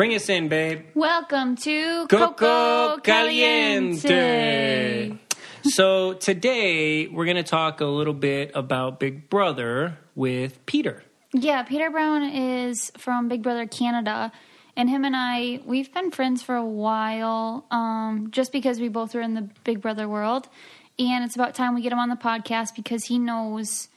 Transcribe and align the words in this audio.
Bring 0.00 0.14
us 0.14 0.30
in, 0.30 0.48
babe. 0.48 0.86
Welcome 0.94 1.56
to 1.56 2.06
Coco 2.06 2.96
Caliente. 3.00 3.98
So 5.64 6.14
today 6.14 7.06
we're 7.06 7.26
going 7.26 7.36
to 7.36 7.42
talk 7.42 7.82
a 7.82 7.84
little 7.84 8.14
bit 8.14 8.52
about 8.54 8.98
Big 8.98 9.28
Brother 9.28 9.98
with 10.14 10.64
Peter. 10.64 11.04
Yeah, 11.34 11.64
Peter 11.64 11.90
Brown 11.90 12.22
is 12.22 12.90
from 12.96 13.28
Big 13.28 13.42
Brother 13.42 13.66
Canada, 13.66 14.32
and 14.74 14.88
him 14.88 15.04
and 15.04 15.14
I 15.14 15.60
we've 15.66 15.92
been 15.92 16.10
friends 16.10 16.42
for 16.42 16.54
a 16.54 16.64
while. 16.64 17.66
Um, 17.70 18.28
just 18.30 18.52
because 18.52 18.80
we 18.80 18.88
both 18.88 19.14
are 19.14 19.20
in 19.20 19.34
the 19.34 19.50
Big 19.64 19.82
Brother 19.82 20.08
world, 20.08 20.48
and 20.98 21.24
it's 21.24 21.34
about 21.34 21.54
time 21.54 21.74
we 21.74 21.82
get 21.82 21.92
him 21.92 21.98
on 21.98 22.08
the 22.08 22.16
podcast 22.16 22.74
because 22.74 23.04
he 23.04 23.18
knows 23.18 23.88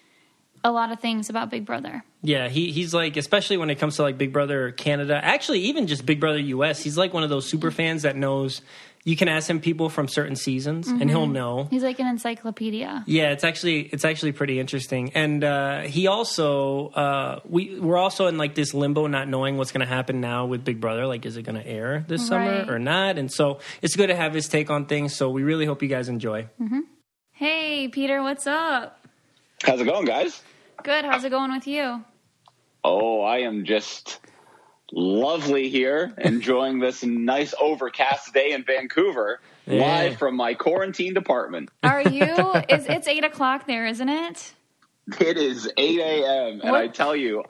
a 0.64 0.72
lot 0.72 0.92
of 0.92 1.00
things 1.00 1.30
about 1.30 1.50
Big 1.50 1.66
Brother. 1.66 2.04
Yeah, 2.22 2.48
he 2.50 2.72
he's 2.72 2.94
like 2.94 3.18
especially 3.18 3.58
when 3.58 3.70
it 3.70 3.76
comes 3.80 3.98
to 3.98 4.02
like 4.04 4.18
Big 4.18 4.32
Brother 4.34 4.72
Canada, 4.72 5.20
actually 5.24 5.60
even 5.62 5.88
just 5.88 6.06
Big 6.06 6.20
Brother 6.20 6.40
US, 6.40 6.82
he's 6.82 6.98
like 6.98 7.14
one 7.14 7.24
of 7.24 7.30
those 7.30 7.48
super 7.50 7.70
fans 7.72 8.04
that 8.04 8.16
knows 8.16 8.62
you 9.06 9.18
can 9.18 9.28
ask 9.28 9.50
him 9.50 9.60
people 9.60 9.90
from 9.90 10.08
certain 10.08 10.38
seasons 10.38 10.88
and 10.88 11.10
he'll 11.10 11.28
know. 11.28 11.68
He's 11.70 11.84
like 11.84 12.00
an 12.00 12.08
encyclopedia. 12.08 13.04
Yeah, 13.06 13.32
it's 13.32 13.44
actually 13.44 13.82
it's 13.82 14.06
actually 14.06 14.32
pretty 14.32 14.58
interesting, 14.62 15.12
and 15.16 15.44
uh, 15.44 15.82
he 15.82 16.08
also 16.08 16.88
uh, 16.92 17.42
we 17.44 17.78
we're 17.78 17.98
also 17.98 18.28
in 18.28 18.38
like 18.38 18.56
this 18.56 18.74
limbo, 18.74 19.08
not 19.08 19.28
knowing 19.28 19.58
what's 19.58 19.74
going 19.74 19.86
to 19.86 19.94
happen 19.94 20.22
now 20.22 20.46
with 20.46 20.64
Big 20.64 20.80
Brother. 20.80 21.06
Like, 21.06 21.26
is 21.26 21.36
it 21.36 21.42
going 21.44 21.62
to 21.62 21.68
air 21.68 22.06
this 22.08 22.22
Right. 22.22 22.28
summer 22.30 22.74
or 22.74 22.80
not? 22.80 23.18
And 23.18 23.30
so 23.30 23.60
it's 23.82 23.98
good 23.98 24.08
to 24.08 24.16
have 24.16 24.34
his 24.34 24.48
take 24.48 24.70
on 24.70 24.86
things. 24.86 25.14
So 25.14 25.30
we 25.30 25.44
really 25.44 25.66
hope 25.66 25.82
you 25.84 25.90
guys 25.90 26.08
enjoy. 26.08 26.48
Hey, 27.34 27.90
Peter, 27.90 28.24
what's 28.24 28.48
up? 28.48 29.06
How's 29.64 29.82
it 29.82 29.86
going, 29.86 30.06
guys? 30.06 30.42
Good. 30.84 31.06
How's 31.06 31.24
it 31.24 31.30
going 31.30 31.52
with 31.52 31.68
you? 31.68 32.04
Oh, 32.84 33.22
I 33.22 33.40
am 33.40 33.64
just 33.66 34.20
lovely 34.92 35.70
here, 35.70 36.14
enjoying 36.18 36.80
this 36.80 37.04
nice 37.04 37.54
overcast 37.60 38.34
day 38.34 38.52
in 38.52 38.64
Vancouver, 38.64 39.40
Yeah. 39.66 39.80
live 39.80 40.18
from 40.18 40.36
my 40.36 40.54
quarantine 40.54 41.14
department. 41.14 41.70
Are 41.84 42.02
you? 42.02 42.26
is 42.70 42.86
it's 42.86 43.08
eight 43.08 43.24
o'clock 43.24 43.66
there, 43.66 43.86
isn't 43.86 44.10
it? 44.10 44.54
It 45.20 45.38
is 45.38 45.70
8 45.76 46.00
a.m., 46.00 46.62
and 46.64 46.76
I 46.76 46.88
tell 46.88 47.16
you, 47.16 47.44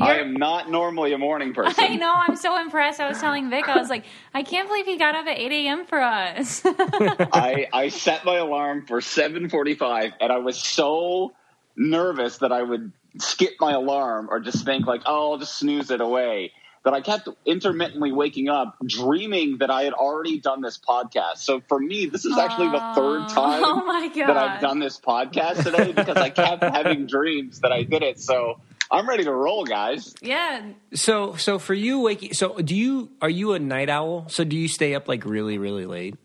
I 0.00 0.18
am 0.18 0.34
not 0.34 0.70
normally 0.70 1.12
a 1.12 1.18
morning 1.18 1.52
person. 1.54 1.84
I 1.84 1.96
know. 1.96 2.12
I'm 2.14 2.36
so 2.36 2.60
impressed. 2.60 3.00
I 3.00 3.08
was 3.08 3.18
telling 3.18 3.50
Vic, 3.50 3.68
I 3.68 3.78
was 3.78 3.90
like, 3.90 4.04
I 4.32 4.42
can't 4.42 4.68
believe 4.68 4.86
he 4.86 4.96
got 4.98 5.14
up 5.14 5.26
at 5.26 5.38
8 5.38 5.52
a.m. 5.52 5.86
for 5.86 6.00
us. 6.00 6.62
I, 6.64 7.66
I 7.72 7.88
set 7.88 8.24
my 8.24 8.36
alarm 8.36 8.86
for 8.86 9.00
7:45, 9.00 10.12
and 10.20 10.32
I 10.32 10.38
was 10.38 10.58
so 10.58 11.32
nervous 11.76 12.38
that 12.38 12.52
I 12.52 12.62
would 12.62 12.92
skip 13.18 13.54
my 13.60 13.72
alarm 13.72 14.28
or 14.30 14.40
just 14.40 14.64
think 14.64 14.86
like, 14.86 15.02
"Oh, 15.06 15.32
I'll 15.32 15.38
just 15.38 15.58
snooze 15.58 15.90
it 15.90 16.00
away." 16.00 16.52
That 16.84 16.94
I 16.94 17.00
kept 17.00 17.28
intermittently 17.46 18.10
waking 18.10 18.48
up, 18.48 18.76
dreaming 18.84 19.58
that 19.58 19.70
I 19.70 19.84
had 19.84 19.92
already 19.92 20.40
done 20.40 20.62
this 20.62 20.78
podcast. 20.78 21.36
So 21.36 21.60
for 21.68 21.78
me, 21.78 22.06
this 22.06 22.24
is 22.24 22.36
actually 22.36 22.70
the 22.70 22.92
third 22.96 23.28
time 23.28 23.62
oh 23.64 23.84
my 23.84 24.08
god! 24.08 24.26
that 24.26 24.36
I've 24.36 24.60
done 24.60 24.80
this 24.80 24.98
podcast 24.98 25.62
today 25.62 25.92
because 25.92 26.16
I 26.16 26.30
kept 26.30 26.62
having 26.62 27.06
dreams 27.06 27.60
that 27.60 27.70
I 27.70 27.84
did 27.84 28.02
it. 28.02 28.18
So 28.18 28.58
I'm 28.90 29.08
ready 29.08 29.24
to 29.24 29.32
roll, 29.32 29.64
guys. 29.64 30.14
Yeah. 30.20 30.60
So 30.92 31.36
so 31.36 31.58
for 31.58 31.72
you 31.72 32.00
waking, 32.00 32.34
so 32.34 32.58
do 32.58 32.74
you 32.74 33.10
are 33.22 33.30
you 33.30 33.54
a 33.54 33.58
night 33.58 33.88
owl? 33.88 34.28
So 34.28 34.44
do 34.44 34.56
you 34.56 34.68
stay 34.68 34.94
up 34.94 35.08
like 35.08 35.24
really 35.24 35.58
really 35.58 35.86
late? 35.86 36.16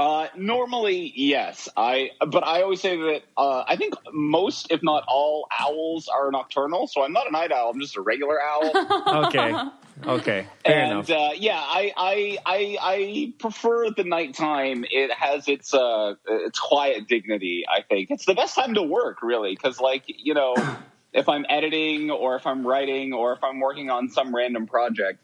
Uh, 0.00 0.28
normally, 0.34 1.12
yes. 1.14 1.68
I 1.76 2.12
but 2.26 2.42
I 2.42 2.62
always 2.62 2.80
say 2.80 2.96
that 2.96 3.20
uh, 3.36 3.64
I 3.68 3.76
think 3.76 3.92
most, 4.14 4.68
if 4.70 4.82
not 4.82 5.04
all, 5.06 5.46
owls 5.60 6.08
are 6.08 6.30
nocturnal. 6.30 6.86
So 6.86 7.04
I'm 7.04 7.12
not 7.12 7.28
a 7.28 7.30
night 7.30 7.52
owl. 7.52 7.68
I'm 7.68 7.80
just 7.80 7.98
a 7.98 8.00
regular 8.00 8.40
owl. 8.40 8.72
Okay, 9.10 9.54
okay, 10.06 10.46
fair 10.64 10.82
and 10.82 10.92
enough. 10.92 11.10
uh, 11.10 11.30
yeah, 11.36 11.58
I, 11.58 11.92
I 11.96 12.38
I 12.46 12.78
I 12.80 13.32
prefer 13.38 13.90
the 13.90 14.04
nighttime. 14.04 14.86
It 14.90 15.12
has 15.12 15.48
its 15.48 15.74
uh 15.74 16.14
its 16.26 16.58
quiet 16.58 17.06
dignity. 17.06 17.64
I 17.68 17.82
think 17.82 18.10
it's 18.10 18.24
the 18.24 18.34
best 18.34 18.54
time 18.54 18.74
to 18.74 18.82
work, 18.82 19.22
really, 19.22 19.54
because 19.54 19.80
like 19.80 20.04
you 20.06 20.32
know, 20.32 20.54
if 21.12 21.28
I'm 21.28 21.44
editing 21.50 22.10
or 22.10 22.36
if 22.36 22.46
I'm 22.46 22.66
writing 22.66 23.12
or 23.12 23.34
if 23.34 23.44
I'm 23.44 23.60
working 23.60 23.90
on 23.90 24.08
some 24.08 24.34
random 24.34 24.66
project, 24.66 25.18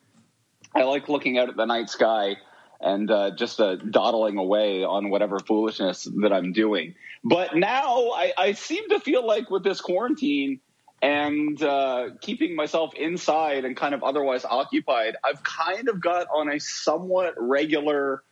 I 0.74 0.82
like 0.82 1.08
looking 1.08 1.38
out 1.38 1.48
at 1.48 1.56
the 1.56 1.64
night 1.64 1.88
sky 1.88 2.36
and 2.80 3.10
uh, 3.10 3.30
just 3.30 3.60
uh, 3.60 3.76
dawdling 3.76 4.38
away 4.38 4.84
on 4.84 5.10
whatever 5.10 5.38
foolishness 5.38 6.08
that 6.22 6.32
I'm 6.32 6.52
doing. 6.52 6.94
But 7.24 7.56
now 7.56 8.10
I, 8.10 8.32
I 8.36 8.52
seem 8.52 8.88
to 8.90 9.00
feel 9.00 9.26
like 9.26 9.50
with 9.50 9.64
this 9.64 9.80
quarantine 9.80 10.60
and 11.02 11.62
uh, 11.62 12.10
keeping 12.20 12.56
myself 12.56 12.94
inside 12.94 13.64
and 13.64 13.76
kind 13.76 13.94
of 13.94 14.02
otherwise 14.02 14.44
occupied, 14.44 15.16
I've 15.24 15.42
kind 15.42 15.88
of 15.88 16.00
got 16.00 16.26
on 16.34 16.50
a 16.50 16.58
somewhat 16.58 17.34
regular, 17.36 18.22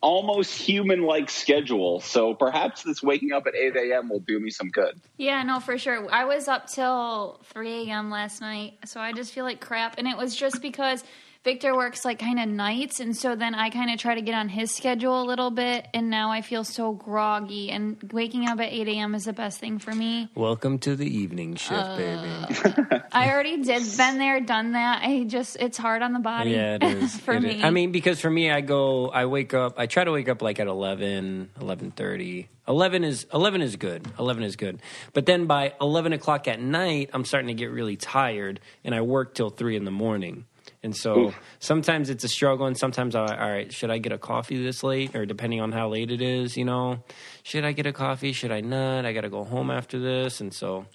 almost 0.00 0.54
human 0.54 1.02
like 1.02 1.30
schedule. 1.30 2.00
So 2.00 2.34
perhaps 2.34 2.82
this 2.82 3.02
waking 3.02 3.32
up 3.32 3.46
at 3.46 3.54
8 3.54 3.76
a.m. 3.76 4.08
will 4.08 4.20
do 4.20 4.40
me 4.40 4.50
some 4.50 4.70
good. 4.70 5.00
Yeah, 5.18 5.42
no, 5.44 5.60
for 5.60 5.78
sure. 5.78 6.12
I 6.12 6.24
was 6.24 6.48
up 6.48 6.66
till 6.68 7.40
3 7.52 7.88
a.m. 7.88 8.10
last 8.10 8.40
night, 8.40 8.78
so 8.84 9.00
I 9.00 9.12
just 9.12 9.32
feel 9.32 9.44
like 9.44 9.60
crap. 9.60 9.98
And 9.98 10.08
it 10.08 10.16
was 10.16 10.34
just 10.34 10.62
because 10.62 11.04
Victor 11.44 11.74
works 11.74 12.04
like 12.04 12.20
kind 12.20 12.38
of 12.38 12.48
nights, 12.48 13.00
and 13.00 13.16
so 13.16 13.34
then 13.34 13.52
I 13.52 13.70
kind 13.70 13.90
of 13.92 13.98
try 13.98 14.14
to 14.14 14.22
get 14.22 14.32
on 14.32 14.48
his 14.48 14.70
schedule 14.72 15.20
a 15.20 15.26
little 15.26 15.50
bit, 15.50 15.88
and 15.92 16.08
now 16.08 16.30
I 16.30 16.40
feel 16.40 16.62
so 16.62 16.92
groggy. 16.92 17.68
And 17.72 17.96
waking 18.12 18.48
up 18.48 18.60
at 18.60 18.72
8 18.72 18.86
a.m. 18.86 19.16
is 19.16 19.24
the 19.24 19.32
best 19.32 19.58
thing 19.58 19.80
for 19.80 19.90
me. 19.92 20.28
Welcome 20.36 20.78
to 20.80 20.94
the 20.94 21.04
evening 21.06 21.56
shift, 21.56 21.72
Uh, 21.72 21.96
baby. 21.96 23.00
I 23.12 23.32
already 23.32 23.60
did, 23.60 23.82
been 23.96 24.18
there, 24.18 24.40
done 24.40 24.72
that. 24.74 25.02
I 25.02 25.24
just, 25.24 25.56
it's 25.56 25.76
hard 25.76 26.02
on 26.02 26.12
the 26.12 26.20
body. 26.20 26.50
Yeah, 26.52 26.76
it 26.76 26.84
is. 26.84 27.16
for 27.20 27.34
It 27.34 27.42
me. 27.42 27.58
is. 27.58 27.64
I 27.64 27.70
mean, 27.70 27.90
because 27.90 28.20
for 28.20 28.30
me, 28.30 28.48
I 28.52 28.60
go, 28.60 29.08
I 29.08 29.26
wake 29.26 29.52
up, 29.52 29.80
I 29.80 29.86
try 29.86 30.04
to 30.04 30.12
wake 30.12 30.28
up 30.28 30.42
like 30.42 30.60
at 30.60 30.68
11, 30.68 31.50
11.30. 31.58 32.46
11 32.68 33.02
is, 33.02 33.26
11 33.34 33.62
is 33.62 33.74
good. 33.74 34.06
11 34.16 34.44
is 34.44 34.54
good. 34.54 34.80
But 35.12 35.26
then 35.26 35.46
by 35.46 35.74
11 35.80 36.12
o'clock 36.12 36.46
at 36.46 36.60
night, 36.60 37.10
I'm 37.12 37.24
starting 37.24 37.48
to 37.48 37.54
get 37.54 37.72
really 37.72 37.96
tired 37.96 38.60
and 38.84 38.94
I 38.94 39.00
work 39.00 39.34
till 39.34 39.50
3 39.50 39.74
in 39.74 39.84
the 39.84 39.90
morning. 39.90 40.44
And 40.84 40.96
so 40.96 41.32
sometimes 41.60 42.10
it's 42.10 42.24
a 42.24 42.28
struggle, 42.28 42.66
and 42.66 42.76
sometimes 42.76 43.14
I, 43.14 43.20
all 43.20 43.50
right, 43.50 43.72
should 43.72 43.90
I 43.90 43.98
get 43.98 44.10
a 44.12 44.18
coffee 44.18 44.60
this 44.60 44.82
late, 44.82 45.14
or 45.14 45.24
depending 45.24 45.60
on 45.60 45.70
how 45.70 45.88
late 45.88 46.10
it 46.10 46.20
is, 46.20 46.56
you 46.56 46.64
know, 46.64 46.98
should 47.44 47.64
I 47.64 47.70
get 47.70 47.86
a 47.86 47.92
coffee? 47.92 48.32
Should 48.32 48.50
I 48.50 48.62
not? 48.62 49.06
I 49.06 49.12
got 49.12 49.20
to 49.20 49.30
go 49.30 49.44
home 49.44 49.70
after 49.70 50.00
this, 50.00 50.40
and 50.40 50.52
so, 50.52 50.86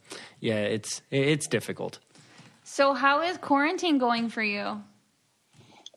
yeah, 0.42 0.56
it's 0.60 1.02
it's 1.10 1.48
difficult. 1.48 2.00
so, 2.64 2.94
how 2.94 3.22
is 3.22 3.38
quarantine 3.38 3.98
going 3.98 4.28
for 4.30 4.44
you? 4.44 4.82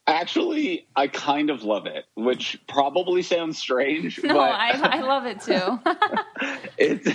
Actually, 0.07 0.89
I 0.97 1.07
kind 1.07 1.51
of 1.51 1.63
love 1.63 1.87
it, 1.87 2.05
which 2.15 2.59
probably 2.67 3.23
sounds 3.23 3.59
strange. 3.59 4.21
No, 4.31 4.35
but 4.35 4.53
I, 4.53 4.99
I 4.99 5.01
love 5.01 5.27
it 5.27 5.41
too. 5.41 5.79
it, 6.79 7.07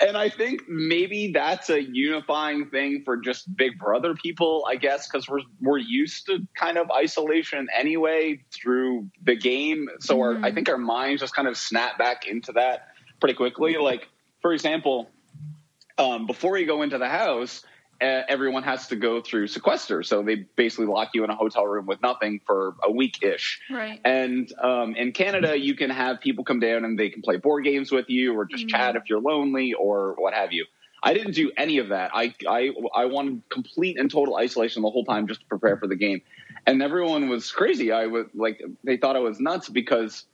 and 0.00 0.16
I 0.16 0.28
think 0.28 0.62
maybe 0.68 1.32
that's 1.32 1.70
a 1.70 1.82
unifying 1.82 2.68
thing 2.70 3.02
for 3.04 3.16
just 3.16 3.54
Big 3.56 3.78
Brother 3.78 4.14
people, 4.14 4.66
I 4.68 4.76
guess, 4.76 5.08
because 5.08 5.28
we're 5.28 5.40
we're 5.60 5.78
used 5.78 6.26
to 6.26 6.46
kind 6.54 6.78
of 6.78 6.90
isolation 6.90 7.68
anyway 7.76 8.40
through 8.52 9.08
the 9.22 9.36
game. 9.36 9.88
So 10.00 10.20
our, 10.20 10.36
I 10.44 10.52
think 10.52 10.68
our 10.68 10.78
minds 10.78 11.22
just 11.22 11.34
kind 11.34 11.48
of 11.48 11.56
snap 11.56 11.98
back 11.98 12.26
into 12.26 12.52
that 12.52 12.88
pretty 13.20 13.34
quickly. 13.34 13.76
Like, 13.76 14.08
for 14.42 14.52
example, 14.52 15.10
um, 15.96 16.26
before 16.26 16.58
you 16.58 16.66
go 16.66 16.82
into 16.82 16.98
the 16.98 17.08
house, 17.08 17.64
everyone 18.00 18.62
has 18.62 18.86
to 18.88 18.96
go 18.96 19.20
through 19.20 19.48
sequester. 19.48 20.02
So 20.02 20.22
they 20.22 20.46
basically 20.56 20.86
lock 20.86 21.10
you 21.14 21.24
in 21.24 21.30
a 21.30 21.34
hotel 21.34 21.66
room 21.66 21.86
with 21.86 22.00
nothing 22.02 22.40
for 22.46 22.76
a 22.82 22.90
week 22.90 23.22
ish. 23.22 23.60
Right. 23.70 24.00
And 24.04 24.52
um, 24.62 24.94
in 24.94 25.12
Canada, 25.12 25.58
you 25.58 25.74
can 25.74 25.90
have 25.90 26.20
people 26.20 26.44
come 26.44 26.60
down 26.60 26.84
and 26.84 26.98
they 26.98 27.10
can 27.10 27.22
play 27.22 27.36
board 27.36 27.64
games 27.64 27.90
with 27.90 28.08
you 28.08 28.38
or 28.38 28.44
just 28.44 28.68
chat 28.68 28.96
if 28.96 29.04
you're 29.08 29.20
lonely 29.20 29.72
or 29.74 30.14
what 30.18 30.34
have 30.34 30.52
you. 30.52 30.66
I 31.02 31.14
didn't 31.14 31.34
do 31.34 31.52
any 31.56 31.78
of 31.78 31.88
that. 31.90 32.10
I, 32.12 32.34
I, 32.48 32.70
I 32.94 33.04
wanted 33.04 33.42
complete 33.50 33.98
and 33.98 34.10
total 34.10 34.36
isolation 34.36 34.82
the 34.82 34.90
whole 34.90 35.04
time 35.04 35.28
just 35.28 35.40
to 35.40 35.46
prepare 35.46 35.76
for 35.76 35.86
the 35.86 35.96
game. 35.96 36.22
And 36.66 36.82
everyone 36.82 37.28
was 37.28 37.50
crazy. 37.52 37.92
I 37.92 38.06
was 38.06 38.26
like, 38.34 38.60
they 38.82 38.96
thought 38.96 39.14
I 39.14 39.20
was 39.20 39.38
nuts 39.38 39.68
because 39.68 40.24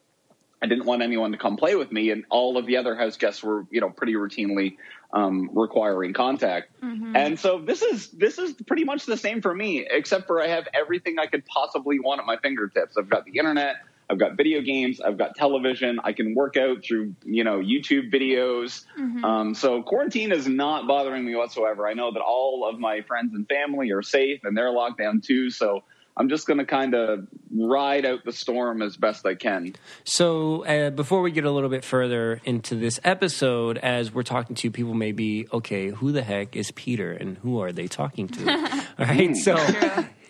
I 0.63 0.67
didn't 0.67 0.87
want 0.87 1.03
anyone 1.03 1.33
to 1.33 1.39
come 1.39 1.57
play 1.57 1.75
with 1.75 1.93
me, 1.93 2.11
and 2.11 2.25
all 2.31 2.57
of 2.57 2.65
the 2.65 2.79
other 2.79 2.95
house 2.97 3.17
guests 3.19 3.43
were, 3.43 3.67
you 3.71 3.81
know, 3.81 3.91
pretty 3.91 4.15
routinely 4.15 4.77
um, 5.13 5.51
requiring 5.53 6.15
contact. 6.15 6.71
And 7.17 7.39
so 7.39 7.61
this 7.61 7.83
is 7.83 8.09
this 8.11 8.39
is 8.39 8.55
pretty 8.67 8.85
much 8.85 9.05
the 9.05 9.17
same 9.17 9.43
for 9.43 9.55
me, 9.55 9.87
except 9.91 10.27
for 10.27 10.41
I 10.43 10.49
have 10.49 10.67
everything 10.73 11.19
I 11.19 11.27
could 11.27 11.45
possibly 11.47 12.01
want 12.01 12.21
at 12.21 12.27
my 12.27 12.39
fingertips. 12.39 12.97
I've 12.97 13.11
got 13.11 13.25
the 13.27 13.39
internet, 13.39 13.77
I've 14.09 14.19
got 14.19 14.37
video 14.37 14.63
games, 14.63 15.01
I've 15.01 15.19
got 15.19 15.35
television. 15.35 15.99
I 16.03 16.13
can 16.13 16.35
work 16.35 16.57
out 16.57 16.83
through, 16.85 17.15
you 17.25 17.45
know, 17.45 17.59
YouTube 17.59 18.11
videos. 18.13 18.87
Um, 19.25 19.55
so 19.55 19.83
quarantine 19.83 20.33
is 20.33 20.49
not 20.49 20.87
bothering 20.87 21.25
me 21.25 21.35
whatsoever. 21.35 21.87
I 21.87 21.93
know 21.95 22.11
that 22.13 22.21
all 22.23 22.67
of 22.69 22.79
my 22.81 23.03
friends 23.03 23.35
and 23.35 23.47
family 23.49 23.91
are 23.93 24.03
safe, 24.03 24.41
and 24.45 24.57
they're 24.57 24.73
locked 24.73 24.99
down 24.99 25.21
too. 25.21 25.51
So. 25.51 25.85
I'm 26.17 26.29
just 26.29 26.47
going 26.47 26.59
to 26.59 26.65
kind 26.65 26.95
of 26.95 27.27
ride 27.53 28.07
out 28.07 28.25
the 28.25 28.33
storm 28.33 28.83
as 28.83 28.97
best 28.97 29.27
I 29.27 29.35
can. 29.35 29.75
So, 30.05 30.65
uh, 30.65 30.91
before 30.91 31.23
we 31.23 31.33
get 31.33 31.45
a 31.45 31.51
little 31.51 31.69
bit 31.71 31.85
further 31.85 32.41
into 32.45 32.77
this 32.77 33.01
episode, 33.03 33.79
as 33.79 34.13
we're 34.13 34.23
talking 34.23 34.55
to 34.57 34.71
people, 34.71 34.95
maybe, 34.95 35.49
okay, 35.53 35.89
who 35.89 36.13
the 36.13 36.23
heck 36.23 36.55
is 36.55 36.71
Peter 36.73 37.13
and 37.13 37.39
who 37.39 37.61
are 37.61 37.73
they 37.73 37.89
talking 37.89 38.29
to? 38.29 38.51
All 38.99 39.07
right. 39.07 39.37
So, 39.37 39.57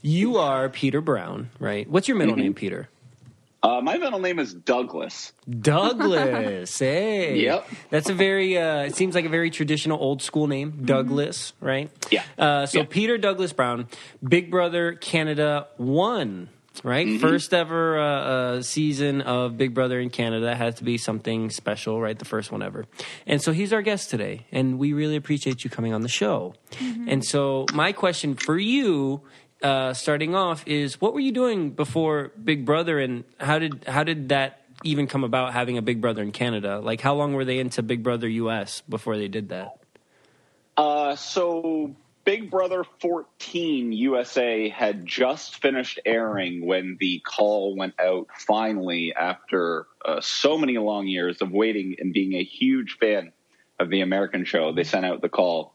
you 0.00 0.38
are 0.38 0.68
Peter 0.68 1.00
Brown, 1.00 1.50
right? 1.58 1.88
What's 1.88 2.08
your 2.08 2.16
middle 2.16 2.36
name, 2.36 2.54
Peter? 2.54 2.88
Uh, 3.64 3.80
my 3.80 3.96
middle 3.96 4.18
name 4.18 4.38
is 4.38 4.52
Douglas. 4.52 5.32
Douglas. 5.48 6.78
hey. 6.78 7.38
Yep. 7.40 7.66
That's 7.88 8.10
a 8.10 8.14
very, 8.14 8.58
uh, 8.58 8.82
it 8.82 8.94
seems 8.94 9.14
like 9.14 9.24
a 9.24 9.30
very 9.30 9.48
traditional 9.50 9.98
old 9.98 10.20
school 10.20 10.46
name, 10.48 10.82
Douglas, 10.84 11.54
right? 11.60 11.90
Yeah. 12.10 12.24
Uh, 12.36 12.66
so 12.66 12.80
Yeah. 12.80 12.86
Peter 12.90 13.16
Douglas 13.16 13.54
Brown, 13.54 13.88
Big 14.22 14.50
Brother 14.50 14.92
Canada 14.92 15.68
one, 15.78 16.50
right? 16.82 17.18
First 17.18 17.54
ever 17.54 17.98
uh, 17.98 18.04
uh, 18.04 18.62
season 18.62 19.22
of 19.22 19.56
Big 19.56 19.72
Brother 19.72 19.98
in 19.98 20.10
Canada 20.10 20.54
has 20.54 20.74
to 20.76 20.84
be 20.84 20.98
something 20.98 21.48
special, 21.48 21.98
right? 22.02 22.18
The 22.18 22.26
first 22.26 22.52
one 22.52 22.62
ever. 22.62 22.84
And 23.26 23.40
so 23.40 23.52
he's 23.52 23.72
our 23.72 23.80
guest 23.80 24.10
today, 24.10 24.44
and 24.52 24.78
we 24.78 24.92
really 24.92 25.16
appreciate 25.16 25.64
you 25.64 25.70
coming 25.70 25.94
on 25.94 26.02
the 26.02 26.08
show. 26.08 26.54
And 27.08 27.24
so 27.24 27.64
my 27.72 27.92
question 27.92 28.34
for 28.34 28.58
you. 28.58 29.22
Uh, 29.64 29.94
starting 29.94 30.34
off 30.34 30.62
is 30.66 31.00
what 31.00 31.14
were 31.14 31.20
you 31.20 31.32
doing 31.32 31.70
before 31.70 32.32
Big 32.44 32.66
Brother 32.66 32.98
and 32.98 33.24
how 33.40 33.58
did 33.58 33.82
how 33.86 34.04
did 34.04 34.28
that 34.28 34.60
even 34.82 35.06
come 35.06 35.24
about 35.24 35.54
having 35.54 35.78
a 35.78 35.82
Big 35.82 36.02
Brother 36.02 36.20
in 36.20 36.32
Canada? 36.32 36.80
Like 36.80 37.00
how 37.00 37.14
long 37.14 37.32
were 37.32 37.46
they 37.46 37.58
into 37.58 37.82
Big 37.82 38.02
Brother 38.02 38.28
US 38.28 38.82
before 38.82 39.16
they 39.16 39.26
did 39.26 39.48
that? 39.48 39.78
Uh, 40.76 41.16
so 41.16 41.96
Big 42.26 42.50
Brother 42.50 42.84
14 43.00 43.92
USA 43.92 44.68
had 44.68 45.06
just 45.06 45.62
finished 45.62 45.98
airing 46.04 46.66
when 46.66 46.98
the 47.00 47.20
call 47.20 47.74
went 47.74 47.94
out 47.98 48.28
finally 48.36 49.14
after 49.14 49.86
uh, 50.04 50.20
so 50.20 50.58
many 50.58 50.76
long 50.76 51.06
years 51.06 51.40
of 51.40 51.52
waiting 51.52 51.96
and 51.98 52.12
being 52.12 52.34
a 52.34 52.44
huge 52.44 52.98
fan 53.00 53.32
of 53.80 53.88
the 53.88 54.02
American 54.02 54.44
show. 54.44 54.74
They 54.74 54.84
sent 54.84 55.06
out 55.06 55.22
the 55.22 55.30
call, 55.30 55.72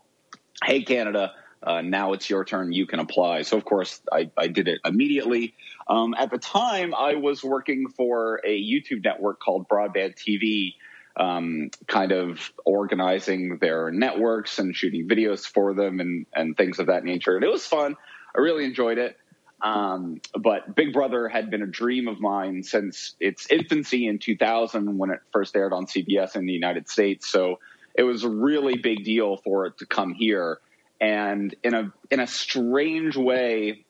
Hey, 0.63 0.83
Canada. 0.83 1.33
Uh, 1.61 1.81
now 1.81 2.13
it's 2.13 2.29
your 2.29 2.45
turn. 2.45 2.71
You 2.71 2.85
can 2.85 3.00
apply. 3.00 3.41
So, 3.41 3.57
of 3.57 3.65
course, 3.65 4.01
I, 4.11 4.31
I 4.38 4.47
did 4.47 4.67
it 4.67 4.79
immediately. 4.85 5.56
Um, 5.88 6.13
at 6.17 6.31
the 6.31 6.38
time, 6.38 6.94
I 6.95 7.15
was 7.15 7.44
working 7.44 7.89
for 7.89 8.39
a 8.45 8.63
YouTube 8.63 9.03
network 9.03 9.39
called 9.39 9.67
Broadband 9.67 10.15
TV, 10.15 10.75
um, 11.17 11.69
kind 11.88 12.11
of 12.13 12.53
organizing 12.63 13.57
their 13.57 13.91
networks 13.91 14.59
and 14.59 14.75
shooting 14.75 15.07
videos 15.07 15.45
for 15.45 15.73
them 15.73 16.00
and, 16.00 16.25
and 16.33 16.56
things 16.56 16.79
of 16.79 16.88
that 16.88 17.03
nature. 17.03 17.35
And 17.35 17.44
it 17.44 17.51
was 17.51 17.65
fun. 17.65 17.97
I 18.35 18.39
really 18.39 18.63
enjoyed 18.63 18.97
it. 18.97 19.17
Um, 19.61 20.21
but 20.39 20.75
Big 20.75 20.94
Brother 20.94 21.27
had 21.27 21.50
been 21.50 21.61
a 21.61 21.67
dream 21.67 22.07
of 22.07 22.21
mine 22.21 22.63
since 22.63 23.15
its 23.19 23.47
infancy 23.50 24.07
in 24.07 24.19
2000 24.19 24.97
when 24.97 25.09
it 25.09 25.19
first 25.33 25.56
aired 25.56 25.73
on 25.73 25.85
CBS 25.85 26.35
in 26.35 26.45
the 26.45 26.53
United 26.53 26.88
States. 26.88 27.27
So 27.27 27.59
it 27.95 28.03
was 28.03 28.23
a 28.23 28.29
really 28.29 28.77
big 28.77 29.03
deal 29.03 29.38
for 29.38 29.65
it 29.65 29.77
to 29.79 29.85
come 29.85 30.13
here. 30.13 30.59
And 31.01 31.55
in 31.63 31.73
a 31.73 31.93
in 32.11 32.19
a 32.19 32.27
strange 32.27 33.15
way, 33.15 33.85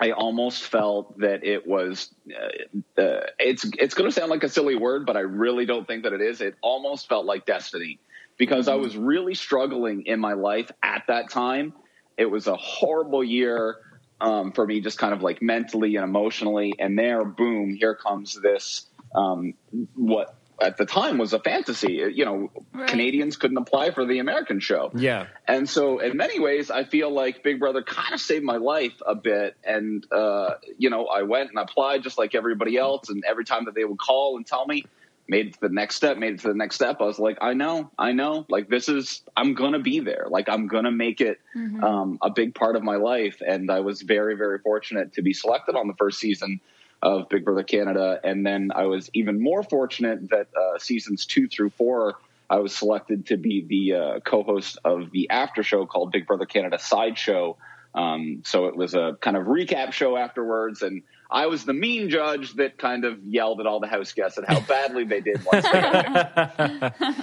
I 0.00 0.10
almost 0.10 0.64
felt 0.64 1.18
that 1.18 1.44
it 1.44 1.66
was. 1.66 2.12
Uh, 2.28 3.00
uh, 3.00 3.20
it's 3.38 3.64
it's 3.78 3.94
going 3.94 4.10
to 4.10 4.14
sound 4.14 4.30
like 4.30 4.42
a 4.42 4.48
silly 4.48 4.74
word, 4.74 5.06
but 5.06 5.16
I 5.16 5.20
really 5.20 5.66
don't 5.66 5.86
think 5.86 6.02
that 6.02 6.12
it 6.12 6.20
is. 6.20 6.40
It 6.40 6.56
almost 6.60 7.08
felt 7.08 7.24
like 7.24 7.46
destiny 7.46 8.00
because 8.36 8.66
I 8.66 8.74
was 8.74 8.96
really 8.96 9.34
struggling 9.34 10.06
in 10.06 10.18
my 10.18 10.32
life 10.32 10.70
at 10.82 11.04
that 11.06 11.30
time. 11.30 11.72
It 12.16 12.26
was 12.26 12.48
a 12.48 12.56
horrible 12.56 13.22
year 13.22 13.76
um, 14.20 14.52
for 14.52 14.66
me, 14.66 14.80
just 14.80 14.98
kind 14.98 15.12
of 15.12 15.22
like 15.22 15.42
mentally 15.42 15.96
and 15.96 16.04
emotionally. 16.04 16.74
And 16.78 16.98
there, 16.98 17.24
boom, 17.24 17.74
here 17.74 17.94
comes 17.94 18.34
this. 18.40 18.86
Um, 19.14 19.54
what 19.94 20.34
at 20.62 20.76
the 20.76 20.86
time 20.86 21.18
was 21.18 21.32
a 21.32 21.40
fantasy. 21.40 21.94
You 22.14 22.24
know, 22.24 22.50
Right. 22.72 22.88
Canadians 22.88 23.36
couldn't 23.36 23.58
apply 23.58 23.90
for 23.90 24.06
the 24.06 24.18
American 24.18 24.58
show. 24.58 24.90
Yeah. 24.94 25.26
And 25.46 25.68
so, 25.68 25.98
in 25.98 26.16
many 26.16 26.40
ways, 26.40 26.70
I 26.70 26.84
feel 26.84 27.10
like 27.10 27.42
Big 27.42 27.60
Brother 27.60 27.82
kind 27.82 28.14
of 28.14 28.20
saved 28.20 28.44
my 28.44 28.56
life 28.56 28.94
a 29.06 29.14
bit. 29.14 29.56
And, 29.62 30.06
uh, 30.10 30.54
you 30.78 30.88
know, 30.88 31.06
I 31.06 31.22
went 31.22 31.50
and 31.50 31.58
applied 31.58 32.02
just 32.02 32.16
like 32.16 32.34
everybody 32.34 32.78
else. 32.78 33.10
And 33.10 33.22
every 33.28 33.44
time 33.44 33.66
that 33.66 33.74
they 33.74 33.84
would 33.84 33.98
call 33.98 34.36
and 34.38 34.46
tell 34.46 34.66
me, 34.66 34.86
made 35.28 35.48
it 35.48 35.54
to 35.54 35.60
the 35.60 35.68
next 35.68 35.96
step, 35.96 36.16
made 36.16 36.34
it 36.34 36.40
to 36.40 36.48
the 36.48 36.54
next 36.54 36.76
step, 36.76 36.96
I 37.00 37.04
was 37.04 37.18
like, 37.18 37.38
I 37.40 37.52
know, 37.52 37.90
I 37.98 38.12
know. 38.12 38.46
Like, 38.48 38.68
this 38.68 38.88
is, 38.88 39.22
I'm 39.36 39.54
going 39.54 39.72
to 39.72 39.78
be 39.78 40.00
there. 40.00 40.26
Like, 40.30 40.48
I'm 40.48 40.66
going 40.66 40.84
to 40.84 40.90
make 40.90 41.20
it 41.20 41.38
um, 41.82 42.18
a 42.22 42.30
big 42.30 42.54
part 42.54 42.74
of 42.74 42.82
my 42.82 42.96
life. 42.96 43.42
And 43.46 43.70
I 43.70 43.80
was 43.80 44.00
very, 44.02 44.34
very 44.34 44.58
fortunate 44.60 45.12
to 45.14 45.22
be 45.22 45.34
selected 45.34 45.76
on 45.76 45.88
the 45.88 45.94
first 45.94 46.18
season 46.18 46.60
of 47.02 47.28
Big 47.28 47.44
Brother 47.44 47.64
Canada. 47.64 48.20
And 48.22 48.46
then 48.46 48.70
I 48.74 48.84
was 48.84 49.10
even 49.12 49.42
more 49.42 49.62
fortunate 49.62 50.30
that 50.30 50.48
uh, 50.56 50.78
seasons 50.78 51.26
two 51.26 51.48
through 51.48 51.70
four, 51.70 52.14
I 52.48 52.56
was 52.56 52.74
selected 52.74 53.26
to 53.26 53.36
be 53.36 53.64
the 53.66 53.98
uh, 53.98 54.20
co-host 54.20 54.78
of 54.84 55.10
the 55.10 55.30
after 55.30 55.62
show 55.62 55.86
called 55.86 56.12
Big 56.12 56.26
Brother 56.26 56.46
Canada 56.46 56.78
Sideshow. 56.78 57.56
Um, 57.94 58.42
so 58.44 58.66
it 58.66 58.76
was 58.76 58.94
a 58.94 59.18
kind 59.20 59.36
of 59.36 59.46
recap 59.46 59.92
show 59.92 60.16
afterwards, 60.16 60.80
and 60.80 61.02
I 61.30 61.46
was 61.46 61.66
the 61.66 61.74
mean 61.74 62.08
judge 62.08 62.54
that 62.54 62.78
kind 62.78 63.04
of 63.04 63.22
yelled 63.22 63.60
at 63.60 63.66
all 63.66 63.80
the 63.80 63.86
house 63.86 64.12
guests 64.12 64.38
at 64.38 64.48
how 64.48 64.60
badly 64.68 65.04
they 65.04 65.20
did 65.20 65.44
once 65.44 65.64
they 65.64 65.80
got. 65.80 67.14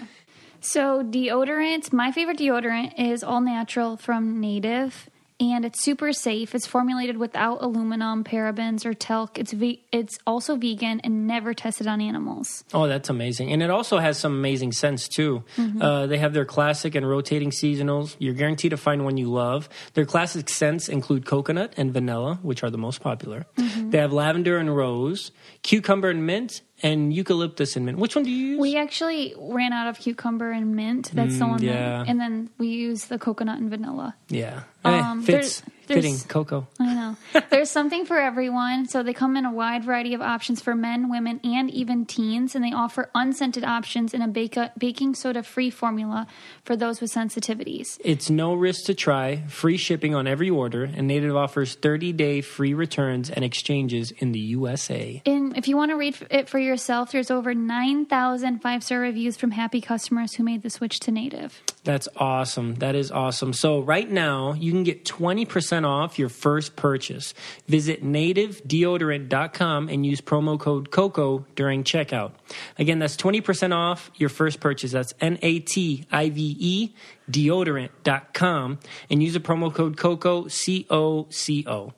So 0.62 1.03
deodorant, 1.03 1.93
my 1.93 2.12
favorite 2.12 2.38
deodorant 2.38 3.00
is 3.00 3.24
all 3.24 3.41
natural 3.41 3.98
from 3.98 4.41
Native, 4.41 5.09
and 5.39 5.63
it's 5.63 5.81
super 5.81 6.12
safe. 6.12 6.53
It's 6.53 6.67
formulated 6.67 7.17
without 7.17 7.62
aluminum, 7.62 8.24
parabens, 8.24 8.86
or 8.86 8.93
talc. 8.93 9.38
It's 9.39 9.53
ve- 9.53 9.81
it's 9.91 10.17
also 10.27 10.55
vegan 10.55 11.00
and 11.01 11.27
never 11.27 11.53
tested 11.53 11.88
on 11.88 12.01
animals. 12.01 12.63
Oh, 12.74 12.88
that's 12.88 13.10
amazing. 13.10 13.51
And 13.53 13.63
it 13.63 13.69
also 13.69 14.00
has 14.00 14.17
some 14.17 14.34
amazing 14.34 14.74
scents, 14.74 15.08
too. 15.08 15.43
Uh, 15.79 16.08
they 16.08 16.17
have 16.17 16.34
their 16.34 16.46
classic 16.46 16.96
and 16.96 17.08
rotating 17.08 17.51
seasonals. 17.51 18.15
You're 18.19 18.34
guaranteed 18.34 18.72
to 18.72 18.77
find 18.77 19.05
one 19.05 19.17
you 19.17 19.31
love. 19.31 19.69
Their 19.93 20.05
classic 20.05 20.50
scents 20.50 20.89
include 20.89 21.25
coconut 21.25 21.74
and 21.77 21.93
vanilla, 21.93 22.39
which 22.41 22.63
are 22.63 22.69
the 22.69 22.77
most 22.77 23.01
popular. 23.01 23.46
They 23.55 23.98
have 24.00 24.12
lavender 24.12 24.58
and 24.58 24.75
rose, 24.75 25.31
cucumber 25.63 26.10
and 26.10 26.25
mint, 26.25 26.62
and 26.83 27.13
eucalyptus 27.13 27.75
and 27.75 27.86
mint. 27.86 27.98
Which 27.98 28.15
one 28.15 28.24
do 28.25 28.31
you 28.31 28.48
use? 28.53 28.59
We 28.59 28.77
actually 28.77 29.33
ran 29.38 29.74
out 29.74 29.88
of 29.88 30.00
cucumber 30.00 30.51
and 30.51 30.75
mint. 30.75 31.12
That's 31.13 31.38
the 31.38 31.45
Mm, 31.45 31.50
one. 31.50 31.63
yeah. 31.63 31.74
That, 32.03 32.07
and 32.09 32.19
then 32.19 32.50
we 32.57 32.67
use 32.67 33.05
the 33.05 33.17
coconut 33.19 33.59
and 33.59 33.69
vanilla. 33.69 34.15
yeah, 34.29 34.62
Um, 34.86 35.19
Eh, 35.19 35.24
fits 35.24 35.62
there's- 35.89 36.03
fitting 36.05 36.17
cocoa. 36.29 36.67
I 36.79 36.93
know. 36.93 37.17
There's 37.50 37.69
something 37.69 38.05
for 38.05 38.17
everyone. 38.17 38.88
So 38.88 39.03
they 39.03 39.13
come 39.13 39.36
in 39.36 39.43
a 39.46 39.51
wide 39.51 39.84
variety 39.84 40.13
of 40.13 40.22
options 40.22 40.62
for 40.62 40.75
men, 40.75 41.10
women, 41.10 41.41
and 41.43 41.69
even 41.72 42.05
teens. 42.05 42.55
And 42.55 42.63
they 42.63 42.72
offer 42.72 43.10
unscented 43.13 43.63
options 43.65 44.13
in 44.13 44.22
a 44.22 44.27
bake- 44.27 44.58
baking 44.77 45.15
soda 45.15 45.43
free 45.43 45.69
formula 45.69 46.27
for 46.63 46.75
those 46.77 47.01
with 47.01 47.12
sensitivities. 47.12 48.00
It's 48.05 48.29
no 48.29 48.53
risk 48.53 48.86
to 48.86 48.93
try, 48.93 49.43
free 49.48 49.77
shipping 49.77 50.15
on 50.15 50.27
every 50.27 50.50
order, 50.50 50.84
and 50.86 51.08
Native 51.08 51.36
offers 51.36 51.75
30 51.75 52.13
day 52.13 52.41
free 52.41 52.74
returns 52.74 53.29
and 53.29 53.43
exchanges 53.43 54.12
in 54.12 54.31
the 54.31 54.39
USA. 54.39 55.22
And 55.25 55.58
if 55.58 55.67
you 55.67 55.75
want 55.75 55.91
to 55.91 55.98
read 55.98 56.15
it 56.29 56.48
for 56.48 56.60
yourself, 56.60 57.12
there's 57.12 57.31
over 57.31 57.53
9,000 57.53 58.60
five 58.62 58.84
star 58.84 59.00
reviews 59.00 59.36
from 59.38 59.51
happy 59.51 59.81
customers 59.81 60.36
who 60.36 60.43
made 60.43 60.62
the 60.62 60.69
switch 60.69 61.00
to 61.01 61.12
native. 61.12 61.62
That's 61.89 62.08
awesome. 62.17 62.75
That 62.75 62.93
is 62.93 63.10
awesome. 63.10 63.51
So, 63.51 63.79
right 63.79 64.08
now, 64.08 64.53
you 64.53 64.72
can 64.72 64.84
get 64.84 65.05
20% 65.05 65.88
off 65.88 66.19
your 66.19 66.29
first 66.29 66.75
purchase. 66.75 67.34
Visit 67.67 68.05
nativedeodorant.com 68.05 69.89
and 69.89 70.05
use 70.05 70.22
promo 70.22 70.60
code 70.60 70.91
COCO 70.91 71.48
during 71.55 71.84
checkout. 71.84 72.34
Again, 72.77 73.00
that's 73.00 73.17
20% 73.17 73.74
off 73.74 74.12
your 74.17 74.29
first 74.29 74.60
purchase. 74.60 74.91
That's 74.91 75.15
N 75.19 75.39
A 75.41 75.58
T 75.62 76.05
I 76.12 76.29
V 76.29 76.55
E 76.60 76.93
deodorant.com 77.27 78.77
and 79.10 79.24
use 79.24 79.34
the 79.34 79.39
promo 79.39 79.74
code 79.74 79.98
COCO, 79.98 80.48
C 80.48 80.86
O 80.91 81.25
C 81.31 81.65
O. 81.65 81.93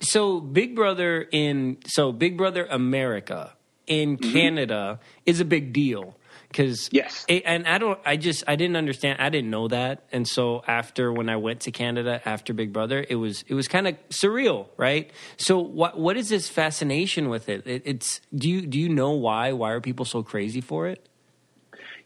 So 0.00 0.40
Big 0.40 0.74
Brother 0.74 1.28
in 1.30 1.76
so 1.86 2.12
Big 2.12 2.38
Brother 2.38 2.66
America 2.70 3.52
in 3.86 4.16
mm-hmm. 4.16 4.32
Canada 4.32 5.00
is 5.26 5.38
a 5.38 5.44
big 5.44 5.74
deal 5.74 6.16
because 6.52 6.88
Yes. 6.92 7.24
and 7.28 7.66
I 7.66 7.78
don't 7.78 7.98
I 8.04 8.16
just 8.16 8.44
I 8.46 8.56
didn't 8.56 8.76
understand 8.76 9.20
I 9.20 9.30
didn't 9.30 9.50
know 9.50 9.68
that 9.68 10.04
and 10.12 10.28
so 10.28 10.62
after 10.66 11.12
when 11.12 11.28
I 11.28 11.36
went 11.36 11.60
to 11.62 11.70
Canada 11.70 12.20
after 12.24 12.52
Big 12.52 12.72
Brother 12.72 13.04
it 13.08 13.16
was 13.16 13.44
it 13.48 13.54
was 13.54 13.66
kind 13.66 13.88
of 13.88 13.96
surreal 14.10 14.66
right 14.76 15.10
so 15.36 15.58
what 15.58 15.98
what 15.98 16.16
is 16.16 16.28
this 16.28 16.48
fascination 16.48 17.28
with 17.28 17.48
it? 17.48 17.66
it 17.66 17.82
it's 17.84 18.20
do 18.34 18.48
you 18.48 18.66
do 18.66 18.78
you 18.78 18.88
know 18.88 19.12
why 19.12 19.52
why 19.52 19.72
are 19.72 19.80
people 19.80 20.04
so 20.04 20.22
crazy 20.22 20.60
for 20.60 20.86
it 20.86 21.08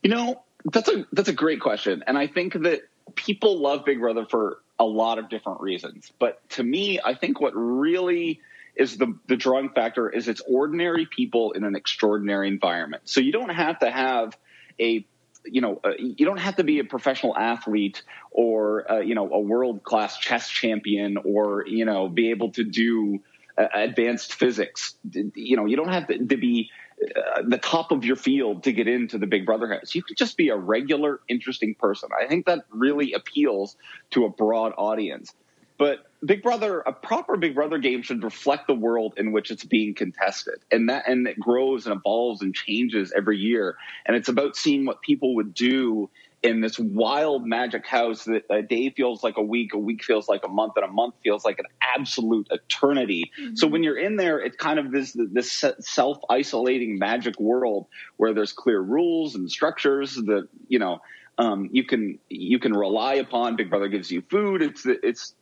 You 0.03 0.11
know, 0.11 0.43
that's 0.73 0.89
a 0.89 1.05
that's 1.13 1.29
a 1.29 1.33
great 1.33 1.61
question, 1.61 2.05
and 2.07 2.17
I 2.17 2.27
think 2.29 2.53
that 2.63 2.83
people 3.15 3.59
love 3.59 3.85
Big 3.85 3.99
Brother 3.99 4.27
for 4.29 4.59
a 4.79 4.85
lot 4.85 5.19
of 5.19 5.29
different 5.29 5.61
reasons. 5.61 6.13
But 6.19 6.49
to 6.51 6.63
me, 6.63 7.01
I 7.05 7.15
think 7.15 7.41
what 7.41 7.53
really 7.55 8.41
is 8.77 8.97
the 8.99 9.19
the 9.27 9.37
drawing 9.37 9.71
factor 9.71 10.09
is 10.09 10.29
it's 10.29 10.43
ordinary 10.49 11.07
people 11.07 11.53
in 11.53 11.65
an 11.65 11.75
extraordinary 11.75 12.49
environment. 12.49 13.03
So 13.07 13.21
you 13.21 13.33
don't 13.33 13.51
have 13.51 13.79
to 13.81 13.91
have 13.91 14.37
a 14.79 15.07
you 15.49 15.61
know, 15.61 15.81
uh, 15.85 15.93
you 15.99 16.27
don't 16.27 16.39
have 16.39 16.57
to 16.57 16.65
be 16.65 16.81
a 16.81 16.85
professional 16.85 17.37
athlete 17.37 18.03
or 18.31 18.91
uh, 18.91 18.99
you 18.99 19.15
know 19.15 19.31
a 19.33 19.41
world 19.41 19.83
class 19.83 20.19
chess 20.19 20.49
champion 20.49 21.17
or 21.19 21.65
you 21.67 21.85
know 21.85 22.09
be 22.09 22.31
able 22.31 22.51
to 22.53 22.65
do 22.65 23.21
uh, 23.57 23.67
advanced 23.75 24.35
physics. 24.35 24.97
You 25.13 25.57
know, 25.57 25.67
you 25.67 25.77
don't 25.77 25.89
have 25.89 26.09
to, 26.09 26.27
to 26.27 26.37
be 26.37 26.71
uh, 27.01 27.43
the 27.47 27.59
top 27.59 27.93
of 27.93 28.05
your 28.05 28.17
field 28.17 28.65
to 28.65 28.73
get 28.73 28.89
into 28.89 29.19
the 29.19 29.27
Big 29.27 29.47
Brother 29.47 29.69
house. 29.69 29.95
You 29.95 30.03
could 30.03 30.17
just 30.17 30.37
be 30.37 30.49
a 30.49 30.57
regular, 30.57 31.21
interesting 31.29 31.75
person. 31.75 32.11
I 32.19 32.27
think 32.27 32.47
that 32.47 32.65
really 32.71 33.13
appeals 33.13 33.77
to 34.11 34.25
a 34.25 34.31
broad 34.31 34.73
audience. 34.77 35.33
But 35.79 35.99
Big 36.27 36.43
Brother, 36.43 36.81
a 36.81 36.93
proper 36.93 37.37
Big 37.37 37.55
Brother 37.55 37.79
game 37.79 38.03
should 38.03 38.25
reflect 38.25 38.67
the 38.67 38.75
world 38.75 39.15
in 39.17 39.33
which 39.33 39.51
it's 39.51 39.65
being 39.65 39.95
contested, 39.95 40.57
and 40.71 40.89
that 40.89 41.09
and 41.09 41.27
it 41.29 41.39
grows 41.39 41.87
and 41.87 41.95
evolves 41.95 42.43
and 42.43 42.55
changes 42.55 43.13
every 43.17 43.39
year. 43.39 43.77
And 44.05 44.17
it's 44.17 44.29
about 44.29 44.57
seeing 44.57 44.85
what 44.87 45.01
people 45.03 45.37
would 45.37 45.55
do 45.55 46.11
in 46.43 46.61
this 46.61 46.79
wild 46.79 47.47
magic 47.47 47.87
house 47.87 48.25
that 48.25 48.45
a 48.51 48.63
day 48.63 48.91
feels 48.91 49.23
like 49.23 49.37
a 49.37 49.43
week, 49.43 49.73
a 49.75 49.79
week 49.79 50.03
feels 50.03 50.29
like 50.29 50.43
a 50.45 50.49
month, 50.49 50.73
and 50.77 50.85
a 50.85 50.89
month 50.89 51.15
feels 51.23 51.45
like 51.45 51.59
an 51.59 51.65
absolute 51.81 52.49
eternity. 52.51 53.31
So 53.55 53.67
when 53.67 53.83
you're 53.83 53.99
in 53.99 54.17
there, 54.17 54.41
it's 54.41 54.57
kind 54.57 54.79
of 54.79 54.91
this 54.91 55.17
this 55.17 55.65
self 55.81 56.19
isolating 56.29 56.99
magic 56.99 57.39
world 57.39 57.87
where 58.17 58.35
there's 58.35 58.53
clear 58.53 58.81
rules 58.81 59.35
and 59.35 59.51
structures 59.51 60.15
that 60.15 60.49
you 60.69 60.79
know 60.79 61.01
um, 61.39 61.69
you 61.73 61.85
can 61.85 62.19
you 62.29 62.59
can 62.59 62.73
rely 62.73 63.15
upon. 63.15 63.57
Big 63.57 63.71
Brother 63.71 63.89
gives 63.89 64.11
you 64.11 64.23
food. 64.23 64.63
It's 64.63 64.87
it's 64.87 65.35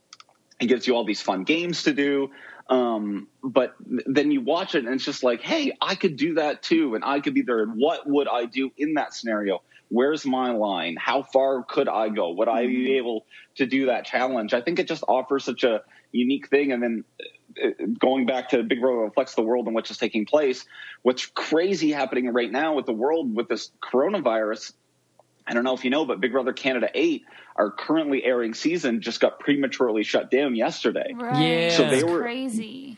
it 0.60 0.66
gives 0.66 0.86
you 0.86 0.94
all 0.94 1.04
these 1.04 1.20
fun 1.20 1.44
games 1.44 1.84
to 1.84 1.92
do. 1.92 2.30
Um, 2.68 3.28
but 3.42 3.74
then 4.06 4.30
you 4.30 4.40
watch 4.40 4.74
it 4.74 4.84
and 4.84 4.94
it's 4.94 5.04
just 5.04 5.22
like, 5.22 5.42
hey, 5.42 5.76
I 5.80 5.94
could 5.94 6.16
do 6.16 6.34
that 6.34 6.62
too, 6.62 6.94
and 6.94 7.04
I 7.04 7.20
could 7.20 7.34
be 7.34 7.42
there. 7.42 7.62
And 7.62 7.74
what 7.76 8.08
would 8.08 8.28
I 8.28 8.46
do 8.46 8.70
in 8.76 8.94
that 8.94 9.14
scenario? 9.14 9.62
Where's 9.88 10.24
my 10.24 10.50
line? 10.52 10.96
How 10.98 11.22
far 11.22 11.62
could 11.62 11.88
I 11.88 12.08
go? 12.08 12.32
Would 12.32 12.48
I 12.48 12.66
be 12.66 12.96
able 12.96 13.26
to 13.56 13.66
do 13.66 13.86
that 13.86 14.06
challenge? 14.06 14.54
I 14.54 14.62
think 14.62 14.78
it 14.78 14.88
just 14.88 15.04
offers 15.06 15.44
such 15.44 15.62
a 15.62 15.82
unique 16.10 16.48
thing. 16.48 16.72
And 16.72 16.82
then 16.82 17.04
uh, 17.62 17.68
going 17.98 18.24
back 18.24 18.48
to 18.50 18.62
Big 18.62 18.80
Brother 18.80 18.98
reflects 18.98 19.34
the 19.34 19.42
world 19.42 19.68
in 19.68 19.74
which 19.74 19.90
is 19.90 19.98
taking 19.98 20.24
place. 20.24 20.64
What's 21.02 21.26
crazy 21.26 21.92
happening 21.92 22.32
right 22.32 22.50
now 22.50 22.74
with 22.74 22.86
the 22.86 22.94
world 22.94 23.36
with 23.36 23.48
this 23.48 23.70
coronavirus 23.82 24.72
I 25.46 25.52
don't 25.54 25.64
know 25.64 25.74
if 25.74 25.84
you 25.84 25.90
know, 25.90 26.04
but 26.04 26.20
Big 26.20 26.32
Brother 26.32 26.52
Canada 26.52 26.88
8, 26.94 27.24
our 27.56 27.70
currently 27.70 28.24
airing 28.24 28.54
season, 28.54 29.00
just 29.00 29.20
got 29.20 29.38
prematurely 29.38 30.02
shut 30.02 30.30
down 30.30 30.54
yesterday. 30.54 31.12
Right. 31.14 31.42
Yeah. 31.46 31.70
So 31.70 31.90
they 31.90 32.02
were- 32.02 32.20
crazy. 32.20 32.96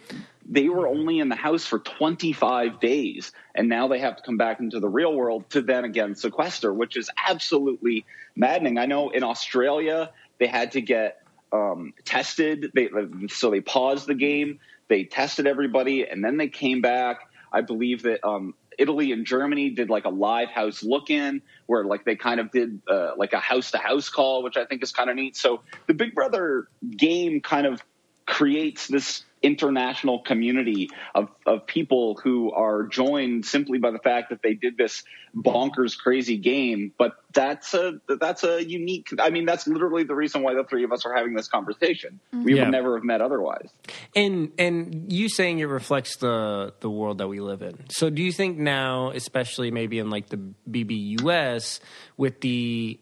They 0.49 0.69
were 0.69 0.87
only 0.87 1.19
in 1.19 1.29
the 1.29 1.35
house 1.35 1.67
for 1.67 1.81
25 1.81 2.79
days, 2.79 3.33
and 3.57 3.69
now 3.69 3.89
they 3.89 3.99
have 3.99 4.17
to 4.17 4.23
come 4.23 4.37
back 4.37 4.61
into 4.61 4.79
the 4.79 4.89
real 4.89 5.13
world 5.13 5.51
to 5.51 5.61
then 5.61 5.85
again 5.85 6.15
sequester, 6.15 6.73
which 6.73 6.97
is 6.97 7.11
absolutely 7.29 8.05
maddening. 8.37 8.79
I 8.79 8.87
know 8.87 9.11
in 9.11 9.25
Australia, 9.25 10.13
they 10.39 10.47
had 10.47 10.71
to 10.73 10.81
get 10.81 11.21
um, 11.53 11.95
tested. 12.05 12.71
They, 12.75 12.89
so 13.29 13.51
they 13.51 13.61
paused 13.61 14.07
the 14.07 14.15
game, 14.15 14.61
they 14.87 15.03
tested 15.03 15.49
everybody, 15.49 16.07
and 16.07 16.25
then 16.25 16.37
they 16.37 16.49
came 16.49 16.81
back. 16.81 17.29
I 17.53 17.63
believe 17.63 18.03
that 18.03 18.25
um, 18.25 18.55
Italy 18.79 19.13
and 19.13 19.27
Germany 19.27 19.71
did 19.71 19.91
like 19.91 20.05
a 20.05 20.11
live 20.11 20.49
house 20.49 20.83
look 20.83 21.11
in 21.11 21.43
where 21.67 21.85
like 21.85 22.05
they 22.05 22.17
kind 22.17 22.41
of 22.41 22.51
did 22.51 22.81
uh, 22.89 23.13
like 23.17 23.33
a 23.33 23.41
house 23.41 23.71
to 23.73 23.79
house 23.79 24.09
call, 24.09 24.43
which 24.43 24.57
I 24.57 24.65
think 24.65 24.83
is 24.83 24.93
kind 24.93 25.11
of 25.11 25.17
neat. 25.17 25.37
So 25.37 25.63
the 25.87 25.95
Big 25.95 26.15
Brother 26.15 26.69
game 26.97 27.41
kind 27.41 27.67
of 27.67 27.83
creates 28.27 28.89
this 28.89 29.25
international 29.43 30.21
community 30.21 30.89
of, 31.15 31.29
of 31.47 31.67
people 31.67 32.19
who 32.23 32.51
are 32.53 32.85
joined 32.85 33.45
simply 33.45 33.79
by 33.79 33.91
the 33.91 33.99
fact 33.99 34.31
that 34.31 34.43
they 34.43 34.55
did 34.55 34.77
this 34.77 35.03
bonkers 35.37 35.97
crazy 35.99 36.39
game 36.39 36.93
but 36.99 37.13
that's 37.35 37.75
a 37.75 38.01
that's 38.19 38.43
a 38.45 38.65
unique 38.65 39.09
i 39.21 39.29
mean 39.29 39.45
that's 39.45 39.67
literally 39.67 40.05
the 40.05 40.15
reason 40.15 40.43
why 40.43 40.55
the 40.55 40.65
three 40.65 40.83
of 40.85 40.91
us 40.93 41.05
are 41.05 41.15
having 41.15 41.35
this 41.35 41.47
conversation 41.49 42.19
mm-hmm. 42.35 42.45
we 42.45 42.55
Yeah. 42.55 42.63
would 42.65 42.71
never 42.73 42.97
have 42.97 43.05
met 43.05 43.21
otherwise 43.21 43.69
And 44.15 44.53
and 44.59 45.13
you 45.13 45.29
saying 45.29 45.59
it 45.59 45.65
reflects 45.67 46.17
the 46.17 46.73
the 46.81 46.89
world 46.91 47.19
that 47.19 47.29
we 47.29 47.41
live 47.41 47.61
in. 47.63 47.85
So 47.91 48.09
do 48.11 48.23
you 48.23 48.33
think 48.33 48.57
now, 48.59 49.11
especially 49.11 49.71
maybe 49.71 49.99
in 49.99 50.09
like 50.11 50.29
the 50.29 50.41
BBUS, 50.71 51.81
with 52.17 52.41
the 52.41 52.99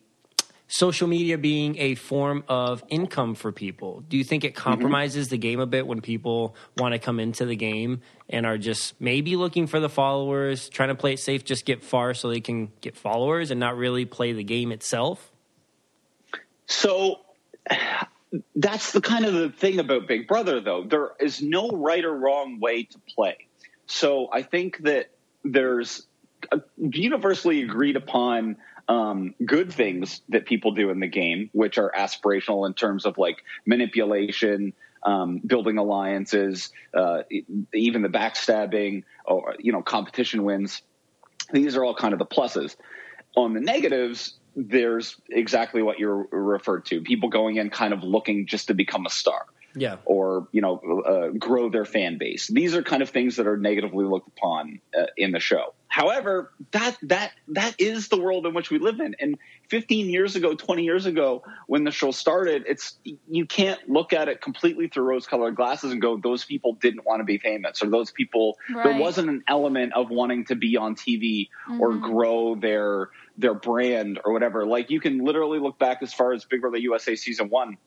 social 0.74 1.06
media 1.06 1.38
being 1.38 1.78
a 1.78 1.94
form 1.94 2.42
of 2.48 2.82
income 2.88 3.36
for 3.36 3.52
people, 3.52 4.02
do 4.08 4.16
you 4.16 4.24
think 4.24 4.42
it 4.42 4.54
mm-hmm. 4.54 4.70
compromises 4.70 5.28
the 5.28 5.38
game 5.38 5.60
a 5.60 5.66
bit 5.66 5.86
when 5.86 6.00
people 6.00 6.56
want 6.76 6.92
to 6.92 6.98
come 6.98 7.20
into 7.20 7.46
the 7.46 7.54
game 7.54 8.00
and 8.28 8.44
are 8.44 8.58
just 8.58 9.00
maybe 9.00 9.36
looking 9.36 9.68
for 9.68 9.78
the 9.78 9.88
followers, 9.88 10.68
trying 10.68 10.88
to 10.88 10.96
play 10.96 11.12
it 11.12 11.20
safe, 11.20 11.44
just 11.44 11.64
get 11.64 11.84
far 11.84 12.12
so 12.12 12.28
they 12.28 12.40
can 12.40 12.72
get 12.80 12.96
followers 12.96 13.52
and 13.52 13.60
not 13.60 13.76
really 13.76 14.04
play 14.04 14.32
the 14.32 14.42
game 14.42 14.72
itself? 14.72 15.30
So 16.66 17.20
that's 18.56 18.90
the 18.90 19.00
kind 19.00 19.26
of 19.26 19.32
the 19.32 19.50
thing 19.50 19.78
about 19.78 20.08
Big 20.08 20.26
Brother, 20.26 20.60
though. 20.60 20.82
There 20.82 21.12
is 21.20 21.40
no 21.40 21.68
right 21.68 22.04
or 22.04 22.12
wrong 22.12 22.58
way 22.58 22.82
to 22.82 22.98
play. 23.14 23.46
So 23.86 24.28
I 24.32 24.42
think 24.42 24.78
that 24.78 25.10
there's 25.44 26.04
a 26.50 26.62
universally 26.76 27.62
agreed 27.62 27.94
upon 27.94 28.56
um, 28.88 29.34
good 29.44 29.72
things 29.72 30.22
that 30.28 30.46
people 30.46 30.72
do 30.72 30.90
in 30.90 31.00
the 31.00 31.06
game, 31.06 31.50
which 31.52 31.78
are 31.78 31.92
aspirational 31.96 32.66
in 32.66 32.74
terms 32.74 33.06
of 33.06 33.18
like 33.18 33.42
manipulation, 33.66 34.72
um, 35.02 35.40
building 35.46 35.78
alliances, 35.78 36.70
uh, 36.92 37.22
even 37.72 38.02
the 38.02 38.08
backstabbing, 38.08 39.04
or 39.24 39.54
you 39.58 39.72
know, 39.72 39.82
competition 39.82 40.44
wins. 40.44 40.82
These 41.52 41.76
are 41.76 41.84
all 41.84 41.94
kind 41.94 42.12
of 42.12 42.18
the 42.18 42.26
pluses. 42.26 42.76
On 43.36 43.52
the 43.52 43.60
negatives, 43.60 44.38
there's 44.56 45.20
exactly 45.30 45.82
what 45.82 45.98
you're 45.98 46.26
referred 46.30 46.86
to 46.86 47.00
people 47.00 47.28
going 47.28 47.56
in 47.56 47.70
kind 47.70 47.92
of 47.92 48.02
looking 48.02 48.46
just 48.46 48.68
to 48.68 48.74
become 48.74 49.06
a 49.06 49.10
star. 49.10 49.46
Yeah. 49.76 49.96
or 50.04 50.48
you 50.52 50.60
know 50.60 50.78
uh, 51.06 51.28
grow 51.38 51.68
their 51.68 51.84
fan 51.84 52.18
base. 52.18 52.48
These 52.48 52.74
are 52.74 52.82
kind 52.82 53.02
of 53.02 53.10
things 53.10 53.36
that 53.36 53.46
are 53.46 53.56
negatively 53.56 54.04
looked 54.04 54.28
upon 54.28 54.80
uh, 54.96 55.06
in 55.16 55.32
the 55.32 55.40
show. 55.40 55.74
However, 55.94 56.52
that 56.72 56.96
that 57.02 57.32
that 57.48 57.76
is 57.78 58.08
the 58.08 58.20
world 58.20 58.46
in 58.46 58.54
which 58.54 58.68
we 58.68 58.80
live 58.80 58.98
in. 58.98 59.14
And 59.20 59.38
15 59.68 60.08
years 60.10 60.34
ago, 60.34 60.54
20 60.56 60.82
years 60.82 61.06
ago, 61.06 61.44
when 61.68 61.84
the 61.84 61.92
show 61.92 62.10
started, 62.10 62.64
it's 62.66 62.98
you 63.28 63.46
can't 63.46 63.88
look 63.88 64.12
at 64.12 64.28
it 64.28 64.40
completely 64.40 64.88
through 64.88 65.04
rose-colored 65.04 65.54
glasses 65.54 65.92
and 65.92 66.02
go, 66.02 66.16
"Those 66.16 66.44
people 66.44 66.74
didn't 66.74 67.06
want 67.06 67.20
to 67.20 67.24
be 67.24 67.38
famous," 67.38 67.80
or 67.80 67.90
"Those 67.90 68.10
people." 68.10 68.58
There 68.68 68.98
wasn't 68.98 69.28
an 69.28 69.44
element 69.46 69.92
of 69.94 70.10
wanting 70.10 70.46
to 70.46 70.56
be 70.56 70.76
on 70.76 70.96
TV 70.96 71.48
or 71.78 71.94
grow 71.94 72.56
their 72.56 73.10
their 73.38 73.54
brand 73.54 74.20
or 74.24 74.32
whatever. 74.32 74.66
Like 74.66 74.90
you 74.90 74.98
can 74.98 75.18
literally 75.18 75.60
look 75.60 75.78
back 75.78 75.98
as 76.02 76.12
far 76.12 76.32
as 76.32 76.44
Big 76.44 76.60
Brother 76.60 76.78
USA 76.78 77.14
season 77.14 77.50
one 77.50 77.78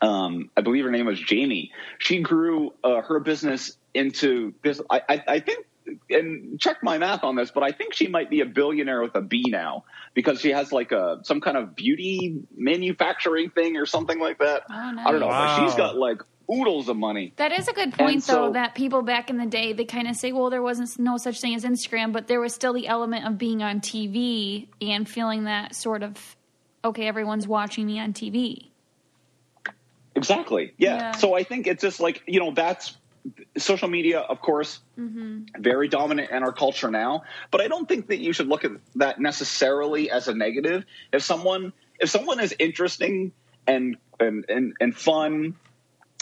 um, 0.00 0.50
I 0.56 0.60
believe 0.60 0.84
her 0.84 0.90
name 0.90 1.06
was 1.06 1.20
Jamie. 1.20 1.72
She 1.98 2.20
grew 2.20 2.72
uh, 2.84 3.00
her 3.02 3.20
business 3.20 3.76
into 3.94 4.52
this. 4.62 4.80
I, 4.90 5.02
I, 5.08 5.24
I 5.28 5.40
think, 5.40 5.66
and 6.10 6.58
check 6.60 6.82
my 6.82 6.98
math 6.98 7.22
on 7.24 7.36
this, 7.36 7.50
but 7.50 7.62
I 7.62 7.70
think 7.72 7.94
she 7.94 8.08
might 8.08 8.28
be 8.28 8.40
a 8.40 8.46
billionaire 8.46 9.00
with 9.02 9.14
a 9.14 9.20
B 9.20 9.44
now 9.48 9.84
because 10.14 10.40
she 10.40 10.50
has 10.50 10.72
like 10.72 10.92
a 10.92 11.20
some 11.22 11.40
kind 11.40 11.56
of 11.56 11.74
beauty 11.76 12.42
manufacturing 12.56 13.50
thing 13.50 13.76
or 13.76 13.86
something 13.86 14.18
like 14.18 14.38
that. 14.38 14.64
Oh, 14.70 14.74
I 14.74 15.10
don't 15.10 15.20
know. 15.20 15.28
nice. 15.28 15.58
But 15.58 15.64
she's 15.66 15.74
got 15.76 15.96
like 15.96 16.20
oodles 16.52 16.88
of 16.88 16.96
money. 16.96 17.32
That 17.36 17.52
is 17.52 17.66
a 17.68 17.72
good 17.72 17.92
point, 17.92 18.14
And 18.14 18.22
though. 18.22 18.46
so- 18.48 18.52
That 18.52 18.74
people 18.74 19.02
back 19.02 19.30
in 19.30 19.38
the 19.38 19.46
day 19.46 19.72
they 19.72 19.84
kind 19.84 20.08
of 20.08 20.16
say, 20.16 20.32
"Well, 20.32 20.50
there 20.50 20.62
wasn't 20.62 20.96
no 20.98 21.16
such 21.16 21.40
thing 21.40 21.54
as 21.54 21.64
Instagram," 21.64 22.12
but 22.12 22.26
there 22.28 22.40
was 22.40 22.54
still 22.54 22.72
the 22.72 22.86
element 22.88 23.26
of 23.26 23.38
being 23.38 23.62
on 23.62 23.80
TV 23.80 24.68
and 24.80 25.08
feeling 25.08 25.44
that 25.44 25.74
sort 25.74 26.02
of, 26.02 26.36
okay, 26.84 27.06
everyone's 27.06 27.46
watching 27.48 27.86
me 27.86 27.98
on 27.98 28.12
TV. 28.12 28.70
Exactly. 30.16 30.72
Yeah. 30.78 30.96
Yeah. 30.96 31.12
So 31.12 31.34
I 31.34 31.44
think 31.44 31.66
it's 31.66 31.82
just 31.82 32.00
like, 32.00 32.22
you 32.26 32.40
know, 32.40 32.50
that's 32.50 32.96
social 33.58 33.88
media, 33.88 34.20
of 34.20 34.40
course, 34.40 34.80
mm-hmm. 34.98 35.62
very 35.62 35.88
dominant 35.88 36.30
in 36.30 36.42
our 36.42 36.52
culture 36.52 36.90
now. 36.90 37.22
But 37.50 37.60
I 37.60 37.68
don't 37.68 37.88
think 37.88 38.08
that 38.08 38.18
you 38.18 38.32
should 38.32 38.48
look 38.48 38.64
at 38.64 38.72
that 38.96 39.20
necessarily 39.20 40.10
as 40.10 40.28
a 40.28 40.34
negative. 40.34 40.84
If 41.12 41.22
someone 41.22 41.72
if 41.98 42.10
someone 42.10 42.40
is 42.40 42.54
interesting 42.58 43.32
and 43.66 43.96
and 44.18 44.44
and, 44.48 44.74
and 44.80 44.96
fun 44.96 45.56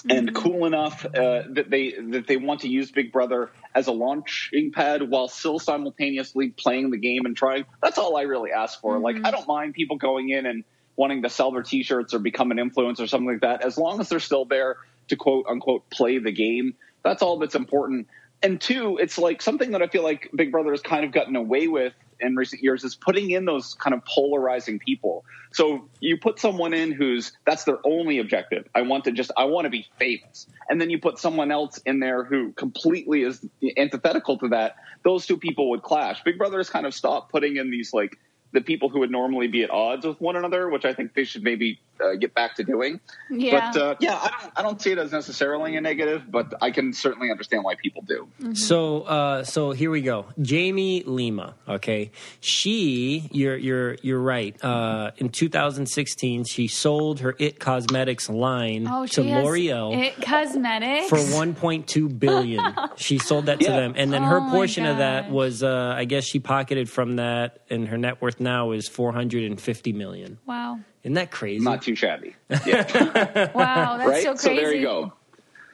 and 0.09 0.29
mm-hmm. 0.29 0.37
cool 0.37 0.67
enough 0.67 1.05
uh, 1.07 1.43
that 1.51 1.71
they 1.71 1.95
that 2.11 2.27
they 2.27 2.37
want 2.37 2.61
to 2.61 2.69
use 2.69 2.91
Big 2.91 3.13
Brother 3.13 3.51
as 3.75 3.87
a 3.87 3.93
launching 3.93 4.73
pad 4.73 5.03
while 5.03 5.29
still 5.29 5.59
simultaneously 5.59 6.51
playing 6.51 6.91
the 6.91 6.99
game 6.99 7.27
and 7.27 7.37
trying. 7.37 7.65
That's 7.83 7.99
all 7.99 8.17
I 8.17 8.23
really 8.23 8.51
ask 8.51 8.81
for. 8.81 8.99
Like 8.99 9.17
mm-hmm. 9.17 9.27
I 9.27 9.31
don't 9.31 9.49
mind 9.49 9.75
people 9.75 9.97
going 9.97 10.31
in 10.31 10.47
and 10.47 10.65
wanting 10.97 11.23
to 11.23 11.29
sell 11.29 11.51
their 11.51 11.63
T-shirts 11.63 12.15
or 12.15 12.19
become 12.19 12.51
an 12.51 12.59
influencer 12.59 13.01
or 13.01 13.07
something 13.07 13.29
like 13.29 13.41
that, 13.41 13.65
as 13.65 13.77
long 13.79 14.01
as 14.01 14.09
they're 14.09 14.21
still 14.21 14.45
there 14.45 14.77
to 15.09 15.17
quote 15.17 15.47
unquote 15.49 15.89
play 15.91 16.19
the 16.19 16.33
game. 16.33 16.75
That's 17.03 17.23
all 17.23 17.39
that's 17.39 17.55
important. 17.55 18.09
And 18.43 18.61
two, 18.61 18.99
it's 19.01 19.17
like 19.17 19.41
something 19.41 19.71
that 19.71 19.83
I 19.83 19.87
feel 19.87 20.03
like 20.03 20.31
Big 20.35 20.53
Brother 20.53 20.71
has 20.73 20.83
kind 20.83 21.05
of 21.05 21.13
gotten 21.13 21.35
away 21.35 21.67
with 21.67 21.95
in 22.21 22.37
recent 22.37 22.63
years 22.63 22.85
is 22.85 22.95
putting 22.95 23.31
in 23.31 23.45
those 23.45 23.75
kind 23.75 23.95
of 23.95 24.05
polarizing 24.05 24.79
people. 24.79 25.25
So 25.53 25.89
you 26.01 26.19
put 26.19 26.39
someone 26.39 26.75
in 26.75 26.93
who's 26.93 27.33
that's 27.47 27.65
their 27.65 27.79
only 27.85 28.19
objective. 28.19 28.69
I 28.75 28.83
want 28.83 29.05
to 29.05 29.13
just 29.13 29.31
I 29.37 29.45
want 29.45 29.65
to 29.65 29.71
be 29.71 29.87
famous. 29.99 30.47
And 30.69 30.81
then 30.81 30.91
you 30.91 30.99
put 30.99 31.19
someone 31.19 31.51
else 31.51 31.79
in 31.87 32.01
there 32.01 32.25
who 32.25 32.53
completely 32.53 33.23
is 33.23 33.45
antithetical 33.77 34.39
to 34.39 34.49
that. 34.49 34.77
Those 35.05 35.27
two 35.27 35.37
people 35.37 35.71
would 35.71 35.83
clash. 35.83 36.23
Big 36.23 36.39
Brother 36.39 36.59
has 36.59 36.71
kind 36.71 36.87
of 36.87 36.95
stopped 36.95 37.31
putting 37.31 37.57
in 37.57 37.71
these 37.71 37.93
like 37.93 38.19
the 38.55 38.63
people 38.63 38.89
who 38.89 39.01
would 39.01 39.11
normally 39.11 39.47
be 39.49 39.63
at 39.65 39.71
odds 39.71 40.07
with 40.07 40.19
one 40.21 40.37
another, 40.37 40.71
which 40.71 40.87
I 40.87 40.95
think 40.95 41.13
they 41.13 41.25
should 41.25 41.43
maybe 41.43 41.79
uh, 42.03 42.15
get 42.15 42.33
back 42.35 42.57
to 42.57 42.65
doing. 42.65 43.01
Yeah. 43.31 43.71
But 43.73 43.81
uh, 43.81 43.95
yeah, 44.01 44.15
I 44.17 44.31
don't 44.41 44.53
I 44.57 44.63
don't 44.63 44.81
see 44.81 44.93
it 44.93 44.99
as 44.99 45.13
necessarily 45.13 45.77
a 45.77 45.81
negative, 45.83 46.23
but 46.31 46.55
I 46.63 46.71
can 46.71 46.93
certainly 46.93 47.31
understand 47.31 47.65
why 47.65 47.75
people 47.75 48.03
do. 48.03 48.29
So, 48.55 49.03
uh, 49.03 49.45
so 49.45 49.73
here 49.73 49.91
we 49.91 50.01
go. 50.01 50.27
Jamie 50.41 51.03
Lima. 51.05 51.55
Okay, 51.69 52.11
she, 52.41 53.29
you're 53.33 53.57
you're 53.57 53.95
you're 54.03 54.21
right. 54.21 54.57
Uh, 54.65 55.11
in 55.19 55.29
2016, 55.29 56.45
she 56.45 56.69
sold 56.69 57.21
her 57.21 57.35
It 57.39 57.59
Cosmetics 57.59 58.29
line 58.29 58.87
Oh, 58.89 59.07
to 59.07 59.23
she 59.23 59.35
L'Oreal 59.35 59.97
It 59.97 60.21
Cosmetics 60.25 61.09
for 61.09 61.17
1.2 61.19 62.19
billion. 62.19 62.75
she 62.97 63.19
sold 63.19 63.47
that 63.47 63.59
to 63.61 63.67
Yeah. 63.67 63.77
them, 63.77 63.95
and 63.97 64.13
then 64.13 64.23
Oh 64.23 64.27
her 64.27 64.41
my 64.41 64.51
portion 64.51 64.87
of 64.87 64.99
that 64.99 65.31
was, 65.31 65.63
uh, 65.63 65.95
I 65.97 66.05
guess, 66.05 66.25
she 66.25 66.39
pocketed 66.39 66.89
from 66.91 67.17
that, 67.17 67.59
and 67.71 67.89
her 67.89 67.99
net 67.99 68.21
worth 68.23 68.41
now 68.45 68.71
is 68.71 68.87
450 68.89 69.93
million. 69.93 70.39
Wow, 70.47 70.79
Isn't 71.03 71.15
that 71.15 71.31
crazy? 71.33 71.65
Not 71.65 71.83
too 71.83 71.97
shabby. 71.97 72.37
Yeah. 72.65 73.51
wow, 73.55 73.97
that's 73.97 74.09
right? 74.09 74.23
so 74.23 74.35
crazy. 74.35 74.49
So 74.49 74.55
there 74.55 74.73
you 74.75 74.83
go. 74.83 75.13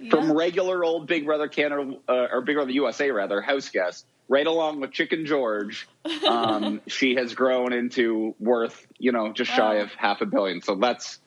From 0.09 0.33
regular 0.33 0.83
old 0.83 1.07
Big 1.07 1.27
Brother 1.27 1.47
Canada 1.49 1.95
uh, 2.09 2.29
or 2.33 2.41
Big 2.41 2.57
Brother 2.57 2.71
USA 2.71 3.11
rather 3.11 3.43
house 3.43 3.69
guest, 3.69 4.07
right 4.29 4.47
along 4.47 4.81
with 4.81 4.93
Chicken 4.93 5.27
George, 5.27 5.87
um, 6.27 6.81
she 6.87 7.17
has 7.17 7.35
grown 7.35 7.75
into 7.75 8.35
worth 8.41 8.87
you 8.99 9.13
know 9.13 9.31
just 9.35 9.51
shy 9.51 9.77
Wow. 9.77 9.83
of 9.83 9.93
half 9.93 10.23
a 10.23 10.27
billion. 10.27 10.63
So 10.63 10.77
that's 10.77 11.19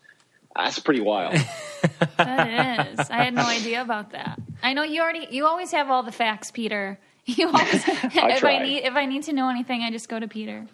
that's 0.56 0.80
pretty 0.80 1.02
wild. 1.02 1.36
That 2.18 2.88
is. 2.94 3.10
I 3.10 3.24
had 3.26 3.34
no 3.34 3.44
idea 3.46 3.82
about 3.82 4.12
that. 4.12 4.40
I 4.62 4.74
know 4.74 4.84
you 4.84 5.02
already. 5.02 5.28
You 5.32 5.46
always 5.46 5.72
have 5.72 5.90
all 5.92 6.02
the 6.04 6.12
facts, 6.14 6.50
Peter. 6.50 6.98
You 7.26 7.48
always. 7.48 7.74
if 7.88 8.18
I 8.18 8.40
try. 8.40 8.64
need 8.64 8.84
if 8.86 8.94
I 8.96 9.06
need 9.06 9.24
to 9.24 9.34
know 9.34 9.50
anything, 9.50 9.82
I 9.84 9.92
just 9.92 10.08
go 10.10 10.18
to 10.20 10.28
Peter. 10.28 10.66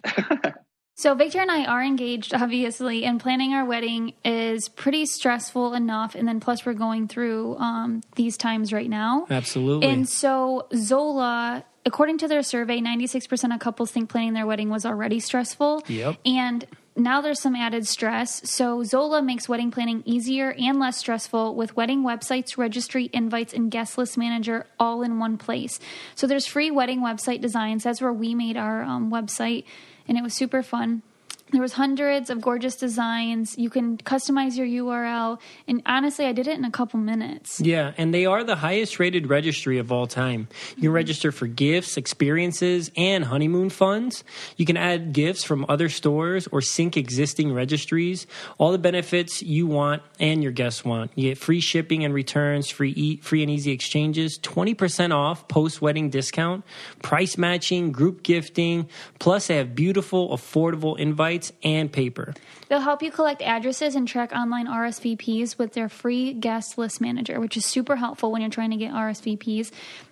So 0.99 1.15
Victor 1.15 1.39
and 1.39 1.49
I 1.49 1.63
are 1.63 1.81
engaged, 1.81 2.33
obviously, 2.33 3.05
and 3.05 3.21
planning 3.21 3.53
our 3.53 3.63
wedding 3.63 4.15
is 4.25 4.67
pretty 4.67 5.05
stressful 5.05 5.73
enough. 5.73 6.13
And 6.13 6.27
then 6.27 6.41
plus 6.41 6.65
we're 6.65 6.73
going 6.73 7.07
through 7.07 7.55
um, 7.55 8.01
these 8.17 8.35
times 8.35 8.73
right 8.73 8.89
now. 8.89 9.25
Absolutely. 9.29 9.87
And 9.87 10.09
so 10.09 10.67
Zola, 10.75 11.63
according 11.85 12.17
to 12.17 12.27
their 12.27 12.43
survey, 12.43 12.81
96% 12.81 13.53
of 13.53 13.61
couples 13.61 13.91
think 13.91 14.09
planning 14.09 14.33
their 14.33 14.45
wedding 14.45 14.69
was 14.69 14.85
already 14.85 15.21
stressful. 15.21 15.83
Yep. 15.87 16.17
And 16.25 16.65
now 16.97 17.21
there's 17.21 17.39
some 17.39 17.55
added 17.55 17.87
stress. 17.87 18.49
So 18.49 18.83
Zola 18.83 19.21
makes 19.21 19.47
wedding 19.47 19.71
planning 19.71 20.03
easier 20.05 20.51
and 20.59 20.79
less 20.79 20.97
stressful 20.97 21.55
with 21.55 21.77
wedding 21.77 22.03
websites, 22.03 22.57
registry, 22.57 23.09
invites, 23.13 23.53
and 23.53 23.71
guest 23.71 23.97
list 23.97 24.17
manager 24.17 24.67
all 24.77 25.01
in 25.01 25.17
one 25.17 25.37
place. 25.37 25.79
So 26.15 26.27
there's 26.27 26.45
free 26.45 26.71
wedding 26.71 26.99
website 26.99 27.39
designs. 27.39 27.85
That's 27.85 28.01
where 28.01 28.11
we 28.11 28.35
made 28.35 28.57
our 28.57 28.83
um, 28.83 29.09
website, 29.09 29.63
and 30.09 30.17
it 30.17 30.23
was 30.23 30.33
super 30.33 30.61
fun. 30.63 31.03
There 31.51 31.61
was 31.61 31.73
hundreds 31.73 32.29
of 32.29 32.41
gorgeous 32.41 32.75
designs. 32.75 33.57
You 33.57 33.71
can 33.71 33.97
customize 33.97 34.55
your 34.55 34.67
URL, 34.85 35.39
and 35.67 35.81
honestly, 35.85 36.25
I 36.25 36.31
did 36.31 36.47
it 36.47 36.57
in 36.57 36.63
a 36.63 36.69
couple 36.69 36.99
minutes. 36.99 37.59
Yeah, 37.59 37.93
and 37.97 38.13
they 38.13 38.27
are 38.27 38.43
the 38.43 38.55
highest 38.55 38.99
rated 38.99 39.27
registry 39.29 39.79
of 39.79 39.91
all 39.91 40.05
time. 40.05 40.47
You 40.51 40.75
can 40.75 40.83
mm-hmm. 40.83 40.91
register 40.91 41.31
for 41.31 41.47
gifts, 41.47 41.97
experiences, 41.97 42.91
and 42.95 43.25
honeymoon 43.25 43.71
funds. 43.71 44.23
You 44.57 44.65
can 44.67 44.77
add 44.77 45.11
gifts 45.11 45.43
from 45.43 45.65
other 45.67 45.89
stores 45.89 46.47
or 46.51 46.61
sync 46.61 46.97
existing 46.97 47.51
registries. 47.51 48.27
All 48.59 48.71
the 48.71 48.77
benefits 48.77 49.41
you 49.41 49.65
want 49.65 50.03
and 50.19 50.43
your 50.43 50.51
guests 50.51 50.85
want. 50.85 51.11
You 51.15 51.29
get 51.29 51.39
free 51.39 51.61
shipping 51.61 52.03
and 52.03 52.13
returns, 52.13 52.69
free 52.69 52.91
e- 52.91 53.17
free 53.17 53.41
and 53.41 53.49
easy 53.49 53.71
exchanges, 53.71 54.37
20% 54.37 55.15
off 55.15 55.47
post 55.47 55.81
wedding 55.81 56.11
discount, 56.11 56.63
price 57.01 57.39
matching, 57.39 57.91
group 57.91 58.21
gifting, 58.21 58.87
plus 59.17 59.47
they 59.47 59.55
have 59.55 59.73
beautiful, 59.73 60.29
affordable 60.29 60.97
invites 60.99 61.38
and 61.63 61.91
paper. 61.91 62.33
They'll 62.67 62.79
help 62.79 63.01
you 63.01 63.11
collect 63.11 63.41
addresses 63.41 63.95
and 63.95 64.07
track 64.07 64.31
online 64.31 64.67
RSVPs 64.67 65.57
with 65.57 65.73
their 65.73 65.89
free 65.89 66.33
guest 66.33 66.77
list 66.77 67.01
manager, 67.01 67.39
which 67.39 67.57
is 67.57 67.65
super 67.65 67.95
helpful 67.95 68.31
when 68.31 68.41
you're 68.41 68.51
trying 68.51 68.71
to 68.71 68.77
get 68.77 68.93
RSVPs. 68.93 69.71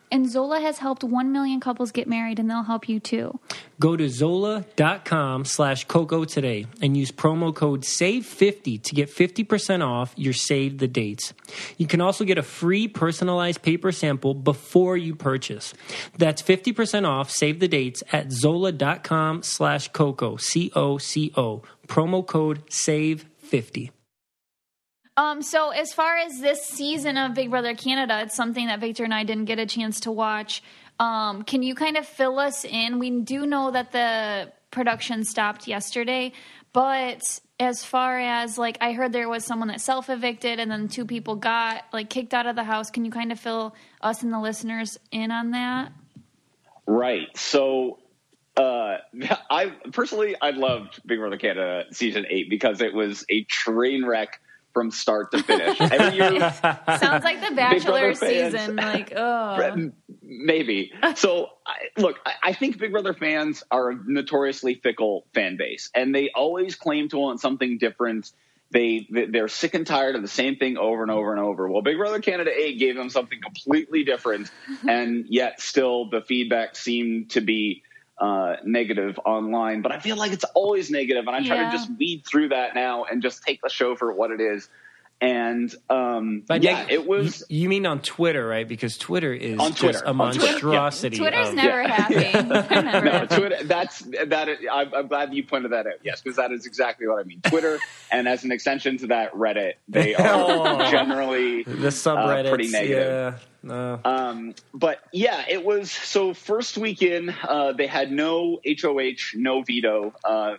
And 0.10 0.30
Zola 0.30 0.62
has 0.62 0.78
helped 0.80 1.04
1 1.04 1.32
million 1.32 1.60
couples 1.60 1.92
get 1.92 2.08
married, 2.08 2.40
and 2.40 2.50
they'll 2.50 2.64
help 2.64 2.88
you 2.88 3.00
too. 3.00 3.40
Go 3.80 3.98
to 3.98 4.08
zola.com 4.10 5.46
slash 5.46 5.86
Coco 5.86 6.24
today 6.24 6.66
and 6.82 6.96
use 6.96 7.12
promo 7.12 7.54
code 7.54 7.84
SAVE50 7.84 8.82
to 8.84 8.96
get 8.96 9.10
50% 9.10 9.86
off 9.86 10.14
your 10.16 10.34
save 10.34 10.78
the 10.78 10.88
dates. 10.88 11.34
You 11.78 11.88
can 11.88 12.02
also 12.02 12.24
get 12.24 12.38
a 12.38 12.44
free 12.44 12.88
personalized 12.88 13.62
paper 13.62 13.92
sample 13.92 14.34
before 14.34 14.96
you 14.96 15.16
purchase. 15.16 15.74
That's 16.18 16.42
50% 16.42 17.08
off 17.08 17.30
save 17.30 17.60
the 17.60 17.68
dates 17.68 18.02
at 18.12 18.32
zola.com 18.32 19.44
slash 19.44 19.90
Coco, 19.90 20.38
C 20.38 20.72
O 20.76 20.98
C 20.98 21.34
O. 21.36 21.64
Promo 21.88 22.26
code 22.26 22.66
SAVE50. 22.68 23.92
Um, 25.18 25.42
so 25.42 25.72
as 25.72 25.94
far 25.94 26.16
as 26.16 26.40
this 26.40 26.64
season 26.64 27.18
of 27.18 27.34
Big 27.34 27.50
Brother 27.50 27.74
Canada, 27.74 28.22
it's 28.22 28.36
something 28.36 28.68
that 28.68 28.80
Victor 28.80 29.04
and 29.04 29.14
I 29.14 29.24
didn't 29.24 29.46
get 29.46 29.58
a 29.58 29.66
chance 29.66 30.02
to 30.02 30.12
watch. 30.12 30.62
Um, 31.00 31.42
can 31.42 31.64
you 31.64 31.74
kind 31.74 31.98
of 31.98 32.06
fill 32.06 32.38
us 32.38 32.64
in? 32.64 33.00
We 33.00 33.10
do 33.22 33.48
know 33.48 33.72
that 33.72 33.92
the 33.92 34.54
production 34.70 35.24
stopped 35.24 35.68
yesterday, 35.68 36.34
but 36.72 37.40
as 37.60 37.84
far 37.84 38.20
as 38.20 38.60
like 38.60 38.78
I 38.80 38.94
heard 38.94 39.12
there 39.12 39.28
was 39.28 39.44
someone 39.44 39.70
that 39.70 39.82
self 39.82 40.10
evicted 40.12 40.60
and 40.60 40.70
then 40.70 40.88
two 40.88 41.06
people 41.06 41.36
got 41.36 41.86
like 41.92 42.12
kicked 42.12 42.36
out 42.36 42.46
of 42.46 42.56
the 42.56 42.64
house. 42.64 42.92
Can 42.92 43.04
you 43.04 43.12
kind 43.12 43.32
of 43.32 43.40
fill 43.40 43.74
us 44.02 44.22
and 44.22 44.32
the 44.32 44.40
listeners 44.40 45.00
in 45.12 45.32
on 45.32 45.52
that? 45.52 45.92
Right. 46.86 47.36
So, 47.36 47.98
uh, 48.56 48.98
I 49.50 49.74
personally, 49.92 50.36
I 50.40 50.52
loved 50.52 51.02
Big 51.08 51.18
Brother 51.18 51.38
Canada 51.38 51.86
season 51.92 52.28
eight 52.30 52.52
because 52.52 52.82
it 52.82 52.94
was 52.94 53.26
a 53.30 53.44
train 53.46 54.06
wreck 54.06 54.40
from 54.78 54.92
start 54.92 55.32
to 55.32 55.42
finish. 55.42 55.82
Every 55.82 56.18
year, 56.18 56.30
Sounds 57.00 57.24
like 57.24 57.42
the 57.42 57.56
Bachelor 57.56 58.14
fans. 58.14 58.54
season. 58.54 58.76
Like, 58.76 59.12
oh, 59.16 59.90
maybe. 60.22 60.92
So, 61.16 61.50
I, 61.66 61.74
look, 62.00 62.20
I, 62.24 62.34
I 62.44 62.54
think 62.54 62.78
Big 62.78 62.92
Brother 62.92 63.16
fans 63.16 63.64
are 63.72 63.90
a 63.90 63.96
notoriously 64.06 64.76
fickle 64.76 65.26
fan 65.34 65.58
base, 65.58 65.90
and 65.96 66.14
they 66.14 66.30
always 66.36 66.76
claim 66.76 67.10
to 67.10 67.18
want 67.18 67.42
something 67.42 67.80
different. 67.80 68.32
They 68.70 69.08
they- 69.10 69.26
they're 69.26 69.48
sick 69.48 69.74
and 69.74 69.88
tired 69.88 70.16
of 70.16 70.22
the 70.22 70.28
same 70.28 70.58
thing 70.58 70.78
over 70.78 71.02
and 71.02 71.10
over 71.10 71.32
and 71.32 71.42
over. 71.42 71.68
Well, 71.68 71.82
Big 71.82 71.98
Brother 71.98 72.20
Canada 72.22 72.52
Eight 72.56 72.78
gave 72.78 72.96
them 72.96 73.10
something 73.10 73.42
completely 73.42 74.04
different, 74.04 74.52
and 74.88 75.26
yet 75.28 75.60
still 75.60 76.08
the 76.12 76.22
feedback 76.22 76.76
seemed 76.76 77.32
to 77.32 77.42
be 77.42 77.82
uh, 78.20 78.56
negative 78.64 79.20
online. 79.26 79.82
But 79.82 79.92
I 79.92 80.00
feel 80.00 80.16
like 80.16 80.32
it's 80.32 80.46
always 80.56 80.90
negative, 80.90 81.28
and 81.28 81.36
I 81.36 81.46
try 81.46 81.58
Yeah. 81.58 81.72
to 81.72 81.78
just 81.78 81.90
weed 81.98 82.24
through 82.26 82.50
that 82.50 82.76
now 82.76 83.04
and 83.06 83.22
just 83.22 83.44
take 83.44 83.62
the 83.62 83.70
show 83.70 83.96
for 83.96 84.12
what 84.14 84.32
it 84.32 84.42
is. 84.42 84.68
And 85.20 85.74
um, 85.90 86.44
But 86.48 86.62
yeah, 86.62 86.84
neg- 86.84 86.92
it 86.92 87.08
was. 87.08 87.44
You, 87.50 87.62
you 87.64 87.70
mean 87.70 87.88
on 87.88 88.02
Twitter, 88.02 88.46
right? 88.46 88.68
Because 88.68 89.00
Twitter 89.00 89.34
is 89.34 89.58
On 89.60 89.70
just 89.72 89.80
Twitter. 89.82 90.02
a 90.06 90.10
On 90.10 90.32
Twitter, 90.32 90.40
monstrosity. 90.52 91.18
Twitter's 91.18 91.50
of, 91.50 91.56
never 91.56 91.82
happy. 91.88 92.16
Never 92.16 92.82
No, 93.02 93.12
happy. 93.12 93.36
Twitter. 93.68 94.26
That's 94.26 94.30
that. 94.30 94.50
I'm, 94.72 94.94
I'm 94.94 95.08
glad 95.08 95.34
you 95.34 95.44
pointed 95.44 95.72
that 95.72 95.88
out. 95.88 95.94
Yes, 96.04 96.22
because 96.22 96.38
that 96.38 96.52
is 96.52 96.66
exactly 96.66 97.08
what 97.08 97.20
I 97.20 97.24
mean. 97.24 97.42
Twitter, 97.42 97.80
and 98.12 98.28
as 98.28 98.44
an 98.44 98.52
extension 98.52 98.98
to 99.00 99.08
that, 99.08 99.34
Reddit. 99.34 99.74
They 99.88 100.16
are 100.16 100.26
Oh. 100.28 100.92
generally 100.92 101.64
the 101.64 101.88
subreddits. 101.90 102.46
uh, 102.46 102.50
pretty 102.50 102.70
negative. 102.70 103.34
Yeah. 103.34 103.40
No. 103.64 104.00
Um, 104.06 104.56
but 104.74 105.00
yeah, 105.12 105.44
it 105.50 105.66
was 105.66 105.92
so 105.92 106.34
first 106.34 106.78
weekend 106.78 107.36
uh, 107.44 107.74
they 107.74 107.88
had 107.88 108.12
no 108.12 108.62
HOH, 108.66 109.34
no 109.36 109.62
veto. 109.64 110.14
Uh, 110.24 110.56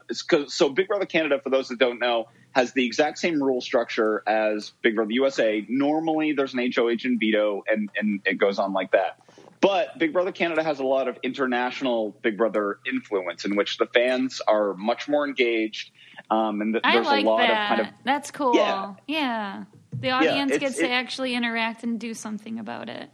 so 0.48 0.68
Big 0.68 0.88
Brother 0.88 1.06
Canada, 1.06 1.40
for 1.42 1.48
those 1.48 1.68
that 1.68 1.78
don't 1.78 2.00
know, 2.00 2.28
has 2.52 2.72
the 2.72 2.84
exact 2.84 3.18
same 3.18 3.42
rule 3.42 3.60
structure 3.62 4.22
as 4.26 4.72
Big 4.82 4.96
Brother 4.96 5.12
USA. 5.12 5.64
Normally, 5.68 6.32
there's 6.32 6.52
an 6.54 6.70
HOH 6.74 7.04
and 7.04 7.18
veto, 7.20 7.62
and 7.66 7.88
and 7.98 8.20
it 8.26 8.34
goes 8.34 8.58
on 8.58 8.72
like 8.74 8.90
that. 8.92 9.18
But 9.60 9.98
Big 9.98 10.12
Brother 10.12 10.32
Canada 10.32 10.62
has 10.62 10.78
a 10.78 10.84
lot 10.84 11.08
of 11.08 11.18
international 11.22 12.16
Big 12.22 12.36
Brother 12.36 12.78
influence, 12.86 13.44
in 13.44 13.56
which 13.56 13.78
the 13.78 13.86
fans 13.86 14.40
are 14.46 14.74
much 14.74 15.08
more 15.08 15.26
engaged, 15.26 15.90
um, 16.30 16.60
and 16.60 16.74
th- 16.74 16.82
there's 16.84 17.06
like 17.06 17.24
a 17.24 17.28
lot 17.28 17.38
that. 17.38 17.50
of 17.50 17.68
kind 17.68 17.80
of 17.88 17.94
That's 18.04 18.30
cool. 18.30 18.54
Yeah. 18.54 18.94
Yeah. 19.06 19.64
The 19.92 20.10
audience 20.10 20.52
it's- 20.52 20.60
gets 20.60 20.78
to 20.78 20.88
actually 20.90 21.34
interact 21.34 21.82
and 21.82 21.98
do 21.98 22.14
something 22.14 22.58
about 22.58 22.88
it. 22.88 23.10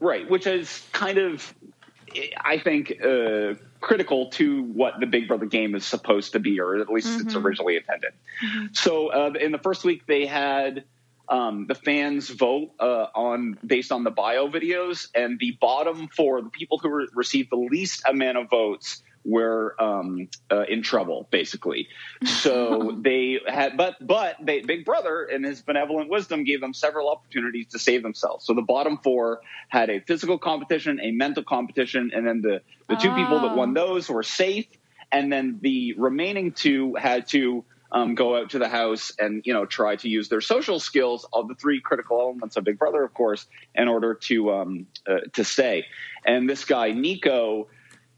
Right, 0.00 0.28
which 0.28 0.46
is 0.46 0.86
kind 0.92 1.18
of, 1.18 1.54
I 2.42 2.58
think, 2.58 3.04
uh, 3.04 3.54
critical 3.80 4.30
to 4.30 4.62
what 4.62 4.98
the 4.98 5.06
Big 5.06 5.28
Brother 5.28 5.46
game 5.46 5.74
is 5.74 5.84
supposed 5.84 6.32
to 6.32 6.38
be, 6.38 6.58
or 6.58 6.80
at 6.80 6.88
least 6.88 7.20
it's 7.20 7.34
originally 7.34 7.76
intended. 7.76 8.12
So, 8.72 9.08
uh, 9.08 9.32
in 9.38 9.52
the 9.52 9.58
first 9.58 9.84
week, 9.84 10.06
they 10.06 10.26
had 10.26 10.84
um, 11.30 11.66
the 11.66 11.74
fans 11.74 12.28
vote 12.28 12.70
uh, 12.80 13.06
on 13.14 13.58
based 13.64 13.92
on 13.92 14.04
the 14.04 14.10
bio 14.10 14.48
videos, 14.48 15.08
and 15.14 15.38
the 15.38 15.56
bottom 15.60 16.08
four, 16.08 16.42
the 16.42 16.50
people 16.50 16.78
who 16.78 16.90
re- 16.90 17.08
received 17.14 17.50
the 17.50 17.56
least 17.56 18.02
amount 18.06 18.36
of 18.36 18.50
votes, 18.50 19.02
were 19.24 19.80
um, 19.80 20.28
uh, 20.50 20.62
in 20.62 20.82
trouble, 20.82 21.28
basically. 21.30 21.88
So 22.24 22.96
they 23.02 23.40
had, 23.46 23.76
but 23.76 23.96
but 24.00 24.36
they, 24.42 24.60
Big 24.60 24.84
Brother, 24.84 25.24
in 25.24 25.44
his 25.44 25.60
benevolent 25.60 26.10
wisdom, 26.10 26.44
gave 26.44 26.60
them 26.60 26.74
several 26.74 27.08
opportunities 27.10 27.68
to 27.68 27.78
save 27.78 28.02
themselves. 28.02 28.46
So 28.46 28.54
the 28.54 28.62
bottom 28.62 28.98
four 28.98 29.40
had 29.68 29.90
a 29.90 30.00
physical 30.00 30.38
competition, 30.38 31.00
a 31.00 31.10
mental 31.10 31.42
competition, 31.42 32.10
and 32.14 32.26
then 32.26 32.42
the 32.42 32.62
the 32.88 32.96
two 32.96 33.14
people 33.14 33.40
that 33.40 33.56
won 33.56 33.74
those 33.74 34.08
were 34.08 34.22
safe, 34.22 34.66
and 35.12 35.32
then 35.32 35.58
the 35.62 35.94
remaining 35.96 36.52
two 36.52 36.94
had 36.94 37.28
to. 37.28 37.64
Um, 37.92 38.14
go 38.14 38.36
out 38.36 38.50
to 38.50 38.58
the 38.60 38.68
house 38.68 39.12
and 39.18 39.42
you 39.44 39.52
know 39.52 39.66
try 39.66 39.96
to 39.96 40.08
use 40.08 40.28
their 40.28 40.40
social 40.40 40.78
skills 40.78 41.26
of 41.32 41.48
the 41.48 41.54
three 41.56 41.80
critical 41.80 42.20
elements 42.20 42.56
of 42.56 42.64
Big 42.64 42.78
Brother, 42.78 43.02
of 43.02 43.14
course, 43.14 43.46
in 43.74 43.88
order 43.88 44.14
to 44.14 44.52
um, 44.52 44.86
uh, 45.08 45.20
to 45.32 45.44
stay. 45.44 45.86
And 46.24 46.48
this 46.48 46.64
guy 46.64 46.92
Nico, 46.92 47.68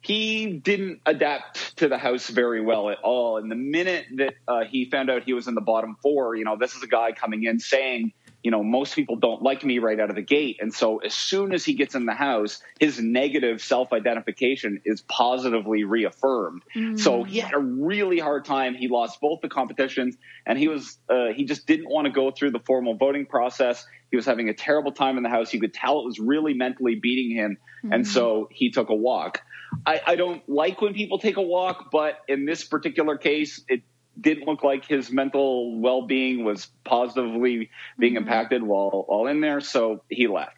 he 0.02 0.52
didn't 0.52 1.00
adapt 1.06 1.76
to 1.78 1.88
the 1.88 1.96
house 1.96 2.28
very 2.28 2.61
well 2.61 2.90
at 2.90 2.98
all. 2.98 3.38
And 3.38 3.50
the 3.50 3.56
minute 3.56 4.06
that 4.16 4.35
uh, 4.48 4.64
he 4.64 4.90
found 4.90 5.08
out 5.11 5.22
he 5.22 5.32
was 5.32 5.48
in 5.48 5.54
the 5.54 5.61
bottom 5.61 5.96
four, 6.02 6.35
you 6.35 6.44
know, 6.44 6.56
this 6.56 6.74
is 6.74 6.82
a 6.82 6.88
guy 6.88 7.12
coming 7.12 7.44
in 7.44 7.61
saying, 7.61 8.12
you 8.42 8.50
know, 8.50 8.62
most 8.62 8.96
people 8.96 9.16
don't 9.16 9.42
like 9.42 9.64
me 9.64 9.78
right 9.78 9.98
out 10.00 10.11
of 10.11 10.16
the 10.16 10.22
gate. 10.22 10.59
And 10.61 10.74
so 10.74 10.98
as 10.98 11.14
soon 11.14 11.52
as 11.52 11.64
he 11.64 11.74
gets 11.74 11.94
in 11.94 12.07
the 12.07 12.14
house, 12.14 12.61
his 12.81 13.00
negative 13.00 13.62
self 13.62 13.92
identification 13.92 14.81
is 14.85 15.00
positively 15.02 15.85
reaffirmed. 15.85 16.62
So 16.98 17.22
he 17.22 17.38
had 17.38 17.55
a 17.55 17.59
really 17.59 18.18
hard 18.18 18.44
time. 18.44 18.74
He 18.74 18.88
lost 18.88 19.20
both 19.20 19.40
the 19.42 19.48
competitions 19.48 20.16
and 20.44 20.59
he 20.59 20.68
was, 20.68 20.98
uh, 21.09 21.28
he 21.35 21.44
just 21.44 21.66
didn't 21.66 21.88
want 21.88 22.07
to 22.07 22.12
go 22.12 22.31
through 22.31 22.50
the 22.50 22.61
formal 22.61 22.96
voting 22.96 23.26
process. 23.26 23.87
He 24.11 24.16
was 24.16 24.26
having 24.26 24.48
a 24.48 24.55
terrible 24.55 24.92
time 24.92 25.16
in 25.16 25.22
the 25.22 25.28
house. 25.31 25.55
You 25.55 25.61
could 25.61 25.72
tell 25.72 26.00
it 26.00 26.05
was 26.05 26.18
really 26.18 26.55
mentally 26.55 26.96
beating 26.96 27.37
him. 27.37 27.59
And 27.92 28.07
so 28.07 28.48
he 28.50 28.70
took 28.70 28.90
a 28.90 28.94
walk. 28.94 29.42
I, 29.87 30.00
I 30.07 30.16
don't 30.16 30.46
like 30.48 30.81
when 30.81 30.94
people 30.94 31.18
take 31.18 31.37
a 31.37 31.42
walk, 31.42 31.90
but 31.90 32.18
in 32.28 32.44
this 32.44 32.62
particular 32.64 33.16
case, 33.16 33.61
it 33.68 33.83
didn't 34.20 34.46
look 34.46 34.62
like 34.62 34.87
his 34.87 35.11
mental 35.11 35.79
well 35.79 36.03
being 36.03 36.44
was 36.44 36.68
positively 36.85 37.70
being 37.98 38.16
impacted 38.16 38.62
while 38.62 39.05
while 39.09 39.27
in 39.27 39.40
there, 39.40 39.61
so 39.61 40.03
he 40.09 40.27
left. 40.27 40.57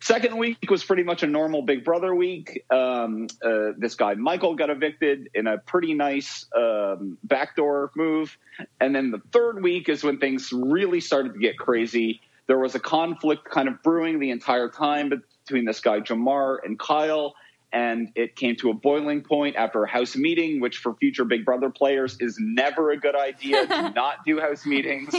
Second 0.00 0.36
week 0.36 0.58
was 0.70 0.84
pretty 0.84 1.02
much 1.02 1.22
a 1.22 1.26
normal 1.26 1.62
Big 1.62 1.84
Brother 1.84 2.14
week. 2.14 2.64
Um, 2.70 3.26
uh, 3.42 3.70
this 3.78 3.94
guy 3.94 4.14
Michael 4.14 4.54
got 4.54 4.70
evicted 4.70 5.30
in 5.34 5.46
a 5.46 5.58
pretty 5.58 5.94
nice 5.94 6.46
um, 6.54 7.16
backdoor 7.24 7.90
move, 7.96 8.36
and 8.80 8.94
then 8.94 9.10
the 9.10 9.22
third 9.32 9.62
week 9.62 9.88
is 9.88 10.04
when 10.04 10.18
things 10.18 10.52
really 10.52 11.00
started 11.00 11.34
to 11.34 11.38
get 11.38 11.58
crazy. 11.58 12.20
There 12.46 12.58
was 12.58 12.74
a 12.74 12.80
conflict 12.80 13.50
kind 13.50 13.68
of 13.68 13.82
brewing 13.82 14.18
the 14.18 14.30
entire 14.30 14.68
time 14.68 15.10
between 15.46 15.64
this 15.64 15.80
guy 15.80 16.00
Jamar 16.00 16.58
and 16.64 16.78
Kyle 16.78 17.34
and 17.74 18.12
it 18.14 18.36
came 18.36 18.54
to 18.56 18.70
a 18.70 18.74
boiling 18.74 19.20
point 19.20 19.56
after 19.56 19.82
a 19.82 19.88
house 19.88 20.14
meeting, 20.14 20.60
which 20.60 20.78
for 20.78 20.94
future 20.94 21.24
Big 21.24 21.44
Brother 21.44 21.70
players 21.70 22.16
is 22.20 22.38
never 22.40 22.92
a 22.92 22.96
good 22.96 23.16
idea. 23.16 23.66
do 23.66 23.90
not 23.94 24.24
do 24.24 24.40
house 24.40 24.64
meetings. 24.64 25.12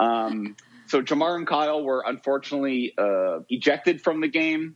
Um, 0.00 0.56
so 0.86 1.00
Jamar 1.00 1.36
and 1.36 1.46
Kyle 1.46 1.82
were 1.82 2.02
unfortunately 2.04 2.94
uh, 2.98 3.40
ejected 3.48 4.02
from 4.02 4.20
the 4.20 4.28
game, 4.28 4.74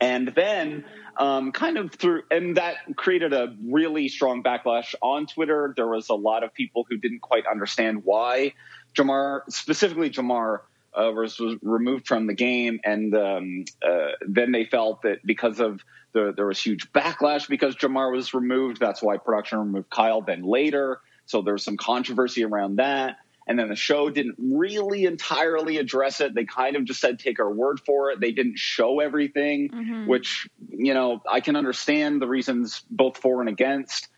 and 0.00 0.28
then 0.34 0.86
um, 1.18 1.52
kind 1.52 1.76
of 1.76 1.92
through, 1.92 2.22
and 2.30 2.56
that 2.56 2.76
created 2.96 3.34
a 3.34 3.54
really 3.62 4.08
strong 4.08 4.42
backlash 4.42 4.94
on 5.02 5.26
Twitter. 5.26 5.74
There 5.76 5.88
was 5.88 6.08
a 6.08 6.14
lot 6.14 6.42
of 6.42 6.54
people 6.54 6.86
who 6.88 6.96
didn't 6.96 7.20
quite 7.20 7.44
understand 7.46 8.02
why 8.04 8.54
Jamar, 8.94 9.42
specifically 9.50 10.08
Jamar, 10.08 10.60
uh, 10.94 11.12
was, 11.12 11.38
was 11.38 11.56
removed 11.62 12.08
from 12.08 12.26
the 12.26 12.34
game, 12.34 12.80
and 12.82 13.14
um, 13.14 13.64
uh, 13.86 14.12
then 14.26 14.52
they 14.52 14.64
felt 14.64 15.02
that 15.02 15.24
because 15.24 15.60
of 15.60 15.80
the, 16.12 16.32
there 16.36 16.46
was 16.46 16.60
huge 16.60 16.92
backlash 16.92 17.48
because 17.48 17.76
Jamar 17.76 18.12
was 18.12 18.34
removed. 18.34 18.80
That's 18.80 19.02
why 19.02 19.16
production 19.16 19.58
removed 19.58 19.90
Kyle. 19.90 20.20
Then 20.22 20.42
later, 20.42 21.00
so 21.26 21.42
there 21.42 21.54
was 21.54 21.62
some 21.62 21.76
controversy 21.76 22.44
around 22.44 22.76
that. 22.76 23.18
And 23.46 23.58
then 23.58 23.68
the 23.68 23.76
show 23.76 24.10
didn't 24.10 24.36
really 24.38 25.06
entirely 25.06 25.78
address 25.78 26.20
it. 26.20 26.34
They 26.34 26.44
kind 26.44 26.76
of 26.76 26.84
just 26.84 27.00
said, 27.00 27.18
take 27.18 27.40
our 27.40 27.50
word 27.50 27.80
for 27.80 28.10
it. 28.10 28.20
They 28.20 28.30
didn't 28.30 28.58
show 28.58 29.00
everything, 29.00 29.70
which, 30.06 30.48
you 30.68 30.94
know, 30.94 31.20
I 31.28 31.40
can 31.40 31.56
understand 31.56 32.22
the 32.22 32.28
reasons 32.28 32.82
both 32.90 33.16
for 33.18 33.40
and 33.40 33.48
against. 33.48 34.08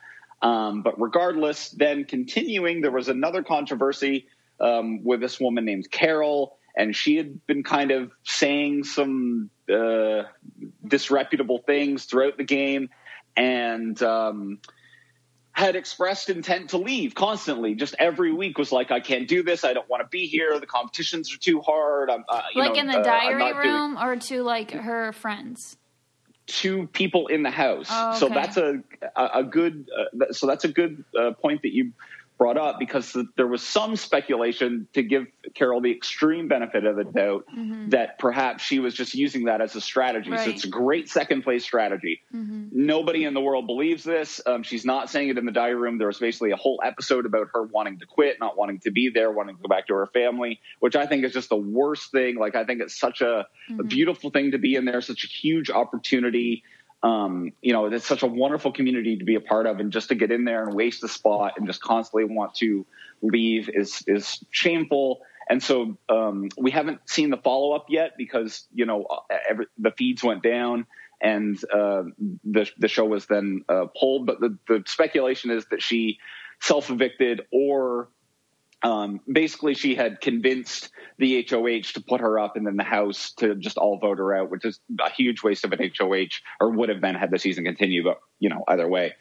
Um, 0.43 0.83
but 0.83 1.01
regardless, 1.01 1.71
then 1.71 2.05
continuing, 2.05 2.83
there 2.83 2.91
was 2.91 3.09
another 3.09 3.43
controversy 3.43 4.27
um, 4.61 5.03
with 5.03 5.21
this 5.21 5.41
woman 5.41 5.65
named 5.65 5.91
Carol, 5.91 6.59
and 6.75 6.95
she 6.95 7.17
had 7.17 7.47
been 7.47 7.63
kind 7.63 7.91
of 7.91 8.13
saying 8.25 8.85
some 8.85 9.51
uh, 9.73 10.23
disreputable 10.87 11.59
things 11.59 12.05
throughout 12.07 12.37
the 12.37 12.45
game, 12.45 12.89
and 13.37 14.01
um, 14.03 14.59
had 15.53 15.77
expressed 15.77 16.31
intent 16.31 16.71
to 16.71 16.79
leave 16.79 17.15
constantly. 17.15 17.75
Just 17.75 17.95
every 17.99 18.33
week 18.33 18.59
was 18.59 18.73
like, 18.73 18.91
"I 18.91 19.01
can't 19.01 19.29
do 19.29 19.43
this. 19.43 19.65
I 19.65 19.73
don't 19.73 19.89
want 19.89 20.03
to 20.03 20.09
be 20.09 20.27
here. 20.27 20.59
The 20.59 20.67
competitions 20.67 21.33
are 21.35 21.39
too 21.39 21.61
hard." 21.61 22.11
I'm, 22.11 22.25
uh, 22.29 22.43
like 22.55 22.75
know, 22.75 22.81
in 22.81 22.87
the 22.87 22.99
uh, 22.99 23.03
diary 23.03 23.39
not 23.39 23.63
doing- 23.63 23.75
room 23.75 23.99
or 23.99 24.17
to 24.17 24.43
like 24.43 24.71
her 24.71 25.13
friends. 25.13 25.77
two 26.47 26.87
people 26.89 27.29
in 27.29 27.43
the 27.43 27.51
house. 27.51 27.89
Oh, 27.91 28.19
So 28.19 28.29
that's 28.29 28.57
a 28.57 28.83
a, 29.15 29.41
a 29.41 29.45
good. 29.45 29.89
Uh, 29.97 30.33
so 30.33 30.47
that's 30.47 30.65
a 30.65 30.69
good 30.69 31.05
uh, 31.19 31.33
point 31.33 31.63
that 31.63 31.73
you 31.73 31.93
brought 32.43 32.59
up 32.59 32.79
because 32.81 33.17
there 33.37 33.47
was 33.47 33.63
some 33.63 33.95
speculation 33.95 34.89
to 34.95 35.03
give 35.03 35.27
Carol 35.55 35.81
the 35.81 35.93
extreme 35.93 36.49
benefit 36.49 36.85
of 36.85 36.97
the 36.97 37.05
doubt 37.05 37.45
that 37.91 38.19
perhaps 38.19 38.65
she 38.65 38.81
was 38.81 38.95
just 38.95 39.15
using 39.15 39.45
that 39.45 39.61
as 39.61 39.77
a 39.77 39.81
strategy. 39.81 40.31
So 40.31 40.33
Mm-hmm. 40.33 40.33
Right. 40.33 40.49
Mm-hmm. 40.49 40.57
it's 40.57 40.65
a 40.65 40.69
great 40.69 41.09
second 41.09 41.43
place 41.43 41.63
strategy. 41.63 42.21
Nobody 42.33 43.25
in 43.25 43.35
the 43.35 43.41
world 43.41 43.67
believes 43.67 44.03
this. 44.03 44.41
Um, 44.47 44.63
she's 44.65 44.85
not 44.85 45.09
saying 45.09 45.29
it 45.29 45.39
in 45.39 45.45
the 45.47 45.53
diary 45.53 45.77
room. 45.77 45.99
There 45.99 46.09
was 46.09 46.19
basically 46.19 46.51
a 46.51 46.57
whole 46.57 46.81
episode 46.85 47.27
about 47.27 47.49
her 47.55 47.63
wanting 47.63 47.99
to 48.01 48.07
quit, 48.07 48.39
not 48.41 48.57
wanting 48.57 48.81
to 48.81 48.91
be 48.91 49.09
there, 49.09 49.31
wanting 49.31 49.57
to 49.57 49.63
go 49.63 49.69
back 49.69 49.87
to 49.89 49.95
her 49.95 50.07
family, 50.07 50.61
which 50.81 50.97
I 50.97 51.07
think 51.07 51.25
is 51.25 51.33
just 51.33 51.49
the 51.49 51.57
worst 51.57 52.11
thing. 52.11 52.37
Like 52.39 52.57
I 52.57 52.65
think 52.65 52.81
it's 52.81 52.99
such 52.99 53.21
a, 53.21 53.47
a 53.79 53.85
beautiful 53.85 54.31
thing 54.31 54.51
to 54.51 54.59
be 54.59 54.75
in 54.75 54.85
there, 54.85 55.01
such 55.01 55.23
a 55.25 55.29
huge 55.29 55.71
opportunity. 55.71 56.65
Um, 57.03 57.53
you 57.61 57.73
know, 57.73 57.87
it's 57.87 58.07
such 58.07 58.23
a 58.23 58.27
wonderful 58.27 58.73
community 58.73 59.17
to 59.17 59.25
be 59.25 59.35
a 59.35 59.41
part 59.41 59.67
of, 59.67 59.81
and 59.81 59.93
just 59.93 60.09
to 60.09 60.15
get 60.15 60.31
in 60.31 60.45
there 60.45 60.63
and 60.63 60.75
waste 60.75 61.01
the 61.01 61.09
spot 61.09 61.55
and 61.57 61.67
just 61.67 61.83
constantly 61.83 62.25
want 62.25 62.55
to 62.57 62.87
leave 63.23 63.69
is 63.69 64.05
is 64.07 64.45
shameful. 64.51 65.23
And 65.49 65.63
so 65.63 65.99
um, 66.09 66.49
we 66.57 66.71
haven't 66.71 67.01
seen 67.11 67.31
the 67.31 67.37
follow 67.37 67.73
up 67.73 67.87
yet 67.89 68.13
because 68.17 68.67
you 68.73 68.87
know 68.87 69.07
every, 69.49 69.67
the 69.79 69.91
feeds 69.91 70.23
went 70.23 70.43
down 70.43 70.87
and 71.21 71.59
uh, 71.73 72.05
the 72.45 72.71
the 72.79 72.89
show 72.89 73.05
was 73.05 73.27
then 73.27 73.65
uh, 73.69 73.87
pulled. 73.99 74.27
But 74.27 74.41
the 74.41 74.57
the 74.69 74.85
speculation 74.87 75.51
is 75.51 75.67
that 75.71 75.83
she 75.83 76.19
self 76.61 76.89
evicted 76.89 77.43
or 77.53 78.09
um, 78.83 79.21
basically 79.31 79.75
she 79.75 79.95
had 79.95 80.21
convinced 80.21 80.91
the 81.19 81.47
HOH 81.49 81.93
to 81.95 82.01
put 82.01 82.21
her 82.21 82.39
up 82.39 82.57
and 82.57 82.67
then 82.67 82.77
the 82.77 82.85
House 82.85 83.33
to 83.35 83.55
just 83.55 83.79
all 83.79 83.99
vote 83.99 84.19
her 84.19 84.35
out, 84.35 84.51
which 84.51 84.65
is 84.65 84.81
a 85.01 85.11
huge 85.11 85.43
waste 85.43 85.65
of 85.65 85.73
an 85.73 85.91
HOH 85.99 86.41
or 86.61 86.71
would 86.71 86.89
have 86.89 87.01
been 87.01 87.15
had 87.15 87.31
the 87.31 87.39
season 87.39 87.65
continued. 87.65 88.05
But 88.05 88.21
you 88.39 88.49
know, 88.49 88.65
either 88.69 88.89
way. 88.89 89.15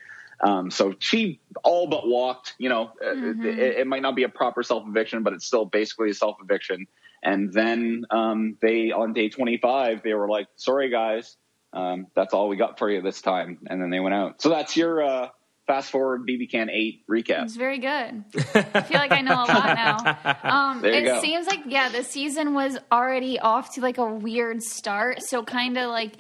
Um, 0.44 0.72
so 0.72 0.96
she 0.98 1.40
all 1.64 1.88
but 1.88 2.08
walked. 2.08 2.56
You 2.58 2.70
know, 2.70 2.92
uh, 3.04 3.14
mm-hmm. 3.14 3.46
it, 3.46 3.60
it, 3.60 3.88
might 3.88 4.02
not 4.02 4.16
be 4.16 4.24
a 4.24 4.30
proper 4.30 4.64
self 4.64 4.84
eviction, 4.88 5.22
but 5.24 5.34
it's 5.34 5.46
still 5.46 5.66
basically 5.66 6.10
a 6.10 6.14
self 6.14 6.38
eviction. 6.42 6.88
And 7.24 7.54
then 7.54 8.06
um, 8.10 8.58
they 8.62 8.92
on 8.92 9.14
day 9.14 9.30
25 9.30 10.02
they 10.04 10.16
were 10.16 10.28
like, 10.28 10.48
"Sorry 10.56 10.90
guys, 10.90 11.38
um, 11.74 12.08
that's 12.16 12.34
all 12.34 12.50
we 12.50 12.56
got 12.56 12.80
for 12.80 12.90
you 12.90 13.02
this 13.02 13.22
time." 13.22 13.60
And 13.70 13.80
then 13.80 13.92
they 13.92 14.00
went 14.00 14.16
out. 14.16 14.42
So 14.42 14.50
that's 14.50 14.76
your 14.76 15.04
uh, 15.04 15.30
fast 15.72 15.90
forward 15.90 16.28
BB 16.28 16.52
Can 16.52 16.70
8 16.70 17.08
recap. 17.08 17.44
It's 17.44 17.56
very 17.56 17.78
good. 17.78 18.26
I 18.54 18.82
feel 18.82 18.98
like 18.98 19.14
I 19.14 19.22
know 19.22 19.36
a 19.36 19.48
lot 19.48 19.76
now. 19.76 20.18
Um, 20.52 20.84
it 20.84 21.06
go. 21.06 21.22
seems 21.22 21.48
like, 21.48 21.62
yeah, 21.66 21.90
the 21.90 22.04
season 22.04 22.54
was 22.54 22.78
already 22.92 23.40
off 23.40 23.76
to 23.76 23.82
like 23.82 23.98
a 23.98 24.06
weird 24.06 24.62
start. 24.62 25.22
So 25.22 25.44
kind 25.44 25.78
of 25.78 25.90
like 25.90 26.14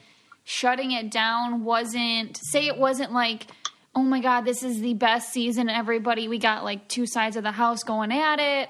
shutting 0.43 0.91
it 0.91 1.11
down 1.11 1.63
wasn't, 1.63 2.37
say 2.37 2.67
it 2.67 2.77
wasn't 2.77 3.11
like, 3.11 3.47
oh 3.93 4.03
my 4.03 4.21
God, 4.21 4.41
this 4.41 4.63
is 4.63 4.79
the 4.79 4.93
best 4.93 5.33
season. 5.33 5.69
Everybody, 5.69 6.27
we 6.27 6.37
got 6.37 6.63
like 6.63 6.87
two 6.87 7.05
sides 7.05 7.35
of 7.35 7.43
the 7.43 7.51
house 7.51 7.83
going 7.83 8.11
at 8.11 8.39
it 8.39 8.69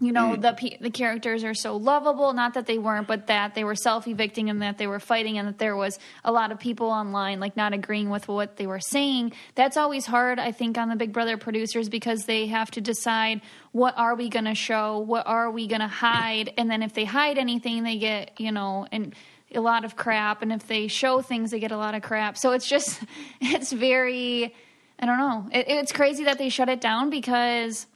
you 0.00 0.10
know 0.10 0.34
mm. 0.36 0.42
the 0.42 0.78
the 0.80 0.90
characters 0.90 1.44
are 1.44 1.54
so 1.54 1.76
lovable 1.76 2.32
not 2.32 2.54
that 2.54 2.66
they 2.66 2.78
weren't 2.78 3.06
but 3.06 3.28
that 3.28 3.54
they 3.54 3.62
were 3.62 3.76
self-evicting 3.76 4.50
and 4.50 4.60
that 4.60 4.76
they 4.76 4.86
were 4.86 4.98
fighting 4.98 5.38
and 5.38 5.46
that 5.46 5.58
there 5.58 5.76
was 5.76 5.98
a 6.24 6.32
lot 6.32 6.50
of 6.50 6.58
people 6.58 6.88
online 6.88 7.38
like 7.38 7.56
not 7.56 7.72
agreeing 7.72 8.10
with 8.10 8.26
what 8.26 8.56
they 8.56 8.66
were 8.66 8.80
saying. 8.80 9.32
That's 9.54 9.76
always 9.76 10.06
hard 10.06 10.38
i 10.38 10.50
think 10.50 10.76
on 10.78 10.88
the 10.88 10.96
big 10.96 11.12
brother 11.12 11.36
producers 11.36 11.88
because 11.88 12.24
they 12.24 12.46
have 12.46 12.70
to 12.72 12.80
decide 12.80 13.40
what 13.72 13.96
are 13.96 14.14
we 14.14 14.28
going 14.28 14.44
to 14.44 14.54
show? 14.54 14.98
What 14.98 15.26
are 15.26 15.50
we 15.50 15.66
going 15.66 15.80
to 15.80 15.88
hide? 15.88 16.52
And 16.56 16.70
then 16.70 16.82
if 16.82 16.94
they 16.94 17.04
hide 17.04 17.38
anything 17.38 17.84
they 17.84 17.98
get 17.98 18.38
you 18.38 18.52
know 18.52 18.86
and 18.90 19.14
a 19.54 19.60
lot 19.60 19.84
of 19.84 19.94
crap. 19.94 20.42
And 20.42 20.52
if 20.52 20.66
they 20.66 20.88
show 20.88 21.22
things 21.22 21.52
they 21.52 21.60
get 21.60 21.70
a 21.70 21.76
lot 21.76 21.94
of 21.94 22.02
crap. 22.02 22.36
So 22.36 22.50
it's 22.50 22.68
just 22.68 23.00
it's 23.40 23.72
very 23.72 24.54
i 24.98 25.06
don't 25.06 25.18
know. 25.18 25.48
It, 25.52 25.66
it's 25.68 25.92
crazy 25.92 26.24
that 26.24 26.38
they 26.38 26.48
shut 26.48 26.68
it 26.68 26.80
down 26.80 27.10
because 27.10 27.86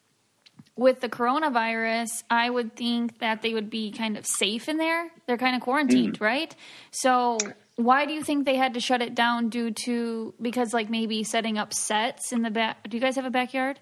with 0.79 1.01
the 1.01 1.09
coronavirus, 1.09 2.23
I 2.31 2.49
would 2.49 2.77
think 2.77 3.19
that 3.19 3.43
they 3.43 3.53
would 3.53 3.69
be 3.69 3.91
kind 3.91 4.17
of 4.17 4.25
safe 4.25 4.69
in 4.69 4.79
there. 4.79 5.11
They're 5.27 5.37
kind 5.37 5.57
of 5.57 5.61
quarantined, 5.61 6.21
mm. 6.21 6.25
right? 6.25 6.55
So, 6.93 7.38
why 7.75 8.07
do 8.07 8.12
you 8.12 8.23
think 8.23 8.47
they 8.47 8.57
had 8.57 8.75
to 8.75 8.81
shut 8.81 9.03
it 9.03 9.14
down 9.14 9.51
due 9.51 9.73
to 9.85 10.35
because 10.41 10.73
like 10.73 10.88
maybe 10.88 11.25
setting 11.25 11.59
up 11.59 11.75
sets 11.75 12.33
in 12.33 12.43
the 12.43 12.51
back? 12.51 12.88
Do 12.88 12.97
you 12.97 13.01
guys 13.01 13.17
have 13.17 13.25
a 13.25 13.31
backyard? 13.31 13.81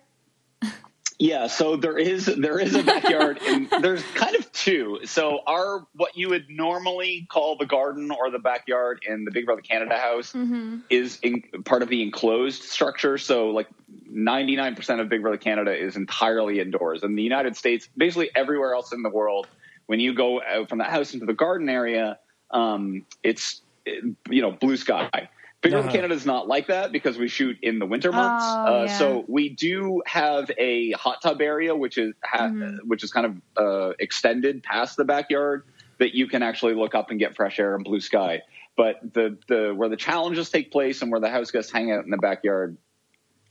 Yeah, 1.19 1.47
so 1.47 1.77
there 1.77 1.97
is 1.97 2.27
there 2.27 2.59
is 2.59 2.75
a 2.75 2.83
backyard, 2.83 3.39
and 3.43 3.71
there's 3.83 4.03
kind 4.15 4.37
of 4.37 4.51
two. 4.53 5.01
So 5.05 5.41
our 5.47 5.87
what 5.95 6.17
you 6.17 6.29
would 6.29 6.51
normally 6.51 7.27
call 7.31 7.57
the 7.57 7.65
garden 7.65 8.11
or 8.11 8.31
the 8.31 8.39
backyard 8.39 9.03
in 9.09 9.25
the 9.25 9.31
Big 9.31 9.47
Brother 9.47 9.63
Canada 9.63 9.97
house 9.97 10.33
mm-hmm. 10.33 10.79
is 10.91 11.19
in, 11.23 11.43
part 11.65 11.83
of 11.83 11.89
the 11.89 12.03
enclosed 12.03 12.65
structure. 12.65 13.17
So 13.17 13.49
like 13.49 13.69
99% 14.13 15.01
of 15.01 15.09
Big 15.09 15.23
Brother 15.23 15.37
Canada 15.37 15.77
is 15.77 15.97
entirely 15.97 16.61
indoors. 16.61 17.03
In 17.03 17.17
the 17.17 17.23
United 17.23 17.57
States, 17.57 17.89
basically 17.97 18.31
everywhere 18.35 18.75
else 18.75 18.93
in 18.93 19.03
the 19.03 19.11
world, 19.11 19.47
when 19.87 20.01
you 20.01 20.15
go 20.15 20.43
out 20.43 20.69
from 20.69 20.79
the 20.79 20.85
house 20.85 21.15
into 21.15 21.27
the 21.27 21.35
garden 21.35 21.69
area, 21.69 22.19
um, 22.51 23.05
it's 23.23 23.63
you 23.87 24.43
know 24.43 24.53
blue 24.53 24.77
sky. 24.77 25.29
Big 25.63 25.73
Brother 25.73 25.89
uh-huh. 25.89 25.97
Canada 25.97 26.15
is 26.15 26.27
not 26.27 26.47
like 26.47 26.67
that 26.67 26.93
because 26.93 27.19
we 27.19 27.29
shoot 27.29 27.57
in 27.63 27.79
the 27.79 27.87
winter 27.87 28.13
months. 28.13 28.45
Oh, 28.47 28.81
uh, 28.81 28.85
yeah. 28.85 28.99
So 28.99 29.25
we 29.27 29.49
do 29.49 30.03
have 30.07 30.51
a 30.59 30.93
hot 30.93 31.23
tub 31.23 31.41
area, 31.41 31.75
which 31.75 31.99
is 31.99 32.15
ha- 32.25 32.49
mm-hmm. 32.49 32.87
which 32.87 33.03
is 33.03 33.13
kind 33.13 33.27
of 33.27 33.37
uh, 33.57 33.93
extended 33.99 34.63
past 34.63 34.97
the 34.97 35.05
backyard 35.05 35.65
that 35.99 36.15
you 36.15 36.27
can 36.27 36.43
actually 36.43 36.75
look 36.75 36.95
up 36.95 37.11
and 37.11 37.19
get 37.19 37.35
fresh 37.35 37.59
air 37.59 37.75
and 37.75 37.85
blue 37.85 38.01
sky. 38.01 38.43
But 38.77 39.01
the 39.15 39.39
the 39.49 39.73
where 39.75 39.89
the 39.89 39.97
challenges 39.97 40.51
take 40.51 40.71
place 40.71 41.01
and 41.03 41.11
where 41.11 41.21
the 41.21 41.31
house 41.31 41.51
guests 41.51 41.73
hang 41.73 41.91
out 41.91 42.05
in 42.05 42.11
the 42.11 42.19
backyard 42.19 42.77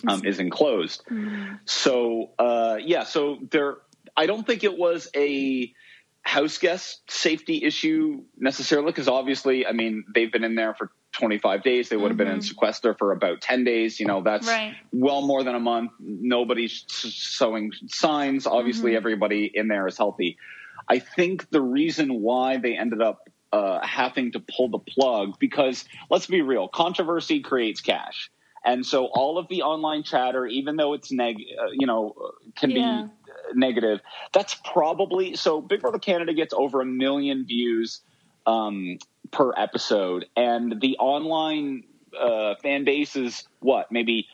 um, 0.07 0.25
is 0.25 0.39
enclosed. 0.39 1.03
Mm-hmm. 1.05 1.55
So 1.65 2.31
uh, 2.39 2.77
yeah, 2.81 3.03
so 3.03 3.39
there. 3.51 3.77
I 4.17 4.27
don't 4.27 4.47
think 4.47 4.63
it 4.63 4.77
was 4.77 5.09
a 5.15 5.73
house 6.21 6.57
guest 6.57 7.01
safety 7.09 7.63
issue 7.63 8.23
necessarily 8.37 8.87
because 8.87 9.07
obviously, 9.07 9.65
I 9.65 9.73
mean, 9.73 10.05
they've 10.13 10.31
been 10.31 10.43
in 10.43 10.55
there 10.55 10.73
for 10.73 10.89
25 11.13 11.63
days. 11.63 11.89
They 11.89 11.95
would 11.95 12.03
have 12.03 12.11
mm-hmm. 12.11 12.17
been 12.17 12.27
in 12.27 12.39
mm-hmm. 12.39 12.47
sequester 12.47 12.93
for 12.93 13.11
about 13.11 13.41
10 13.41 13.63
days. 13.63 13.99
You 13.99 14.07
know, 14.07 14.21
that's 14.21 14.47
right. 14.47 14.75
well 14.91 15.21
more 15.21 15.43
than 15.43 15.55
a 15.55 15.59
month. 15.59 15.91
Nobody's 15.99 16.85
showing 16.89 17.71
signs. 17.87 18.47
Obviously, 18.47 18.91
mm-hmm. 18.91 18.97
everybody 18.97 19.51
in 19.53 19.67
there 19.67 19.87
is 19.87 19.97
healthy. 19.97 20.37
I 20.87 20.99
think 20.99 21.49
the 21.49 21.61
reason 21.61 22.21
why 22.21 22.57
they 22.57 22.77
ended 22.77 23.01
up 23.01 23.29
uh, 23.53 23.85
having 23.85 24.33
to 24.33 24.39
pull 24.39 24.69
the 24.69 24.79
plug 24.79 25.39
because 25.39 25.85
let's 26.09 26.27
be 26.27 26.41
real, 26.41 26.67
controversy 26.67 27.39
creates 27.39 27.81
cash. 27.81 28.29
And 28.65 28.83
so 28.85 29.05
all 29.05 29.37
of 29.37 29.47
the 29.47 29.61
online 29.61 30.03
chatter, 30.03 30.45
even 30.47 30.75
though 30.75 30.93
it's 30.93 31.11
neg, 31.11 31.37
uh, 31.61 31.67
you 31.71 31.85
know, 31.85 32.15
can 32.55 32.71
yeah. 32.71 33.07
be 33.07 33.59
negative, 33.59 34.01
that's 34.33 34.55
probably 34.55 35.35
so. 35.35 35.61
Big 35.61 35.81
Brother 35.81 35.99
Canada 35.99 36.33
gets 36.33 36.53
over 36.53 36.81
a 36.81 36.85
million 36.85 37.45
views 37.45 38.01
um, 38.47 38.97
per 39.31 39.53
episode, 39.55 40.25
and 40.35 40.81
the 40.81 40.97
online 40.97 41.83
uh, 42.19 42.55
fan 42.63 42.85
base 42.85 43.15
is 43.15 43.47
what 43.59 43.91
maybe 43.91 44.27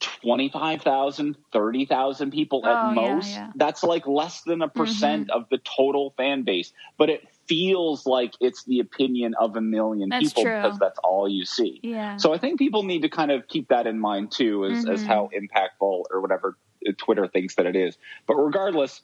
25,000, 0.00 1.36
30,000 1.52 2.30
people 2.30 2.66
at 2.66 2.90
oh, 2.90 2.92
most. 2.92 3.30
Yeah, 3.30 3.36
yeah. 3.36 3.52
That's 3.56 3.82
like 3.82 4.06
less 4.06 4.42
than 4.42 4.62
a 4.62 4.68
percent 4.68 5.28
mm-hmm. 5.28 5.38
of 5.38 5.48
the 5.48 5.58
total 5.58 6.12
fan 6.16 6.42
base, 6.42 6.72
but 6.98 7.10
it 7.10 7.26
feels 7.48 8.06
like 8.06 8.34
it's 8.40 8.64
the 8.64 8.80
opinion 8.80 9.34
of 9.40 9.56
a 9.56 9.60
million 9.60 10.08
that's 10.08 10.28
people 10.28 10.44
true. 10.44 10.56
because 10.56 10.78
that's 10.78 10.98
all 11.02 11.28
you 11.28 11.44
see. 11.44 11.80
Yeah. 11.82 12.16
So 12.16 12.32
I 12.34 12.38
think 12.38 12.58
people 12.58 12.82
need 12.82 13.02
to 13.02 13.08
kind 13.08 13.30
of 13.30 13.48
keep 13.48 13.68
that 13.68 13.86
in 13.86 13.98
mind 13.98 14.32
too, 14.32 14.66
as, 14.66 14.84
mm-hmm. 14.84 14.92
as 14.92 15.02
how 15.02 15.30
impactful 15.34 16.04
or 16.10 16.20
whatever 16.20 16.56
Twitter 16.98 17.26
thinks 17.26 17.56
that 17.56 17.66
it 17.66 17.74
is. 17.74 17.96
But 18.26 18.36
regardless, 18.36 19.00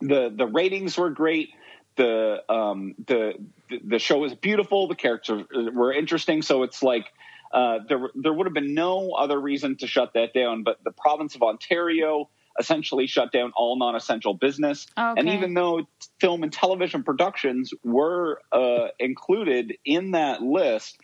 the 0.00 0.32
the 0.34 0.46
ratings 0.46 0.98
were 0.98 1.10
great 1.10 1.50
the 1.96 2.42
um, 2.48 2.94
the 3.06 3.34
the 3.82 3.98
show 3.98 4.18
was 4.18 4.34
beautiful. 4.34 4.88
The 4.88 4.94
characters 4.94 5.44
were 5.74 5.92
interesting. 5.92 6.42
So 6.42 6.62
it's 6.62 6.82
like 6.82 7.06
uh, 7.52 7.80
there 7.88 8.10
there 8.14 8.32
would 8.32 8.46
have 8.46 8.54
been 8.54 8.74
no 8.74 9.12
other 9.12 9.40
reason 9.40 9.76
to 9.78 9.86
shut 9.86 10.12
that 10.14 10.32
down. 10.32 10.62
But 10.62 10.78
the 10.84 10.92
province 10.92 11.34
of 11.34 11.42
Ontario 11.42 12.28
essentially 12.58 13.06
shut 13.06 13.32
down 13.32 13.52
all 13.56 13.76
non-essential 13.78 14.34
business. 14.34 14.86
Okay. 14.98 15.20
And 15.20 15.28
even 15.28 15.54
though 15.54 15.86
film 16.20 16.42
and 16.42 16.52
television 16.52 17.02
productions 17.02 17.72
were 17.84 18.40
uh, 18.52 18.88
included 18.98 19.76
in 19.84 20.12
that 20.12 20.42
list, 20.42 20.98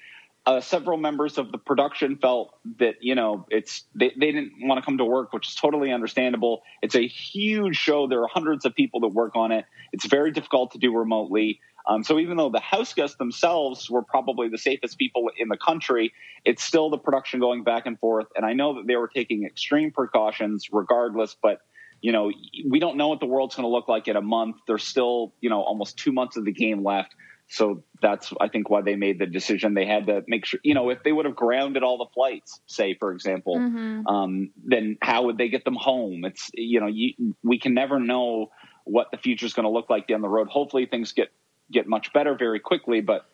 uh, 0.45 0.61
several 0.61 0.99
members 0.99 1.39
of 1.39 1.53
the 1.53 1.59
production 1.59 2.17
felt 2.17 2.55
that 2.79 2.97
you 3.01 3.15
know 3.15 3.47
it's 3.49 3.85
they, 3.95 4.13
they 4.19 4.33
didn't 4.33 4.53
want 4.61 4.79
to 4.79 4.85
come 4.85 4.99
to 4.99 5.05
work, 5.05 5.33
which 5.33 5.49
is 5.49 5.55
totally 5.55 5.93
understandable. 5.93 6.63
It's 6.83 6.97
a 6.97 7.07
huge 7.07 7.77
show. 7.77 8.09
There 8.09 8.23
are 8.23 8.29
hundreds 8.29 8.65
of 8.65 8.75
people 8.75 9.01
that 9.01 9.09
work 9.09 9.37
on 9.37 9.53
it. 9.53 9.65
It's 9.93 10.07
very 10.07 10.33
difficult 10.33 10.73
to 10.73 10.79
do 10.79 10.97
remotely. 10.97 11.61
Um, 11.87 12.05
so 12.05 12.19
even 12.19 12.37
though 12.37 12.51
the 12.51 12.61
house 12.61 12.95
guests 12.95 13.17
themselves 13.17 13.91
were 13.91 14.03
probably 14.03 14.49
the 14.49 14.59
safest 14.59 14.99
people 14.99 15.31
in 15.37 15.49
the 15.49 15.57
country, 15.57 16.13
it's 16.45 16.63
still 16.63 16.91
the 16.91 16.99
production 16.99 17.41
going 17.41 17.65
back 17.65 17.87
and 17.87 17.99
forth. 17.99 18.27
And 18.37 18.47
I 18.47 18.53
know 18.53 18.75
that 18.75 18.87
they 18.87 18.97
were 18.97 19.09
taking 19.09 19.45
extreme 19.45 19.91
precautions 19.91 20.69
regardless, 20.73 21.37
but 21.41 21.61
you 22.01 22.11
know, 22.11 22.33
we 22.69 22.81
don't 22.81 22.97
know 22.97 23.09
what 23.09 23.21
the 23.21 23.27
world's 23.27 23.55
going 23.55 23.65
to 23.65 23.71
look 23.71 23.89
like 23.89 24.09
in 24.09 24.17
a 24.17 24.21
month. 24.21 24.57
There's 24.67 24.83
still, 24.83 25.35
you 25.41 25.49
know, 25.49 25.63
almost 25.63 25.97
two 25.97 26.13
months 26.13 26.37
of 26.37 26.45
the 26.45 26.53
game 26.53 26.83
left. 26.83 27.15
So 27.49 27.85
that's, 28.01 28.33
I 28.41 28.49
think, 28.49 28.71
why 28.71 28.83
they 28.83 28.97
made 28.97 29.19
the 29.21 29.27
decision. 29.27 29.75
They 29.75 29.87
had 29.87 30.07
to 30.07 30.25
make 30.27 30.45
sure, 30.45 30.59
you 30.65 30.75
know, 30.75 30.91
if 30.91 31.03
they 31.05 31.13
would 31.13 31.27
have 31.27 31.37
grounded 31.37 31.83
all 31.85 31.99
the 31.99 32.07
flights, 32.13 32.61
say, 32.67 32.95
for 32.95 33.13
example, 33.13 33.57
mm-hmm. 33.57 34.07
um, 34.07 34.51
then 34.65 34.97
how 35.01 35.25
would 35.25 35.39
they 35.39 35.49
get 35.49 35.65
them 35.65 35.77
home? 35.77 36.25
It's, 36.25 36.51
you 36.55 36.81
know, 36.81 36.87
you, 36.87 37.37
we 37.45 37.59
can 37.59 37.75
never 37.75 38.01
know 38.01 38.51
what 38.85 39.09
the 39.13 39.19
future 39.19 39.47
is 39.47 39.53
going 39.53 39.65
to 39.65 39.71
look 39.71 39.89
like 39.89 40.09
down 40.09 40.23
the 40.23 40.29
road. 40.29 40.49
Hopefully 40.49 40.87
things 40.87 41.13
get, 41.13 41.29
get 41.73 41.87
much 41.87 42.13
better 42.13 42.35
very 42.35 42.61
quickly, 42.61 43.01
but 43.01 43.27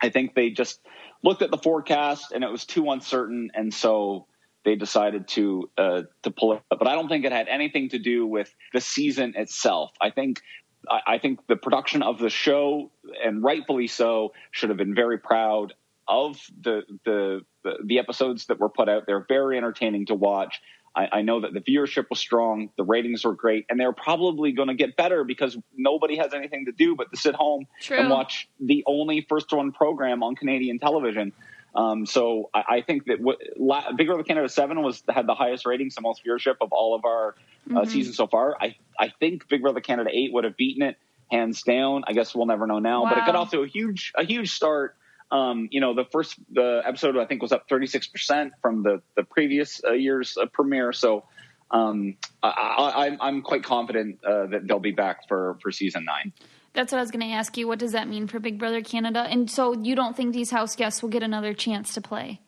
I 0.00 0.10
think 0.10 0.34
they 0.34 0.50
just 0.50 0.80
looked 1.22 1.42
at 1.42 1.50
the 1.50 1.58
forecast 1.58 2.32
and 2.32 2.44
it 2.44 2.50
was 2.50 2.64
too 2.64 2.90
uncertain. 2.90 3.50
And 3.54 3.72
so 3.72 4.26
they 4.64 4.74
decided 4.74 5.28
to 5.28 5.70
uh, 5.78 6.02
to 6.22 6.30
pull 6.30 6.54
it. 6.54 6.62
But 6.68 6.86
I 6.86 6.94
don't 6.94 7.08
think 7.08 7.24
it 7.24 7.32
had 7.32 7.48
anything 7.48 7.90
to 7.90 7.98
do 7.98 8.26
with 8.26 8.52
the 8.72 8.80
season 8.80 9.34
itself. 9.36 9.92
I 10.00 10.10
think 10.10 10.42
I 10.88 11.18
think 11.18 11.46
the 11.46 11.56
production 11.56 12.02
of 12.02 12.18
the 12.18 12.30
show, 12.30 12.90
and 13.24 13.42
rightfully 13.42 13.86
so, 13.86 14.34
should 14.50 14.68
have 14.68 14.78
been 14.78 14.94
very 14.94 15.18
proud 15.18 15.74
of 16.06 16.38
the, 16.60 16.82
the 17.04 17.40
the 17.64 17.74
the 17.84 17.98
episodes 17.98 18.46
that 18.46 18.60
were 18.60 18.68
put 18.68 18.88
out. 18.88 19.06
They're 19.06 19.26
very 19.28 19.56
entertaining 19.56 20.06
to 20.06 20.14
watch. 20.14 20.60
I, 20.96 21.08
I 21.18 21.22
know 21.22 21.40
that 21.40 21.52
the 21.52 21.60
viewership 21.60 22.08
was 22.08 22.18
strong, 22.18 22.70
the 22.76 22.84
ratings 22.84 23.24
were 23.24 23.34
great, 23.34 23.66
and 23.68 23.78
they're 23.78 23.92
probably 23.92 24.52
going 24.52 24.68
to 24.68 24.74
get 24.74 24.96
better 24.96 25.22
because 25.24 25.56
nobody 25.76 26.16
has 26.16 26.32
anything 26.32 26.64
to 26.64 26.72
do 26.72 26.96
but 26.96 27.10
to 27.10 27.16
sit 27.18 27.34
home 27.34 27.66
True. 27.82 27.98
and 27.98 28.10
watch 28.10 28.48
the 28.58 28.82
only 28.86 29.26
first 29.28 29.52
run 29.52 29.72
program 29.72 30.22
on 30.22 30.34
Canadian 30.34 30.78
television. 30.78 31.32
Um, 31.74 32.06
so 32.06 32.48
I, 32.54 32.64
I 32.68 32.80
think 32.80 33.04
that 33.06 33.20
what, 33.20 33.38
La, 33.58 33.92
Big 33.92 34.06
Brother 34.06 34.22
Canada 34.22 34.48
Seven 34.48 34.82
was 34.82 35.02
had 35.08 35.26
the 35.26 35.34
highest 35.34 35.66
ratings 35.66 35.96
and 35.98 36.04
most 36.04 36.24
viewership 36.24 36.56
of 36.62 36.72
all 36.72 36.94
of 36.94 37.04
our 37.04 37.34
uh, 37.76 37.84
seasons 37.84 38.16
so 38.16 38.26
far. 38.26 38.56
I 38.58 38.76
I 38.98 39.12
think 39.20 39.46
Big 39.48 39.60
Brother 39.60 39.80
Canada 39.80 40.08
Eight 40.10 40.32
would 40.32 40.44
have 40.44 40.56
beaten 40.56 40.82
it 40.82 40.96
hands 41.30 41.62
down. 41.62 42.04
I 42.06 42.14
guess 42.14 42.34
we'll 42.34 42.46
never 42.46 42.66
know 42.66 42.78
now, 42.78 43.04
but 43.04 43.18
it 43.18 43.26
got 43.26 43.34
Wow. 43.34 43.42
off 43.42 43.50
to 43.50 43.60
a 43.60 43.66
huge 43.66 44.12
a 44.14 44.24
huge 44.24 44.52
start. 44.52 44.96
Um, 45.30 45.68
you 45.70 45.80
know, 45.80 45.94
the 45.94 46.04
first 46.04 46.36
the 46.52 46.82
episode 46.84 47.16
I 47.16 47.26
think 47.26 47.42
was 47.42 47.52
up 47.52 47.68
36 47.68 48.08
percent 48.08 48.52
from 48.62 48.82
the 48.82 49.02
the 49.16 49.24
previous 49.24 49.80
uh, 49.84 49.92
year's 49.92 50.36
uh, 50.36 50.46
premiere. 50.46 50.92
So 50.92 51.24
um, 51.70 52.16
I, 52.42 52.48
I, 52.48 53.06
I'm 53.06 53.18
I'm 53.20 53.42
quite 53.42 53.64
confident 53.64 54.24
uh, 54.24 54.46
that 54.46 54.66
they'll 54.66 54.78
be 54.78 54.92
back 54.92 55.28
for 55.28 55.58
for 55.62 55.72
season 55.72 56.04
nine. 56.04 56.32
That's 56.74 56.92
what 56.92 56.98
I 56.98 57.00
was 57.00 57.10
going 57.10 57.26
to 57.26 57.34
ask 57.34 57.56
you. 57.56 57.66
What 57.66 57.78
does 57.78 57.92
that 57.92 58.06
mean 58.06 58.26
for 58.26 58.38
Big 58.38 58.58
Brother 58.58 58.82
Canada? 58.82 59.20
And 59.20 59.50
so 59.50 59.72
you 59.72 59.96
don't 59.96 60.14
think 60.14 60.34
these 60.34 60.50
house 60.50 60.76
guests 60.76 61.02
will 61.02 61.08
get 61.08 61.22
another 61.22 61.54
chance 61.54 61.94
to 61.94 62.02
play? 62.02 62.40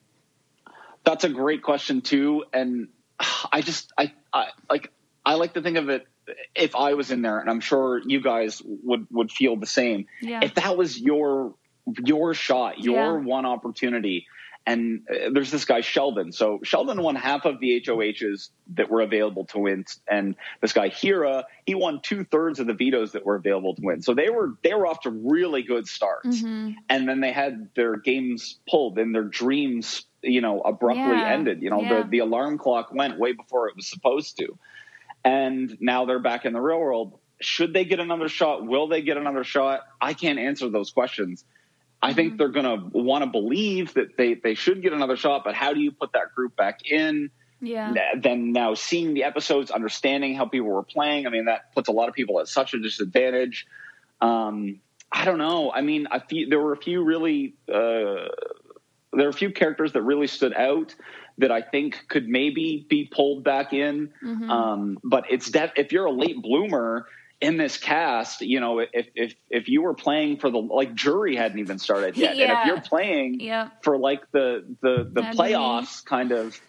That's 1.05 1.25
a 1.25 1.31
great 1.31 1.63
question 1.63 2.03
too, 2.03 2.45
and 2.53 2.89
I 3.53 3.63
just 3.63 3.93
I, 3.99 4.13
I 4.33 4.49
like 4.71 4.93
I 5.25 5.35
like 5.35 5.55
to 5.55 5.63
think 5.63 5.79
of 5.79 5.89
it. 5.89 6.07
If 6.55 6.77
I 6.77 6.93
was 6.93 7.11
in 7.11 7.23
there, 7.23 7.39
and 7.39 7.49
I'm 7.49 7.61
sure 7.61 8.03
you 8.05 8.21
guys 8.21 8.63
would 8.65 9.07
would 9.11 9.33
feel 9.33 9.57
the 9.57 9.67
same. 9.67 10.07
Yeah. 10.21 10.41
If 10.43 10.55
that 10.55 10.77
was 10.77 11.01
your 11.01 11.55
your 12.05 12.35
shot, 12.35 12.79
your 12.79 13.19
Yeah. 13.21 13.25
one 13.27 13.47
opportunity, 13.47 14.27
and 14.67 15.01
uh, 15.11 15.31
there's 15.33 15.51
this 15.51 15.65
guy 15.65 15.81
Sheldon. 15.81 16.31
So 16.33 16.61
Sheldon 16.63 17.01
won 17.03 17.15
half 17.15 17.45
of 17.47 17.59
the 17.61 17.81
HOHs 17.87 18.51
that 18.75 18.91
were 18.91 19.01
available 19.01 19.47
to 19.47 19.59
win, 19.59 19.85
and 20.11 20.35
this 20.61 20.73
guy 20.73 20.89
Hira 20.89 21.45
he 21.65 21.75
won 21.75 22.01
two 22.03 22.25
thirds 22.25 22.61
of 22.61 22.67
the 22.67 22.75
vetoes 22.75 23.13
that 23.13 23.25
were 23.25 23.37
available 23.37 23.75
to 23.77 23.83
win. 23.83 24.03
So 24.03 24.15
they 24.15 24.29
were 24.31 24.55
they 24.63 24.75
were 24.75 24.87
off 24.87 25.01
to 25.03 25.11
really 25.11 25.63
good 25.63 25.87
starts, 25.89 26.43
Mm-hmm. 26.43 26.73
and 26.89 27.09
then 27.09 27.21
they 27.21 27.33
had 27.33 27.71
their 27.75 27.97
games 27.97 28.59
pulled 28.69 28.99
and 28.99 29.15
their 29.15 29.25
dreams, 29.25 30.05
you 30.23 30.41
know, 30.43 30.61
abruptly 30.61 31.03
Yeah. 31.19 31.33
ended. 31.33 31.63
You 31.63 31.71
know, 31.71 31.81
Yeah. 31.83 32.03
the 32.03 32.09
the 32.09 32.19
alarm 32.19 32.59
clock 32.59 32.93
went 32.93 33.19
way 33.19 33.33
before 33.33 33.69
it 33.69 33.77
was 33.77 33.89
supposed 33.89 34.37
to, 34.39 34.59
and 35.25 35.77
now 35.81 36.05
they're 36.05 36.19
back 36.19 36.45
in 36.45 36.53
the 36.53 36.61
real 36.61 36.79
world. 36.81 37.19
Should 37.41 37.73
they 37.73 37.85
get 37.85 38.01
another 38.01 38.29
shot? 38.29 38.67
Will 38.67 38.89
they 38.89 39.01
get 39.03 39.17
another 39.17 39.45
shot? 39.45 39.81
I 40.01 40.13
can't 40.13 40.39
answer 40.39 40.69
those 40.69 40.91
questions. 40.91 41.45
I 42.01 42.13
think 42.13 42.39
they're 42.39 42.49
going 42.49 42.65
to 42.65 42.99
want 42.99 43.25
to 43.25 43.31
believe 43.31 43.95
that 43.95 44.17
they, 44.17 44.35
they 44.35 44.55
should 44.55 44.83
get 44.83 44.93
another 44.93 45.17
shot, 45.17 45.43
but 45.45 45.55
how 45.55 45.73
do 45.73 45.81
you 45.81 45.91
put 45.91 46.13
that 46.13 46.35
group 46.35 46.55
back 46.55 46.81
in? 46.85 47.31
Yeah. 47.61 47.93
Then 48.17 48.53
now 48.53 48.75
seeing 48.75 49.15
the 49.15 49.25
episodes, 49.25 49.71
understanding 49.73 50.37
how 50.37 50.47
people 50.47 50.69
were 50.69 50.85
playing, 50.85 51.27
I 51.27 51.31
mean, 51.31 51.47
that 51.47 51.75
puts 51.75 51.89
a 51.89 51.93
lot 51.93 52.09
of 52.09 52.15
people 52.15 52.39
at 52.39 52.47
such 52.47 52.73
a 52.75 52.79
disadvantage. 52.79 53.67
Um, 54.21 54.81
I 55.11 55.25
don't 55.25 55.39
know. 55.39 55.73
I 55.73 55.81
mean, 55.81 56.07
I 56.11 56.21
feel, 56.21 56.49
there 56.49 56.61
were 56.61 56.73
a 56.73 56.77
few 56.77 57.03
really, 57.03 57.55
uh, 57.69 58.29
there 59.13 59.27
are 59.27 59.31
a 59.31 59.33
few 59.33 59.51
characters 59.51 59.93
that 59.95 60.03
really 60.03 60.29
stood 60.29 60.55
out 60.55 60.95
that 61.39 61.51
I 61.51 61.63
think 61.63 62.05
could 62.09 62.29
maybe 62.29 62.87
be 62.89 63.07
pulled 63.07 63.43
back 63.43 63.73
in. 63.73 64.11
Mm-hmm. 64.23 64.51
Um, 64.51 64.99
but 65.03 65.25
it's 65.31 65.51
def- 65.51 65.73
if 65.77 65.93
you're 65.93 66.05
a 66.05 66.13
late 66.13 66.41
bloomer 66.43 67.07
in 67.41 67.57
this 67.57 67.77
cast, 67.77 68.41
you 68.41 68.61
know, 68.61 68.81
if 68.81 69.07
if 69.15 69.35
if 69.49 69.69
you 69.69 69.83
were 69.83 69.95
playing 69.95 70.39
for 70.39 70.51
the 70.51 70.59
like 70.59 70.95
jury 70.95 71.37
hadn't 71.37 71.59
even 71.61 71.79
started 71.79 72.17
yet, 72.17 72.37
and 72.37 72.51
if 72.53 72.59
you're 72.67 72.81
playing 72.81 73.41
Yeah. 73.41 73.71
for 73.83 73.97
like 73.97 74.23
the 74.33 74.65
the 74.83 75.09
the 75.13 75.23
That'd 75.23 75.33
be 75.33 75.37
playoffs 75.37 76.05
kind 76.05 76.33
of. 76.33 76.61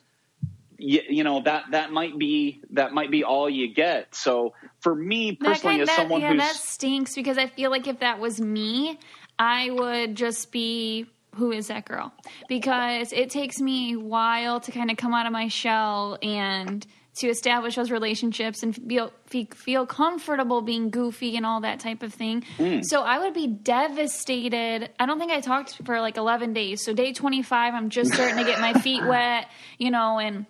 You, 0.82 1.02
you 1.10 1.24
know 1.26 1.42
that 1.42 1.66
that 1.72 1.92
might 1.92 2.18
be 2.18 2.62
that 2.72 2.94
might 2.94 3.12
be 3.12 3.26
all 3.26 3.50
you 3.50 3.74
get. 3.74 4.16
So 4.16 4.54
for 4.80 4.96
me 4.96 5.32
That 5.32 5.40
personally, 5.46 5.74
kind 5.74 5.82
as 5.82 5.88
that, 5.90 5.96
someone 5.98 6.22
yeah, 6.22 6.30
who's 6.32 6.38
that 6.42 6.56
stinks 6.56 7.16
because 7.16 7.38
I 7.38 7.48
feel 7.48 7.70
like 7.70 7.86
if 7.88 8.00
that 8.00 8.18
was 8.20 8.40
me, 8.40 8.98
I 9.38 9.72
would 9.72 10.16
just 10.16 10.54
be 10.54 11.08
who 11.36 11.52
is 11.52 11.68
that 11.68 11.84
girl? 11.84 12.14
Because 12.48 13.12
it 13.12 13.30
takes 13.30 13.60
me 13.60 13.96
a 13.96 14.00
while 14.00 14.62
to 14.62 14.72
kind 14.72 14.90
of 14.90 14.96
come 14.96 15.14
out 15.14 15.26
of 15.26 15.34
my 15.34 15.50
shell 15.50 16.18
and 16.24 16.88
to 17.18 17.28
establish 17.28 17.76
those 17.76 17.92
relationships 17.92 18.64
and 18.64 18.76
feel 18.76 19.12
feel 19.28 19.86
comfortable 19.86 20.62
being 20.62 20.90
goofy 20.90 21.36
and 21.36 21.46
all 21.46 21.62
that 21.62 21.80
type 21.80 22.04
of 22.04 22.14
thing. 22.14 22.44
Mm. 22.58 22.84
So 22.84 23.02
I 23.02 23.20
would 23.20 23.34
be 23.34 23.48
devastated. 23.48 24.90
I 25.00 25.06
don't 25.06 25.20
think 25.20 25.32
I 25.32 25.42
talked 25.42 25.82
for 25.86 26.00
like 26.02 26.18
11 26.18 26.54
days. 26.54 26.84
So 26.84 26.94
day 26.94 27.14
25, 27.14 27.74
I'm 27.74 27.90
just 27.90 28.14
starting 28.14 28.38
to 28.38 28.44
get 28.44 28.60
my 28.62 28.74
feet 28.74 29.04
wet, 29.06 29.48
you 29.78 29.92
know, 29.92 30.20
and 30.20 30.46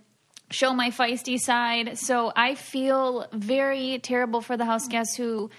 show 0.51 0.73
my 0.73 0.91
feisty 0.91 1.39
side. 1.39 1.97
So 1.97 2.31
I 2.35 2.55
feel 2.55 3.27
very 3.31 3.99
terrible 3.99 4.41
for 4.41 4.57
the 4.57 4.65
house 4.65 4.87
guests 4.87 5.15
who 5.15 5.49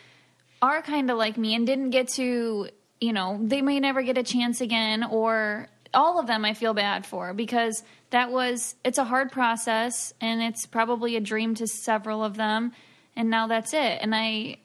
are 0.62 0.82
kind 0.82 1.10
of 1.10 1.16
like 1.16 1.36
me 1.36 1.54
and 1.54 1.66
didn't 1.66 1.90
get 1.90 2.08
to, 2.14 2.68
you 3.00 3.12
know, 3.12 3.38
they 3.42 3.62
may 3.62 3.80
never 3.80 4.02
get 4.02 4.18
a 4.18 4.22
chance 4.22 4.60
again 4.60 5.04
or 5.04 5.68
all 5.92 6.18
of 6.18 6.26
them 6.26 6.44
I 6.44 6.54
feel 6.54 6.74
bad 6.74 7.06
for 7.06 7.34
because 7.34 7.82
that 8.10 8.30
was 8.30 8.74
it's 8.84 8.98
a 8.98 9.04
hard 9.04 9.32
process 9.32 10.14
and 10.20 10.42
it's 10.42 10.66
probably 10.66 11.16
a 11.16 11.20
dream 11.20 11.54
to 11.56 11.66
several 11.66 12.24
of 12.24 12.36
them 12.36 12.72
and 13.16 13.30
now 13.30 13.46
that's 13.46 13.74
it. 13.74 13.98
And 14.00 14.14
I 14.14 14.58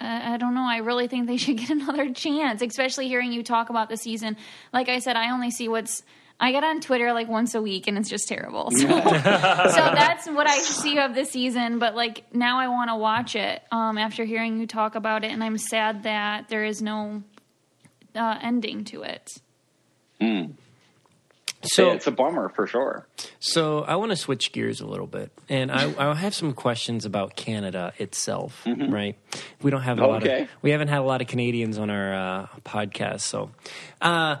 I 0.00 0.36
don't 0.36 0.54
know. 0.54 0.66
I 0.68 0.78
really 0.78 1.06
think 1.06 1.26
they 1.26 1.36
should 1.44 1.58
get 1.58 1.70
another 1.70 2.12
chance, 2.12 2.62
especially 2.62 3.08
hearing 3.08 3.32
you 3.32 3.42
talk 3.42 3.70
about 3.70 3.88
the 3.88 3.96
season. 3.96 4.36
Like 4.72 4.88
I 4.88 4.98
said, 4.98 5.16
I 5.16 5.30
only 5.30 5.50
see 5.50 5.68
what's. 5.68 6.02
I 6.40 6.50
get 6.50 6.64
on 6.64 6.80
Twitter 6.80 7.12
like 7.12 7.28
once 7.28 7.54
a 7.54 7.62
week, 7.62 7.86
and 7.86 7.96
it's 7.96 8.08
just 8.08 8.26
terrible. 8.26 8.70
So, 8.72 8.88
so 8.88 8.88
that's 8.88 10.26
what 10.26 10.48
I 10.48 10.58
see 10.58 10.98
of 10.98 11.14
the 11.14 11.24
season. 11.24 11.78
But 11.78 11.94
like 11.94 12.34
now, 12.34 12.58
I 12.58 12.66
want 12.66 12.90
to 12.90 12.96
watch 12.96 13.36
it 13.36 13.62
um, 13.70 13.96
after 13.96 14.24
hearing 14.24 14.58
you 14.58 14.66
talk 14.66 14.96
about 14.96 15.24
it, 15.24 15.30
and 15.30 15.44
I'm 15.44 15.58
sad 15.58 16.02
that 16.02 16.48
there 16.48 16.64
is 16.64 16.82
no 16.82 17.22
uh, 18.16 18.38
ending 18.42 18.84
to 18.86 19.02
it. 19.02 19.30
So 21.64 21.86
yeah, 21.88 21.94
it's 21.94 22.08
a 22.08 22.10
bummer 22.10 22.48
for 22.48 22.66
sure. 22.66 23.06
So 23.38 23.82
I 23.84 23.94
want 23.94 24.10
to 24.10 24.16
switch 24.16 24.50
gears 24.50 24.80
a 24.80 24.86
little 24.86 25.06
bit, 25.06 25.30
and 25.48 25.70
I, 25.70 26.10
I 26.10 26.14
have 26.14 26.34
some 26.34 26.54
questions 26.54 27.04
about 27.04 27.36
Canada 27.36 27.92
itself. 27.98 28.66
Right? 28.66 29.16
We 29.62 29.70
don't 29.70 29.82
have 29.82 30.00
a 30.00 30.06
lot 30.06 30.22
of 30.22 30.28
Okay. 30.28 30.48
we 30.60 30.70
haven't 30.70 30.88
had 30.88 30.98
a 30.98 31.04
lot 31.04 31.20
of 31.20 31.28
Canadians 31.28 31.78
on 31.78 31.88
our 31.88 32.14
uh, 32.14 32.46
podcast, 32.64 33.20
so 33.20 33.50
uh, 34.00 34.36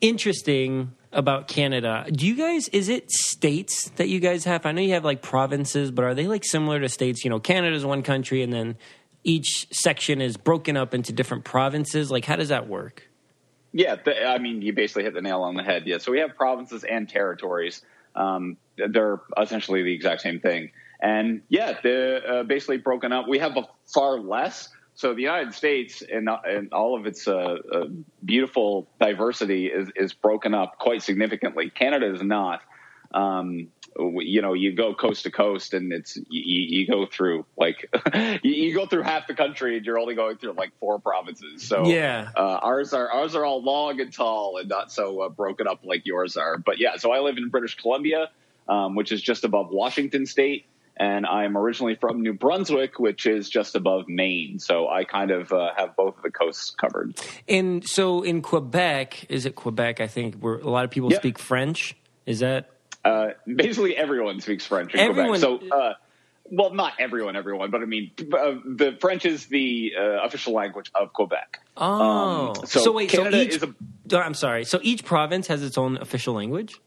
interesting 0.00 0.92
about 1.12 1.46
Canada. 1.46 2.06
Do 2.10 2.26
you 2.26 2.34
guys? 2.36 2.68
Is 2.68 2.88
it 2.88 3.10
states 3.10 3.90
that 3.96 4.08
you 4.08 4.18
guys 4.18 4.44
have? 4.44 4.64
I 4.64 4.72
know 4.72 4.80
you 4.80 4.94
have 4.94 5.04
like 5.04 5.20
provinces, 5.20 5.90
but 5.90 6.06
are 6.06 6.14
they 6.14 6.26
like 6.26 6.42
similar 6.42 6.80
to 6.80 6.88
states? 6.88 7.22
You 7.22 7.28
know, 7.28 7.38
Canada's 7.38 7.84
one 7.84 8.02
country, 8.02 8.42
and 8.42 8.50
then 8.50 8.76
each 9.24 9.66
section 9.72 10.22
is 10.22 10.38
broken 10.38 10.78
up 10.78 10.94
into 10.94 11.12
different 11.12 11.44
provinces. 11.44 12.10
Like, 12.10 12.24
how 12.24 12.36
does 12.36 12.48
that 12.48 12.66
work? 12.66 13.08
Yeah, 13.72 13.96
the, 13.96 14.26
I 14.26 14.38
mean, 14.38 14.62
you 14.62 14.72
basically 14.72 15.04
hit 15.04 15.14
the 15.14 15.22
nail 15.22 15.42
on 15.42 15.54
the 15.54 15.62
head. 15.62 15.84
Yeah, 15.86 15.98
so 15.98 16.12
we 16.12 16.18
have 16.20 16.36
provinces 16.36 16.84
and 16.84 17.08
territories. 17.08 17.82
Um, 18.14 18.58
they're 18.76 19.20
essentially 19.40 19.82
the 19.82 19.94
exact 19.94 20.20
same 20.20 20.40
thing. 20.40 20.70
And 21.00 21.42
yeah, 21.48 21.78
they're 21.82 22.30
uh, 22.30 22.42
basically 22.44 22.76
broken 22.76 23.12
up. 23.12 23.26
We 23.28 23.38
have 23.38 23.56
far 23.86 24.18
less. 24.18 24.68
So 24.94 25.14
the 25.14 25.22
United 25.22 25.54
States 25.54 26.02
and, 26.02 26.28
and 26.44 26.72
all 26.72 26.98
of 26.98 27.06
its 27.06 27.26
uh, 27.26 27.56
uh, 27.72 27.84
beautiful 28.24 28.88
diversity 29.00 29.66
is, 29.66 29.88
is 29.96 30.12
broken 30.12 30.54
up 30.54 30.78
quite 30.78 31.02
significantly. 31.02 31.70
Canada 31.70 32.12
is 32.12 32.22
not. 32.22 32.60
Um, 33.14 33.68
you 33.98 34.40
know, 34.42 34.52
you 34.54 34.72
go 34.74 34.94
coast 34.94 35.24
to 35.24 35.30
coast, 35.30 35.74
and 35.74 35.92
it's 35.92 36.16
you, 36.16 36.22
you 36.80 36.86
go 36.86 37.06
through 37.06 37.44
like 37.56 37.88
you, 38.42 38.74
go 38.74 38.86
through 38.86 39.02
half 39.02 39.26
the 39.26 39.34
country, 39.34 39.76
and 39.76 39.84
you're 39.86 39.98
only 39.98 40.14
going 40.14 40.36
through 40.38 40.52
like 40.52 40.70
four 40.80 40.98
provinces. 40.98 41.66
So 41.66 41.86
Yeah. 41.86 42.28
uh, 42.36 42.40
ours 42.40 42.92
are 42.92 43.10
ours 43.10 43.34
are 43.34 43.44
all 43.44 43.62
long 43.62 44.00
and 44.00 44.12
tall 44.12 44.56
and 44.58 44.68
not 44.68 44.90
so 44.92 45.20
uh, 45.22 45.28
broken 45.28 45.66
up 45.66 45.80
like 45.84 46.02
yours 46.04 46.36
are. 46.36 46.58
But 46.58 46.78
yeah, 46.78 46.96
so 46.96 47.12
I 47.12 47.20
live 47.20 47.36
in 47.36 47.48
British 47.48 47.76
Columbia, 47.76 48.30
um, 48.68 48.94
which 48.94 49.12
is 49.12 49.20
just 49.22 49.44
above 49.44 49.68
Washington 49.70 50.24
State, 50.26 50.66
and 50.96 51.26
I'm 51.26 51.56
originally 51.56 51.94
from 51.96 52.22
New 52.22 52.32
Brunswick, 52.34 52.98
which 52.98 53.26
is 53.26 53.48
just 53.50 53.74
above 53.76 54.08
Maine. 54.08 54.58
So 54.58 54.88
I 54.88 55.04
kind 55.04 55.30
of 55.30 55.52
uh, 55.52 55.70
have 55.76 55.96
both 55.96 56.16
of 56.16 56.22
the 56.22 56.30
coasts 56.30 56.70
covered. 56.70 57.18
And 57.48 57.86
so 57.86 58.22
in 58.22 58.42
Quebec, 58.42 59.26
is 59.28 59.46
it 59.46 59.54
Quebec? 59.54 60.00
I 60.00 60.06
think 60.06 60.36
where 60.36 60.54
a 60.58 60.68
lot 60.70 60.84
of 60.84 60.90
people 60.90 61.10
Yep. 61.10 61.20
speak 61.20 61.38
French. 61.38 61.96
Is 62.24 62.38
that 62.38 62.70
Uh, 63.04 63.30
basically, 63.46 63.96
everyone 63.96 64.40
speaks 64.40 64.64
French 64.66 64.94
in 64.94 65.00
Everyone- 65.00 65.40
Quebec. 65.40 65.60
So. 65.70 65.76
Uh, 65.76 65.94
well, 66.50 66.74
not 66.74 66.94
everyone, 66.98 67.34
everyone, 67.36 67.70
but 67.70 67.80
I 67.82 67.86
mean, 67.86 68.10
uh, 68.20 68.56
the 68.64 68.96
French 69.00 69.24
is 69.24 69.46
the 69.46 69.94
uh, 69.98 70.24
official 70.24 70.52
language 70.52 70.90
of 70.94 71.12
Quebec. 71.12 71.60
Oh, 71.76 72.54
Um, 72.58 72.66
so 72.66 72.92
wait, 72.92 73.08
Canada 73.08 73.36
so 73.38 73.42
each, 73.42 73.54
is 73.56 73.62
a- 73.62 74.18
I'm 74.18 74.34
sorry. 74.34 74.64
So 74.64 74.78
each 74.82 75.04
province 75.04 75.46
has 75.46 75.62
its 75.62 75.78
own 75.78 75.96
official 75.96 76.34
language. 76.34 76.78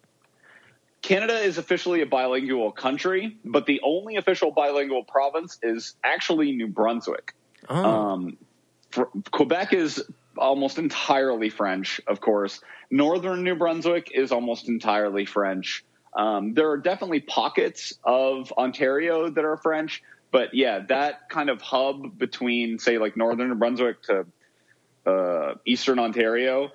Canada 1.02 1.36
is 1.40 1.58
officially 1.58 2.02
a 2.02 2.06
bilingual 2.06 2.72
country, 2.72 3.38
but 3.46 3.66
the 3.66 3.80
only 3.84 4.16
official 4.18 4.52
bilingual 4.52 5.04
province 5.04 5.58
is 5.64 5.96
actually 6.04 6.52
New 6.52 6.68
Brunswick. 6.68 7.34
Oh, 7.70 7.76
Um, 7.84 8.38
fr- 8.92 9.04
Quebec 9.32 9.74
is 9.74 10.04
almost 10.38 10.78
entirely 10.80 11.50
French, 11.50 12.02
of 12.08 12.22
course. 12.22 12.62
Northern 12.92 13.44
New 13.44 13.56
Brunswick 13.56 14.12
is 14.14 14.32
almost 14.32 14.68
entirely 14.68 15.26
French. 15.26 15.84
Um, 16.16 16.54
there 16.54 16.70
are 16.72 16.78
definitely 16.78 17.20
pockets 17.20 17.94
of 18.04 18.52
Ontario 18.58 19.30
that 19.30 19.44
are 19.44 19.58
French, 19.58 20.02
but 20.32 20.54
yeah, 20.54 20.80
that 20.88 21.30
kind 21.30 21.50
of 21.50 21.62
hub 21.62 22.18
between, 22.18 22.80
say, 22.80 22.98
like 22.98 23.18
Northern 23.18 23.50
New 23.50 23.56
Brunswick 23.56 24.02
to 24.04 24.26
uh, 25.06 25.56
Eastern 25.66 26.00
Ontario, 26.00 26.72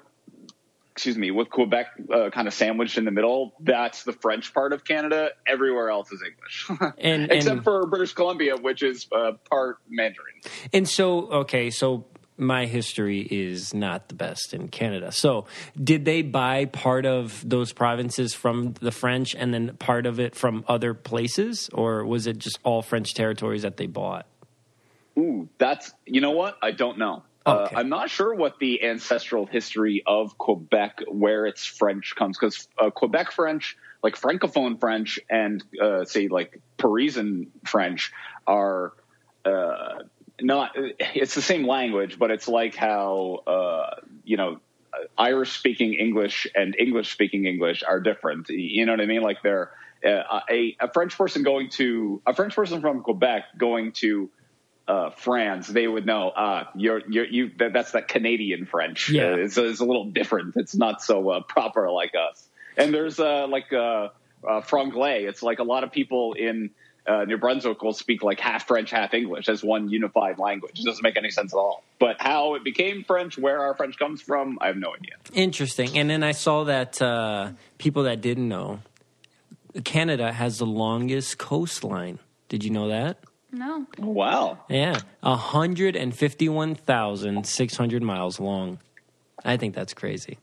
excuse 0.93 1.17
me, 1.17 1.31
with 1.31 1.49
Quebec 1.49 1.87
uh, 2.13 2.29
kind 2.31 2.47
of 2.47 2.53
sandwiched 2.53 2.99
in 2.99 3.07
the 3.07 3.11
middle, 3.11 3.55
that's 3.61 4.05
the 4.05 4.13
French 4.13 4.53
part 4.53 4.73
of 4.75 4.85
Canada. 4.85 5.31
Everywhere 5.47 5.89
else 5.89 6.13
is 6.13 6.23
English, 6.23 6.95
And- 6.99 7.33
except 7.33 7.57
and- 7.57 7.65
for 7.65 7.87
British 7.87 8.13
Columbia, 8.13 8.57
which 8.57 8.83
is 8.83 9.07
uh, 9.11 9.33
part 9.49 9.79
Mandarin. 9.89 10.35
And 10.75 10.87
so, 10.87 11.31
okay, 11.31 11.71
so 11.71 12.05
my 12.41 12.67
history 12.67 13.21
is 13.21 13.75
not 13.75 14.09
the 14.09 14.15
best 14.15 14.55
in 14.55 14.69
Canada. 14.69 15.13
So, 15.13 15.47
did 15.83 16.05
they 16.05 16.23
buy 16.23 16.65
part 16.65 17.07
of 17.07 17.43
those 17.49 17.73
provinces 17.73 18.35
from 18.35 18.75
the 18.81 18.93
French 18.93 19.35
and 19.35 19.53
then 19.53 19.77
part 19.77 20.07
of 20.07 20.19
it 20.19 20.35
from 20.35 20.65
other 20.67 20.95
places, 20.95 21.69
or 21.73 22.05
was 22.05 22.27
it 22.27 22.39
just 22.39 22.59
all 22.65 22.83
French 22.83 23.15
territories 23.15 23.63
that 23.63 23.77
they 23.77 23.87
bought? 23.87 24.27
Ooh, 25.19 25.49
that's 25.59 25.93
you 26.07 26.21
know 26.21 26.33
what? 26.33 26.57
I 26.63 26.71
don't 26.71 26.99
know. 26.99 27.23
Uh, 27.47 27.69
I'm 27.75 27.89
not 27.89 28.11
sure 28.11 28.35
what 28.35 28.59
the 28.59 28.85
ancestral 28.85 29.47
history 29.47 30.03
of 30.07 30.37
Quebec, 30.37 31.01
where 31.09 31.47
its 31.47 31.65
French 31.65 32.15
comes, 32.15 32.39
because 32.39 32.69
uh, 32.79 32.91
Quebec 32.91 33.33
French, 33.33 33.79
like 34.03 34.15
Francophone 34.15 34.79
French, 34.79 35.19
and 35.29 35.65
uh, 35.81 36.05
say 36.05 36.29
like 36.29 36.61
Parisian 36.77 37.51
French, 37.65 38.13
are 38.47 38.93
uh, 39.45 40.03
not. 40.43 40.73
It's 40.75 41.35
the 41.35 41.43
same 41.43 41.67
language, 41.67 42.19
but 42.19 42.31
it's 42.31 42.49
like 42.49 42.75
how 42.75 43.41
uh, 43.47 44.01
you 44.25 44.37
know 44.37 44.61
Irish 45.17 45.53
speaking 45.53 45.95
English 45.95 46.47
and 46.55 46.77
English 46.79 47.13
speaking 47.13 47.47
English 47.47 47.83
are 47.87 48.01
different. 48.01 48.49
You 48.49 48.87
know 48.87 48.93
what 48.93 49.01
I 49.01 49.07
mean? 49.07 49.23
Like 49.23 49.43
they're 49.43 49.71
uh, 50.05 50.41
a, 50.49 50.77
a 50.81 50.93
French 50.93 51.17
person 51.17 51.43
going 51.43 51.71
to 51.71 52.23
a 52.27 52.35
French 52.35 52.55
person 52.55 52.81
from 52.81 53.03
Quebec 53.03 53.45
going 53.59 53.93
to 53.93 54.31
uh, 54.91 55.11
France, 55.11 55.69
they 55.69 55.87
would 55.87 56.05
know. 56.05 56.31
Uh, 56.31 56.65
you're 56.75 57.03
you're 57.09 57.25
you. 57.25 57.51
That, 57.59 57.73
that's 57.73 57.93
that 57.93 58.09
Canadian 58.09 58.67
French. 58.67 59.09
Yeah. 59.09 59.33
Uh, 59.33 59.37
it's, 59.37 59.57
it's 59.57 59.81
a 59.81 59.85
little 59.85 60.07
different. 60.07 60.57
It's 60.57 60.75
not 60.75 61.01
so 61.01 61.31
uh, 61.31 61.41
proper 61.43 61.91
like 61.91 62.13
us. 62.15 62.49
And 62.77 62.93
there's 62.93 63.21
uh, 63.21 63.47
like 63.47 63.73
uh, 63.73 64.09
uh, 64.43 64.61
Franglais. 64.63 65.29
It's 65.29 65.43
like 65.43 65.61
a 65.61 65.63
lot 65.65 65.85
of 65.85 65.93
people 65.93 66.33
in 66.33 66.71
uh, 67.11 67.25
New 67.25 67.39
Brunswick 67.39 67.83
will 67.83 67.93
speak 67.93 68.23
like 68.23 68.39
half 68.39 68.69
French, 68.69 68.91
half 68.91 69.15
English 69.15 69.49
as 69.49 69.65
one 69.65 69.89
unified 69.89 70.39
language. 70.39 70.79
It 70.79 70.85
doesn't 70.85 71.03
make 71.03 71.17
any 71.17 71.31
sense 71.31 71.53
at 71.53 71.57
all. 71.57 71.83
But 71.99 72.17
how 72.21 72.55
it 72.55 72.63
became 72.63 73.03
French, 73.05 73.37
where 73.37 73.61
our 73.61 73.75
French 73.75 73.99
comes 73.99 74.23
from, 74.23 74.59
I 74.61 74.69
have 74.69 74.77
no 74.77 74.95
idea. 74.95 75.15
Interesting. 75.33 75.99
And 75.99 76.09
then 76.09 76.23
I 76.23 76.33
saw 76.33 76.65
that 76.65 77.03
uh, 77.03 77.51
people 77.79 78.05
that 78.05 78.21
didn't 78.21 78.49
know, 78.49 78.81
Canada 79.85 80.33
has 80.33 80.59
the 80.59 80.67
longest 80.67 81.39
coastline. 81.39 82.19
Did 82.49 82.63
you 82.65 82.71
know 82.71 82.89
that? 82.89 83.19
No. 83.53 83.87
Wow. 83.99 84.59
Yeah, 84.69 84.99
151,600 85.21 88.03
miles 88.03 88.41
long. 88.41 88.79
I 89.45 89.57
think 89.57 89.75
that's 89.75 89.95
crazy. 89.95 90.39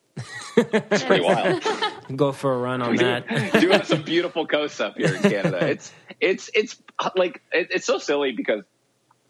It's 0.57 1.03
pretty 1.03 1.24
wild. 1.24 1.63
Go 2.15 2.32
for 2.32 2.53
a 2.53 2.57
run 2.57 2.82
on 2.82 2.91
We 2.91 2.97
do, 2.97 3.05
that. 3.05 3.28
do 3.59 3.70
have 3.70 3.86
some 3.88 4.01
beautiful 4.01 4.47
coasts 4.47 4.80
up 4.80 4.97
here 4.97 5.13
in 5.15 5.22
Canada. 5.22 5.68
It's 5.68 5.91
it's 6.20 6.49
it's 6.53 6.82
like 7.15 7.41
it, 7.51 7.68
it's 7.72 7.86
so 7.86 7.97
silly 7.97 8.32
because 8.32 8.63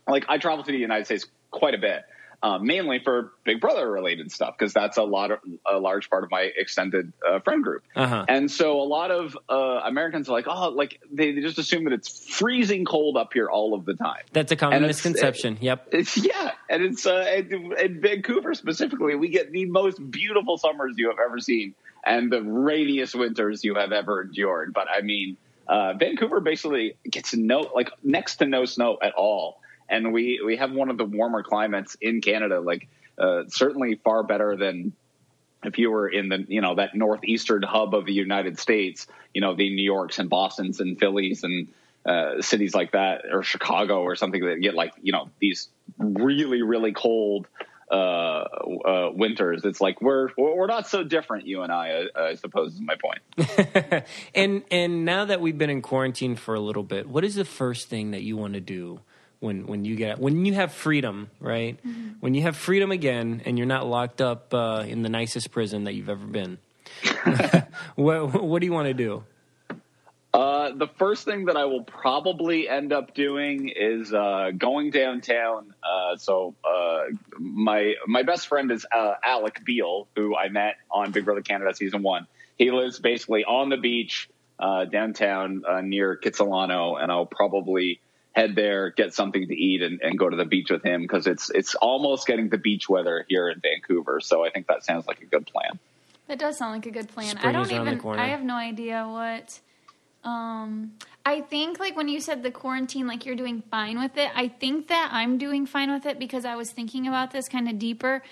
like 0.08 0.26
I 0.30 0.38
travel 0.38 0.64
to 0.64 0.72
the 0.72 0.78
United 0.78 1.06
States 1.06 1.26
quite 1.52 1.74
a 1.74 1.78
bit, 1.78 2.04
um, 2.44 2.66
mainly 2.66 3.00
for 3.04 3.34
Big 3.44 3.60
Brother 3.60 3.90
related 3.90 4.32
stuff 4.32 4.56
because 4.58 4.74
that's 4.74 4.98
a 4.98 5.04
lot 5.04 5.32
of 5.32 5.40
a 5.66 5.80
large 5.80 6.10
part 6.10 6.24
of 6.24 6.32
my 6.32 6.50
extended 6.56 7.12
uh, 7.28 7.40
friend 7.40 7.64
group. 7.64 7.84
Uh-huh. 7.96 8.26
And 8.28 8.50
so 8.50 8.80
a 8.80 8.84
lot 8.84 9.12
of 9.12 9.38
uh, 9.50 9.82
Americans 9.86 10.30
are 10.30 10.34
like, 10.34 10.48
oh, 10.48 10.70
like 10.70 11.00
they, 11.12 11.32
they 11.34 11.42
just 11.42 11.58
assume 11.58 11.86
that 11.86 11.94
it's 11.94 12.30
freezing 12.30 12.86
cold 12.86 13.18
up 13.18 13.34
here 13.34 13.50
all 13.50 13.74
of 13.74 13.86
the 13.86 13.96
time. 13.96 14.22
That's 14.34 14.52
a 14.52 14.56
common 14.56 14.84
misconception. 14.84 15.58
yep. 15.62 15.88
It's 15.92 16.18
yeah, 16.18 16.52
and 16.70 16.84
it's 16.84 17.06
uh, 17.06 17.26
in, 17.36 17.74
in 17.78 18.02
Vancouver 18.02 18.54
specifically, 18.54 19.16
we 19.16 19.30
get 19.30 19.52
the 19.52 19.66
most 19.66 20.00
beautiful 20.12 20.58
summers 20.58 20.94
you 20.98 21.10
have 21.10 21.20
ever 21.24 21.40
seen, 21.40 21.76
and 22.06 22.32
the 22.32 22.42
rainiest 22.42 23.16
winters 23.16 23.64
you 23.64 23.76
have 23.76 23.92
ever 23.92 24.22
endured. 24.22 24.74
But 24.74 24.88
I 24.90 25.02
mean, 25.02 25.38
uh, 25.68 25.94
Vancouver 25.94 26.40
basically 26.40 26.98
gets 27.10 27.34
no 27.36 27.70
like 27.74 27.90
next 28.04 28.38
to 28.38 28.46
no 28.46 28.66
snow 28.66 28.98
at 29.02 29.14
all, 29.14 29.60
and 29.90 30.14
we 30.14 30.42
we 30.46 30.58
have 30.58 30.72
one 30.72 30.90
of 30.90 30.98
the 30.98 31.06
warmer 31.06 31.44
climates 31.44 31.96
in 32.02 32.22
Canada, 32.22 32.60
like 32.60 32.88
uh, 33.18 33.44
certainly 33.48 33.96
far 33.96 34.24
better 34.24 34.56
than 34.56 34.94
if 35.64 35.78
you 35.78 35.92
were 35.92 36.08
in 36.08 36.30
the 36.30 36.46
you 36.48 36.62
know 36.62 36.76
that 36.76 36.96
northeastern 36.96 37.64
hub 37.64 37.94
of 37.94 38.06
the 38.06 38.14
United 38.14 38.60
States, 38.60 39.08
you 39.34 39.42
know 39.42 39.56
the 39.56 39.74
New 39.74 39.84
Yorks 39.84 40.20
and 40.20 40.30
Boston's 40.30 40.80
and 40.80 40.98
Phillies 40.98 41.44
and 41.44 41.68
uh, 42.06 42.42
cities 42.42 42.74
like 42.74 42.94
that, 42.94 43.26
or 43.32 43.44
Chicago 43.44 44.02
or 44.02 44.16
something 44.16 44.44
that 44.46 44.62
get 44.62 44.74
like 44.74 44.94
you 45.02 45.12
know 45.12 45.30
these 45.40 45.68
really 45.98 46.62
really 46.62 46.94
cold 46.94 47.48
uh, 47.92 47.96
uh, 47.96 49.12
winters. 49.14 49.64
It's 49.64 49.80
like 49.80 50.02
we're 50.02 50.30
we're 50.38 50.68
not 50.68 50.88
so 50.88 51.04
different, 51.04 51.48
you 51.48 51.62
and 51.62 51.72
I. 51.72 52.08
I, 52.16 52.22
I 52.30 52.36
suppose 52.36 52.74
is 52.74 52.82
my 52.82 52.96
point. 52.96 54.04
And 54.36 54.64
and 54.72 55.06
now 55.06 55.26
that 55.26 55.42
we've 55.42 55.58
been 55.58 55.70
in 55.70 55.82
quarantine 55.82 56.36
for 56.36 56.54
a 56.56 56.60
little 56.60 56.84
bit, 56.84 57.08
what 57.08 57.24
is 57.24 57.36
the 57.36 57.46
first 57.46 57.90
thing 57.90 58.12
that 58.12 58.24
you 58.24 58.38
want 58.38 58.54
to 58.54 58.60
do 58.60 59.00
when 59.40 59.68
when 59.68 59.86
you 59.86 59.96
get 59.96 60.20
when 60.20 60.46
you 60.46 60.54
have 60.54 60.74
freedom, 60.74 61.30
right? 61.40 61.80
When 62.20 62.34
you 62.34 62.42
have 62.44 62.56
freedom 62.56 62.92
again 62.92 63.42
and 63.46 63.58
you're 63.58 63.68
not 63.68 63.88
locked 63.88 64.22
up 64.22 64.54
uh, 64.54 64.84
in 64.88 65.02
the 65.02 65.10
nicest 65.10 65.52
prison 65.52 65.86
that 65.86 65.94
you've 65.94 66.10
ever 66.10 66.26
been. 66.26 66.58
what 67.96 68.44
what 68.44 68.60
do 68.60 68.66
you 68.66 68.74
want 68.74 68.88
to 68.88 68.94
do? 68.94 69.24
Uh, 70.38 70.72
the 70.76 70.86
first 71.00 71.26
thing 71.26 71.46
that 71.46 71.58
I 71.58 71.66
will 71.66 71.84
probably 71.84 72.70
end 72.70 72.94
up 72.94 73.16
doing 73.16 73.70
is 73.70 74.14
uh, 74.14 74.52
going 74.56 74.92
downtown. 74.92 75.74
Uh, 75.82 76.16
so 76.18 76.54
uh, 76.64 77.06
my 77.40 77.96
my 78.06 78.22
best 78.22 78.48
friend 78.48 78.72
is 78.72 78.86
uh, 78.96 79.16
Alec 79.26 79.66
Beall, 79.66 80.08
who 80.16 80.36
I 80.38 80.50
met 80.50 80.76
on 80.92 81.12
Big 81.12 81.26
Brother 81.26 81.42
Canada 81.42 81.74
season 81.74 82.04
one. 82.04 82.28
He 82.56 82.70
lives 82.70 83.00
basically 83.00 83.46
on 83.46 83.70
the 83.70 83.78
beach 83.78 84.30
uh, 84.60 84.86
downtown 84.86 85.64
uh, 85.68 85.82
near 85.82 86.16
Kitsilano, 86.16 87.02
and 87.02 87.12
I'll 87.12 87.26
probably 87.26 88.00
head 88.34 88.54
there, 88.54 88.92
get 88.92 89.16
something 89.16 89.48
to 89.48 89.56
eat, 89.56 89.82
and, 89.82 90.00
and 90.04 90.20
go 90.20 90.30
to 90.30 90.38
the 90.38 90.46
beach 90.46 90.70
with 90.70 90.84
him 90.84 91.02
because 91.02 91.26
it's 91.26 91.50
it's 91.50 91.74
almost 91.74 92.28
getting 92.28 92.50
the 92.50 92.60
beach 92.60 92.88
weather 92.88 93.26
here 93.28 93.50
in 93.50 93.60
Vancouver. 93.60 94.20
So 94.20 94.46
I 94.46 94.52
think 94.52 94.68
that 94.68 94.86
sounds 94.86 95.08
like 95.08 95.20
a 95.20 95.26
good 95.26 95.48
plan. 95.48 95.80
That 96.28 96.38
does 96.38 96.60
sound 96.60 96.74
like 96.74 96.86
a 96.86 96.92
good 96.92 97.10
plan. 97.10 97.30
Spring 97.30 97.44
I 97.44 97.52
don't 97.52 97.72
even. 97.72 98.20
I 98.20 98.28
have 98.28 98.44
no 98.44 98.54
idea 98.54 99.08
what. 99.08 99.62
Um, 100.24 100.94
I 101.26 101.42
think 101.42 101.80
like 101.80 101.96
when 101.96 102.08
you 102.08 102.20
said 102.20 102.44
the 102.44 102.52
quarantine, 102.52 103.08
like 103.08 103.26
you're 103.26 103.36
doing 103.36 103.64
fine 103.70 104.00
with 104.00 104.18
it. 104.18 104.30
I 104.36 104.48
think 104.48 104.88
that 104.88 105.10
I'm 105.12 105.38
doing 105.38 105.66
fine 105.66 105.92
with 105.92 106.06
it 106.06 106.20
because 106.20 106.46
I 106.46 106.56
was 106.56 106.72
thinking 106.72 107.08
about 107.08 107.32
this 107.32 107.48
kind 107.48 107.70
of 107.70 107.80
deeper, 107.80 108.24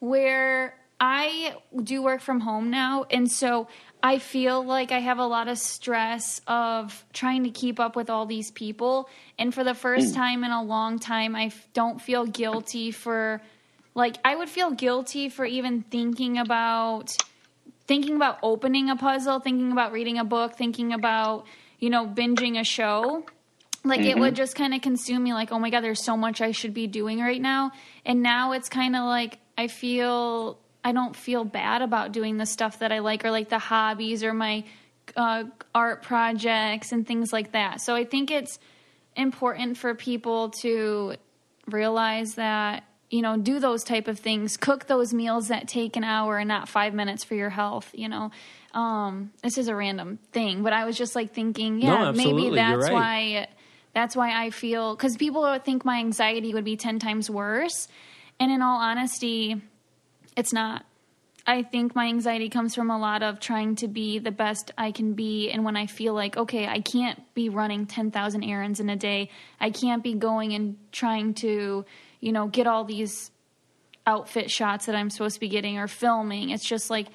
where 0.00 0.76
I 1.00 1.56
do 1.82 2.02
work 2.02 2.20
from 2.20 2.40
home 2.40 2.70
now, 2.70 3.04
and 3.10 3.30
so 3.30 3.68
I 4.02 4.18
feel 4.18 4.62
like 4.62 4.92
I 4.92 4.98
have 4.98 5.18
a 5.18 5.26
lot 5.26 5.48
of 5.48 5.58
stress 5.58 6.40
of 6.46 7.04
trying 7.12 7.44
to 7.44 7.50
keep 7.50 7.80
up 7.80 7.96
with 7.96 8.10
all 8.10 8.26
these 8.26 8.50
people. 8.50 9.08
And 9.38 9.52
for 9.54 9.64
the 9.64 9.74
first 9.74 10.14
time 10.14 10.44
in 10.44 10.50
a 10.50 10.62
long 10.62 10.98
time, 10.98 11.34
I 11.34 11.46
f- 11.46 11.68
don't 11.72 12.00
feel 12.00 12.26
guilty 12.26 12.90
for 12.90 13.40
like 13.94 14.16
I 14.24 14.36
would 14.36 14.48
feel 14.48 14.70
guilty 14.72 15.28
for 15.28 15.44
even 15.44 15.82
thinking 15.82 16.38
about 16.38 17.16
thinking 17.86 18.16
about 18.16 18.38
opening 18.42 18.90
a 18.90 18.96
puzzle, 18.96 19.40
thinking 19.40 19.72
about 19.72 19.92
reading 19.92 20.18
a 20.18 20.24
book, 20.24 20.56
thinking 20.56 20.92
about, 20.92 21.46
you 21.78 21.90
know, 21.90 22.06
binging 22.06 22.58
a 22.58 22.64
show. 22.64 23.24
Like 23.86 24.00
it 24.00 24.18
would 24.18 24.34
just 24.34 24.56
kind 24.56 24.72
of 24.72 24.80
consume 24.80 25.22
me 25.22 25.34
like, 25.34 25.52
oh 25.52 25.58
my 25.58 25.68
God, 25.68 25.82
there's 25.82 26.02
so 26.02 26.16
much 26.16 26.40
I 26.40 26.52
should 26.52 26.72
be 26.72 26.86
doing 26.86 27.20
right 27.20 27.40
now. 27.40 27.72
And 28.06 28.22
now 28.22 28.52
it's 28.52 28.70
kind 28.70 28.96
of 28.96 29.04
like 29.04 29.38
I 29.58 29.68
feel, 29.68 30.58
I 30.82 30.92
don't 30.92 31.14
feel 31.14 31.44
bad 31.44 31.82
about 31.82 32.12
doing 32.12 32.38
the 32.38 32.46
stuff 32.46 32.78
that 32.78 32.92
I 32.92 33.00
like 33.00 33.26
or 33.26 33.30
like 33.30 33.50
the 33.50 33.58
hobbies 33.58 34.24
or 34.24 34.32
my 34.32 34.64
uh, 35.16 35.44
art 35.74 36.02
projects 36.02 36.92
and 36.92 37.06
things 37.06 37.30
like 37.30 37.52
that. 37.52 37.82
So 37.82 37.94
I 37.94 38.04
think 38.04 38.30
it's 38.30 38.58
important 39.16 39.76
for 39.76 39.94
people 39.94 40.48
to 40.62 41.16
realize 41.66 42.36
that 42.36 42.84
you 43.14 43.22
know 43.22 43.36
do 43.36 43.60
those 43.60 43.84
type 43.84 44.08
of 44.08 44.18
things 44.18 44.56
cook 44.56 44.86
those 44.88 45.14
meals 45.14 45.46
that 45.48 45.68
take 45.68 45.96
an 45.96 46.02
hour 46.02 46.36
and 46.36 46.48
not 46.48 46.68
five 46.68 46.92
minutes 46.92 47.22
for 47.22 47.36
your 47.36 47.48
health 47.48 47.88
you 47.94 48.08
know 48.08 48.32
um 48.72 49.30
this 49.40 49.56
is 49.56 49.68
a 49.68 49.74
random 49.74 50.18
thing 50.32 50.64
but 50.64 50.72
i 50.72 50.84
was 50.84 50.96
just 50.98 51.14
like 51.14 51.32
thinking 51.32 51.80
yeah 51.80 52.08
absolutely, 52.08 52.42
maybe 52.42 52.56
that's 52.56 52.82
right. 52.82 52.92
why 52.92 53.48
that's 53.94 54.16
why 54.16 54.44
i 54.44 54.50
feel 54.50 54.96
because 54.96 55.16
people 55.16 55.42
would 55.42 55.64
think 55.64 55.84
my 55.84 55.98
anxiety 55.98 56.52
would 56.52 56.64
be 56.64 56.76
10 56.76 56.98
times 56.98 57.30
worse 57.30 57.86
and 58.40 58.50
in 58.50 58.60
all 58.60 58.80
honesty 58.80 59.62
it's 60.36 60.52
not 60.52 60.84
I 61.46 61.62
think 61.62 61.94
my 61.94 62.06
anxiety 62.06 62.48
comes 62.48 62.74
from 62.74 62.90
a 62.90 62.98
lot 62.98 63.22
of 63.22 63.38
trying 63.38 63.76
to 63.76 63.86
be 63.86 64.18
the 64.18 64.30
best 64.30 64.72
I 64.78 64.92
can 64.92 65.12
be. 65.12 65.50
And 65.50 65.62
when 65.62 65.76
I 65.76 65.84
feel 65.84 66.14
like, 66.14 66.38
okay, 66.38 66.66
I 66.66 66.80
can't 66.80 67.22
be 67.34 67.50
running 67.50 67.84
10,000 67.84 68.42
errands 68.42 68.80
in 68.80 68.88
a 68.88 68.96
day, 68.96 69.28
I 69.60 69.68
can't 69.68 70.02
be 70.02 70.14
going 70.14 70.54
and 70.54 70.78
trying 70.90 71.34
to, 71.34 71.84
you 72.24 72.32
know, 72.32 72.46
get 72.46 72.66
all 72.66 72.84
these 72.84 73.30
outfit 74.06 74.50
shots 74.50 74.86
that 74.86 74.94
I'm 74.94 75.10
supposed 75.10 75.34
to 75.34 75.40
be 75.40 75.50
getting 75.50 75.76
or 75.76 75.86
filming. 75.86 76.48
It's 76.48 76.66
just 76.66 76.88
like 76.88 77.08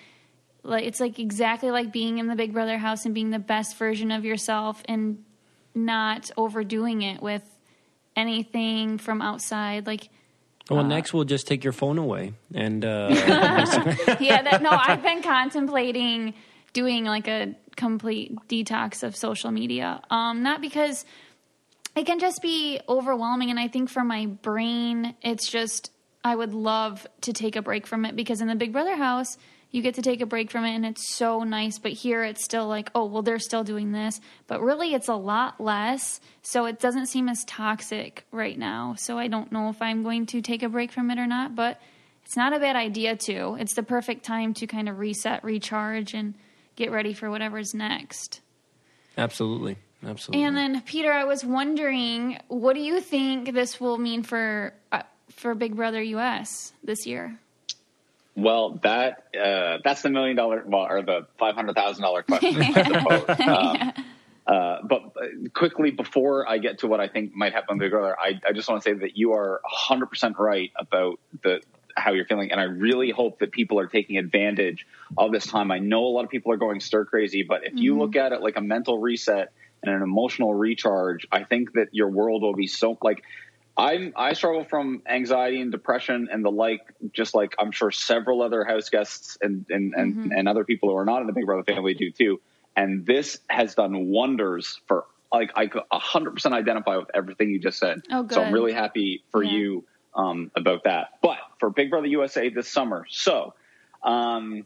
like 0.62 0.86
it's 0.86 1.00
like 1.00 1.18
exactly 1.18 1.72
like 1.72 1.92
being 1.92 2.20
in 2.20 2.28
the 2.28 2.36
Big 2.36 2.54
Brother 2.54 2.78
house 2.78 3.06
and 3.06 3.16
being 3.16 3.32
the 3.32 3.40
best 3.40 3.76
version 3.78 4.12
of 4.12 4.24
yourself 4.24 4.84
and 4.88 5.26
not 5.74 6.30
overdoing 6.38 7.02
it 7.02 7.24
with 7.24 7.42
anything 8.16 9.00
from 9.00 9.20
outside 9.20 9.88
like 9.88 10.10
Well, 10.70 10.84
next 10.84 11.12
we'll 11.12 11.24
just 11.24 11.48
take 11.48 11.64
your 11.64 11.74
phone 11.74 11.98
away, 11.98 12.34
and 12.54 12.86
uh, 12.86 13.08
yeah, 14.20 14.44
that, 14.44 14.60
no, 14.62 14.70
I've 14.70 15.02
been 15.02 15.24
contemplating 15.24 16.36
doing 16.74 17.06
like 17.06 17.28
a 17.28 17.56
complete 17.76 18.36
detox 18.48 19.02
of 19.02 19.16
social 19.16 19.50
media. 19.50 20.02
Um, 20.12 20.44
not 20.44 20.62
because 20.62 21.04
it 21.96 22.06
can 22.06 22.20
just 22.20 22.42
be 22.42 22.80
overwhelming, 22.88 23.50
and 23.50 23.60
I 23.60 23.68
think 23.68 23.90
for 23.90 24.04
my 24.04 24.26
brain, 24.28 25.16
it's 25.22 25.50
just 25.50 25.92
I 26.24 26.36
would 26.36 26.54
love 26.54 27.08
to 27.22 27.34
take 27.34 27.56
a 27.56 27.62
break 27.62 27.88
from 27.88 28.06
it 28.06 28.16
because 28.16 28.42
in 28.42 28.48
the 28.48 28.56
Big 28.56 28.74
Brother 28.74 28.96
house, 28.96 29.38
you 29.72 29.82
get 29.82 29.96
to 29.96 30.02
take 30.02 30.22
a 30.22 30.26
break 30.26 30.50
from 30.50 30.66
it, 30.66 30.74
and 30.74 30.86
it's 30.86 31.14
so 31.16 31.44
nice. 31.44 31.78
But 31.78 31.92
here, 31.92 32.24
it's 32.24 32.44
still 32.44 32.68
like, 32.68 32.90
oh, 32.96 33.06
well, 33.06 33.22
they're 33.22 33.40
still 33.40 33.64
doing 33.64 33.92
this, 33.92 34.20
but 34.48 34.62
really, 34.62 34.94
it's 34.94 35.08
a 35.08 35.16
lot 35.16 35.62
less, 35.62 36.20
so 36.42 36.66
it 36.66 36.80
doesn't 36.80 37.08
seem 37.08 37.30
as 37.30 37.44
toxic 37.46 38.26
right 38.32 38.58
now. 38.58 38.96
So 38.98 39.18
I 39.18 39.28
don't 39.28 39.52
know 39.52 39.70
if 39.70 39.82
I'm 39.82 40.04
going 40.04 40.26
to 40.28 40.42
take 40.42 40.64
a 40.64 40.70
break 40.70 40.92
from 40.92 41.12
it 41.12 41.20
or 41.20 41.28
not, 41.28 41.56
but 41.56 41.80
it's 42.26 42.38
not 42.38 42.54
a 42.54 42.60
bad 42.60 42.76
idea 42.76 43.16
to. 43.16 43.58
It's 43.60 43.74
the 43.74 43.84
perfect 43.84 44.24
time 44.24 44.54
to 44.56 44.68
kind 44.68 44.90
of 44.90 45.00
reset, 45.00 45.44
recharge, 45.44 46.14
and 46.14 46.34
get 46.76 46.92
ready 46.92 47.14
for 47.14 47.30
whatever's 47.30 47.74
next. 47.74 48.42
absolutely, 49.18 49.78
absolutely. 50.06 50.46
And 50.46 50.56
then, 50.56 50.82
Peter, 50.82 51.12
I 51.12 51.26
was 51.26 51.44
wondering, 51.44 52.40
what 52.48 52.74
do 52.74 52.82
you 52.82 53.02
think 53.02 53.54
this 53.54 53.80
will 53.80 53.98
mean 53.98 54.24
for 54.24 54.74
uh, 54.92 55.04
for 55.30 55.56
Big 55.56 55.76
Brother 55.76 56.02
US 56.02 56.74
this 56.84 57.06
year? 57.06 57.40
Well, 58.36 58.80
that 58.84 59.28
uh, 59.40 59.80
that's 59.84 60.02
the 60.02 60.10
million 60.10 60.36
dollar, 60.36 60.64
well, 60.66 60.88
or 60.90 61.02
the 61.02 61.28
five 61.38 61.56
hundred 61.56 61.76
thousand 61.76 62.04
dollar 62.04 62.24
question, 62.28 62.62
I 62.62 62.84
suppose. 62.84 63.38
Um, 64.50 64.56
uh, 64.56 64.80
but 64.84 65.04
uh, 65.16 65.50
quickly 65.54 65.92
before 65.92 66.50
I 66.50 66.58
get 66.58 66.80
to 66.80 66.88
what 66.88 67.00
I 67.00 67.08
think 67.08 67.36
might 67.36 67.54
happen 67.54 67.78
with 67.78 67.82
Big 67.82 67.92
Brother, 67.92 68.18
I, 68.20 68.40
I 68.48 68.52
just 68.52 68.68
want 68.68 68.82
to 68.82 68.90
say 68.90 68.94
that 68.94 69.16
you 69.16 69.34
are 69.34 69.62
hundred 69.64 70.08
percent 70.08 70.40
right 70.40 70.72
about 70.76 71.20
the 71.44 71.62
how 71.96 72.14
you're 72.14 72.26
feeling, 72.26 72.52
and 72.52 72.60
I 72.60 72.64
really 72.64 73.12
hope 73.12 73.40
that 73.40 73.52
people 73.52 73.80
are 73.80 73.88
taking 73.88 74.18
advantage 74.18 74.88
of 75.18 75.32
this 75.32 75.46
time. 75.46 75.70
I 75.70 75.80
know 75.80 76.06
a 76.06 76.10
lot 76.10 76.24
of 76.24 76.32
people 76.32 76.52
are 76.52 76.58
going 76.58 76.80
stir 76.80 77.06
crazy, 77.06 77.44
but 77.44 77.66
if 77.66 77.74
you 77.76 77.98
look 77.98 78.16
at 78.16 78.32
it 78.32 78.42
like 78.42 78.58
a 78.58 78.62
mental 78.62 79.00
reset 79.00 79.52
and 79.84 79.94
an 79.96 80.02
emotional 80.02 80.54
recharge, 80.54 81.28
I 81.32 81.44
think 81.44 81.74
that 81.74 81.88
your 81.92 82.10
world 82.10 82.42
will 82.42 82.56
be 82.56 82.68
so 82.68 82.98
like. 83.02 83.24
I'm 83.78 84.12
I 84.18 84.34
struggle 84.34 84.66
from 84.66 85.04
anxiety 85.08 85.62
and 85.62 85.72
depression 85.72 86.28
and 86.30 86.44
the 86.44 86.50
like, 86.52 86.82
just 87.14 87.34
like 87.34 87.56
I'm 87.58 87.72
sure 87.72 87.92
several 87.92 88.42
other 88.42 88.66
house 88.66 88.90
guests 88.90 89.38
and 89.42 89.66
and 89.70 89.94
and, 89.96 90.34
and 90.34 90.50
other 90.50 90.66
people 90.66 90.90
who 90.90 90.98
are 90.98 91.06
not 91.06 91.22
in 91.22 91.28
the 91.28 91.34
Big 91.34 91.46
Brother 91.46 91.64
family 91.64 91.94
do 91.94 92.12
too. 92.12 92.42
And 92.76 93.06
this 93.06 93.40
has 93.50 93.76
done 93.76 94.08
wonders 94.08 94.82
for 94.86 95.06
like 95.32 95.52
I 95.56 95.68
could 95.68 95.84
100 95.92 96.32
percent 96.32 96.56
identify 96.56 96.98
with 96.98 97.08
everything 97.14 97.52
you 97.52 97.60
just 97.60 97.80
said. 97.80 98.02
Oh, 98.12 98.28
So 98.30 98.44
I'm 98.44 98.52
really 98.54 98.74
happy 98.74 99.24
for 99.32 99.44
Yeah. 99.44 99.52
you 99.52 99.86
um, 100.14 100.52
about 100.58 100.84
that. 100.84 101.08
But 101.22 101.38
for 101.60 101.70
Big 101.70 101.90
Brother 101.90 102.08
USA 102.08 102.50
this 102.50 102.68
summer, 102.70 103.06
so 103.10 103.54
um, 104.04 104.66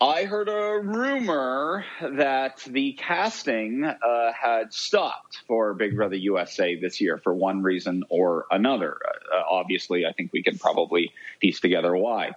I 0.00 0.24
heard 0.24 0.50
a 0.50 0.78
rumor 0.82 1.82
that 2.02 2.62
the 2.66 2.92
casting 2.92 3.82
uh, 3.82 4.32
had 4.32 4.74
stopped 4.74 5.38
for 5.46 5.72
Big 5.72 5.96
Brother 5.96 6.16
USA 6.16 6.78
this 6.78 7.00
year 7.00 7.16
for 7.16 7.32
one 7.32 7.62
reason 7.62 8.04
or 8.10 8.44
another. 8.50 8.98
Uh, 9.34 9.40
obviously, 9.48 10.04
I 10.04 10.12
think 10.12 10.34
we 10.34 10.42
can 10.42 10.58
probably 10.58 11.12
piece 11.40 11.60
together 11.60 11.96
why. 11.96 12.32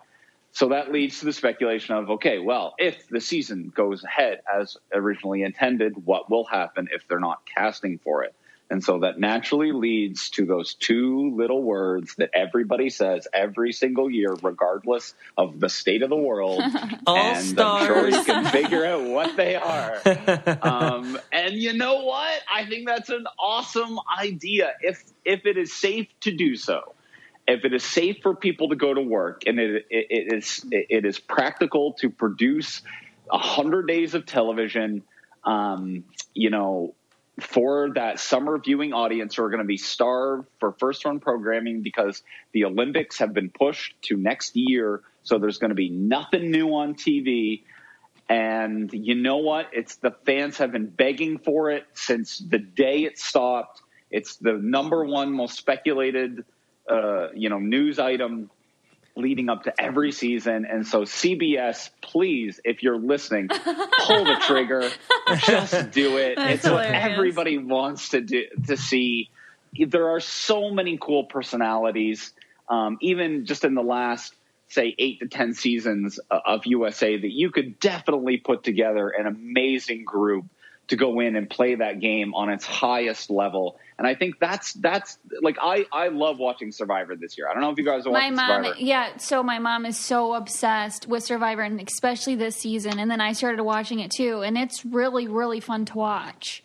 So 0.53 0.69
that 0.69 0.93
leads 0.93 1.19
to 1.19 1.25
the 1.25 1.33
speculation 1.33 1.95
of 1.95 2.09
okay, 2.09 2.39
well, 2.39 2.75
if 2.77 3.09
the 3.09 3.19
season 3.19 3.73
goes 3.75 4.05
ahead 4.05 4.39
as 4.57 4.77
originally 4.93 5.43
intended, 5.43 6.05
what 6.05 6.29
will 6.29 6.45
happen 6.45 6.87
if 6.93 7.09
they're 7.09 7.19
not 7.19 7.41
casting 7.45 7.99
for 7.99 8.23
it? 8.23 8.33
And 8.71 8.83
so 8.83 8.99
that 8.99 9.19
naturally 9.19 9.71
leads 9.71 10.29
to 10.31 10.45
those 10.45 10.75
two 10.75 11.35
little 11.35 11.63
words 11.63 12.13
that 12.17 12.29
everybody 12.35 12.91
says 12.91 13.27
every 13.33 13.73
single 13.73 14.11
year, 14.11 14.35
regardless 14.43 15.15
of 15.35 15.59
the 15.59 15.69
state 15.69 16.03
of 16.03 16.09
the 16.09 16.15
world. 16.15 16.61
All 17.07 17.17
and 17.17 17.59
I'm 17.59 17.85
sure 17.87 18.07
you 18.07 18.11
stars. 18.11 18.25
can 18.25 18.45
figure 18.45 18.85
out 18.85 19.03
what 19.03 19.35
they 19.35 19.55
are. 19.55 20.01
Um, 20.61 21.17
and 21.31 21.53
you 21.53 21.73
know 21.73 22.03
what? 22.03 22.41
I 22.51 22.65
think 22.65 22.87
that's 22.87 23.09
an 23.09 23.25
awesome 23.39 23.99
idea 24.19 24.73
if 24.81 25.03
if 25.23 25.45
it 25.45 25.57
is 25.57 25.73
safe 25.73 26.07
to 26.21 26.31
do 26.31 26.55
so. 26.55 26.93
If 27.47 27.65
it 27.65 27.73
is 27.73 27.83
safe 27.83 28.17
for 28.21 28.35
people 28.35 28.69
to 28.69 28.75
go 28.75 28.93
to 28.93 29.01
work 29.01 29.43
and 29.47 29.59
it, 29.59 29.85
it, 29.89 30.07
it 30.09 30.33
is 30.33 30.65
it 30.71 31.05
is 31.05 31.19
practical 31.19 31.93
to 31.93 32.09
produce 32.09 32.81
a 33.31 33.37
hundred 33.37 33.87
days 33.87 34.13
of 34.15 34.25
television, 34.25 35.03
um, 35.43 36.03
you 36.33 36.49
know, 36.49 36.93
for 37.43 37.91
that 37.95 38.19
summer 38.19 38.57
viewing 38.57 38.93
audience 38.93 39.35
who 39.35 39.43
are 39.43 39.49
going 39.49 39.63
to 39.63 39.67
be 39.67 39.77
starved 39.77 40.47
for 40.59 40.73
first 40.73 41.05
run 41.05 41.19
programming 41.19 41.81
because 41.81 42.23
the 42.53 42.65
Olympics 42.65 43.19
have 43.19 43.33
been 43.33 43.49
pushed 43.49 44.01
to 44.03 44.17
next 44.17 44.55
year. 44.55 45.01
So 45.23 45.37
there's 45.37 45.57
going 45.57 45.69
to 45.69 45.75
be 45.75 45.89
nothing 45.89 46.51
new 46.51 46.69
on 46.75 46.95
TV. 46.95 47.63
And 48.27 48.91
you 48.93 49.15
know 49.15 49.37
what? 49.37 49.69
It's 49.73 49.95
the 49.95 50.11
fans 50.25 50.57
have 50.57 50.71
been 50.71 50.87
begging 50.87 51.39
for 51.39 51.71
it 51.71 51.85
since 51.93 52.37
the 52.37 52.59
day 52.59 53.03
it 53.03 53.17
stopped. 53.17 53.81
It's 54.11 54.37
the 54.37 54.53
number 54.53 55.03
one 55.03 55.31
most 55.31 55.57
speculated, 55.57 56.45
uh, 56.89 57.31
you 57.33 57.49
know, 57.49 57.59
news 57.59 57.99
item 57.99 58.49
leading 59.19 59.49
up 59.49 59.63
to 59.63 59.73
every 59.79 60.11
season. 60.11 60.65
And 60.65 60.87
so 60.87 61.03
CBS, 61.03 61.89
please, 62.01 62.59
if 62.63 62.83
you're 62.83 62.97
listening, 62.97 63.49
pull 63.49 64.23
the 64.25 64.37
trigger, 64.41 64.89
just 65.39 65.91
do 65.91 66.17
it. 66.17 66.35
That's 66.37 66.65
it's 66.65 66.69
what 66.69 66.85
everybody 66.85 67.57
wants 67.57 68.09
to 68.09 68.21
do 68.21 68.45
to 68.67 68.77
see. 68.77 69.29
There 69.73 70.09
are 70.09 70.19
so 70.19 70.71
many 70.71 70.97
cool 70.99 71.25
personalities, 71.25 72.33
um, 72.67 72.97
even 73.01 73.45
just 73.45 73.63
in 73.63 73.75
the 73.75 73.83
last 73.83 74.33
say 74.69 74.95
eight 74.97 75.19
to 75.19 75.27
ten 75.27 75.53
seasons 75.53 76.19
uh, 76.29 76.39
of 76.45 76.65
USA 76.65 77.17
that 77.17 77.31
you 77.31 77.51
could 77.51 77.79
definitely 77.79 78.37
put 78.37 78.63
together 78.63 79.09
an 79.09 79.25
amazing 79.25 80.05
group 80.05 80.45
to 80.89 80.95
go 80.95 81.19
in 81.19 81.35
and 81.35 81.49
play 81.49 81.75
that 81.75 81.99
game 81.99 82.33
on 82.33 82.49
its 82.49 82.65
highest 82.65 83.29
level. 83.29 83.79
And 83.97 84.07
I 84.07 84.15
think 84.15 84.39
that's 84.39 84.73
that's 84.73 85.17
like 85.41 85.57
I 85.61 85.85
I 85.91 86.07
love 86.09 86.39
watching 86.39 86.71
Survivor 86.71 87.15
this 87.15 87.37
year. 87.37 87.47
I 87.49 87.53
don't 87.53 87.61
know 87.61 87.69
if 87.69 87.77
you 87.77 87.85
guys 87.85 88.05
are 88.05 88.11
My 88.11 88.19
watching 88.31 88.35
mom, 88.35 88.63
Survivor. 88.63 88.79
yeah. 88.79 89.17
So 89.17 89.43
my 89.43 89.59
mom 89.59 89.85
is 89.85 89.97
so 89.97 90.33
obsessed 90.33 91.07
with 91.07 91.23
Survivor, 91.23 91.61
and 91.61 91.81
especially 91.81 92.35
this 92.35 92.55
season. 92.55 92.99
And 92.99 93.09
then 93.09 93.21
I 93.21 93.33
started 93.33 93.63
watching 93.63 93.99
it 93.99 94.11
too, 94.11 94.41
and 94.41 94.57
it's 94.57 94.85
really, 94.85 95.27
really 95.27 95.59
fun 95.59 95.85
to 95.85 95.97
watch. 95.97 96.63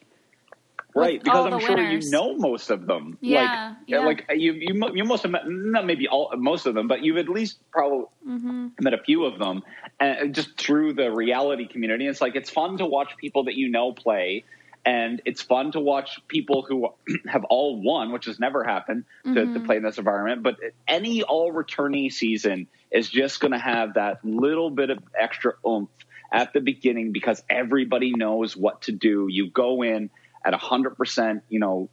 Right, 0.95 1.23
because 1.23 1.47
I'm 1.53 1.59
sure 1.61 1.77
winners. 1.77 2.05
you 2.05 2.11
know 2.11 2.37
most 2.37 2.71
of 2.71 2.87
them. 2.87 3.19
Yeah, 3.21 3.41
like, 3.43 3.77
yeah. 3.89 3.99
like 4.01 4.25
you, 4.31 4.53
you, 4.53 4.91
you 4.95 5.05
most 5.05 5.23
have 5.23 5.33
met, 5.33 5.43
not 5.47 5.87
maybe 5.87 6.07
all, 6.09 6.33
most 6.37 6.67
of 6.67 6.75
them, 6.75 6.87
but 6.87 7.03
you've 7.03 7.17
at 7.17 7.29
least 7.29 7.59
probably 7.73 8.07
Mm-hmm. 8.29 8.69
met 8.81 8.95
a 8.95 8.99
few 8.99 9.25
of 9.25 9.39
them, 9.39 9.63
and 10.01 10.35
just 10.35 10.57
through 10.57 10.95
the 10.95 11.11
reality 11.11 11.67
community. 11.69 12.07
It's 12.07 12.21
like 12.23 12.37
it's 12.37 12.49
fun 12.49 12.79
to 12.79 12.87
watch 12.87 13.17
people 13.19 13.45
that 13.45 13.55
you 13.55 13.69
know 13.69 13.93
play, 13.93 14.45
and 14.87 15.21
it's 15.27 15.43
fun 15.43 15.73
to 15.73 15.81
watch 15.81 16.21
people 16.29 16.63
who 16.67 16.89
have 17.29 17.45
all 17.45 17.83
won, 17.83 18.13
which 18.13 18.25
has 18.27 18.39
never 18.41 18.65
happened 18.65 19.05
to, 19.25 19.31
Mm-hmm. 19.31 19.55
to 19.55 19.61
play 19.61 19.77
in 19.77 19.83
this 19.83 19.99
environment. 19.99 20.43
But 20.43 20.57
any 20.89 21.23
all 21.23 21.53
returnee 21.53 22.13
season 22.13 22.67
is 22.91 23.09
just 23.11 23.41
going 23.41 23.53
to 23.53 23.59
have 23.59 23.95
that 23.95 24.25
little 24.25 24.71
bit 24.71 24.91
of 24.91 24.99
extra 25.19 25.55
oomph 25.67 25.91
at 26.33 26.53
the 26.53 26.61
beginning 26.61 27.13
because 27.13 27.43
everybody 27.51 28.13
knows 28.17 28.57
what 28.57 28.83
to 28.83 28.93
do. 28.93 29.27
You 29.29 29.51
go 29.51 29.83
in 29.83 30.09
at 30.45 30.53
100%, 30.53 31.43
you 31.49 31.61
know, 31.61 31.89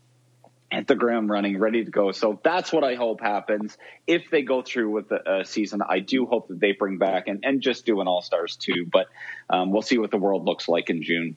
at 0.72 0.88
the 0.88 0.95
ground 0.95 1.30
running, 1.30 1.60
ready 1.60 1.84
to 1.84 1.91
go. 1.91 2.12
So 2.12 2.39
that's 2.43 2.72
what 2.72 2.84
I 2.84 2.95
hope 2.95 3.20
happens 3.20 3.78
if 4.08 4.30
they 4.32 4.41
go 4.41 4.62
through 4.62 4.89
with 4.91 5.10
the 5.10 5.22
uh, 5.30 5.43
season. 5.43 5.82
I 5.88 5.99
do 5.99 6.26
hope 6.26 6.47
that 6.47 6.60
they 6.60 6.72
bring 6.72 6.97
back 6.97 7.28
and, 7.28 7.43
and 7.43 7.62
just 7.62 7.86
do 7.86 7.99
an 7.99 8.08
All 8.08 8.22
Stars 8.22 8.56
too. 8.56 8.88
But 8.89 9.08
um, 9.49 9.72
we'll 9.72 9.82
see 9.82 9.97
what 9.97 10.12
the 10.12 10.18
world 10.18 10.45
looks 10.45 10.70
like 10.70 10.89
in 10.89 11.04
June. 11.04 11.36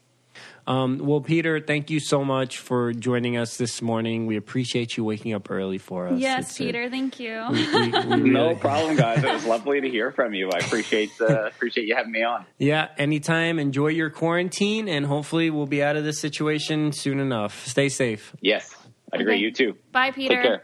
Um, 0.67 0.99
well, 0.99 1.21
Peter, 1.21 1.61
thank 1.61 1.91
you 1.91 2.01
so 2.01 2.25
much 2.25 2.59
for 2.59 2.93
joining 2.93 3.37
us 3.37 3.57
this 3.59 3.83
morning. 3.83 4.27
We 4.27 4.37
appreciate 4.37 4.97
you 4.97 5.05
waking 5.05 5.35
up 5.35 5.51
early 5.51 5.79
for 5.79 6.09
us. 6.09 6.19
Yes, 6.19 6.51
It's 6.51 6.61
a- 6.61 6.65
Peter. 6.65 6.89
Thank 6.91 7.21
you. 7.21 7.45
we, 7.51 7.67
we 7.75 7.89
No 8.31 8.49
really- 8.49 8.55
problem, 8.57 8.97
guys. 8.97 9.23
It 9.23 9.31
was 9.33 9.45
lovely 9.45 9.81
to 9.81 9.89
hear 9.91 10.11
from 10.13 10.33
you. 10.35 10.51
I 10.51 10.59
appreciate 10.59 11.11
uh, 11.21 11.45
appreciate 11.47 11.87
you 11.87 11.95
having 11.95 12.13
me 12.13 12.23
on. 12.23 12.47
Yeah, 12.59 12.89
anytime. 12.97 13.59
Enjoy 13.59 13.89
your 13.89 14.11
quarantine, 14.11 14.89
and 14.89 15.05
hopefully, 15.07 15.51
we'll 15.51 15.67
be 15.67 15.83
out 15.83 15.97
of 15.97 16.05
this 16.05 16.19
situation 16.21 16.93
soon 16.93 17.21
enough. 17.21 17.67
Stay 17.67 17.89
safe. 17.89 18.35
Yes, 18.41 18.75
I 19.13 19.19
agree. 19.19 19.35
Okay. 19.35 19.43
You 19.43 19.53
too. 19.53 19.77
Bye, 19.93 20.11
Peter. 20.13 20.35
Take 20.37 20.43
care. 20.45 20.63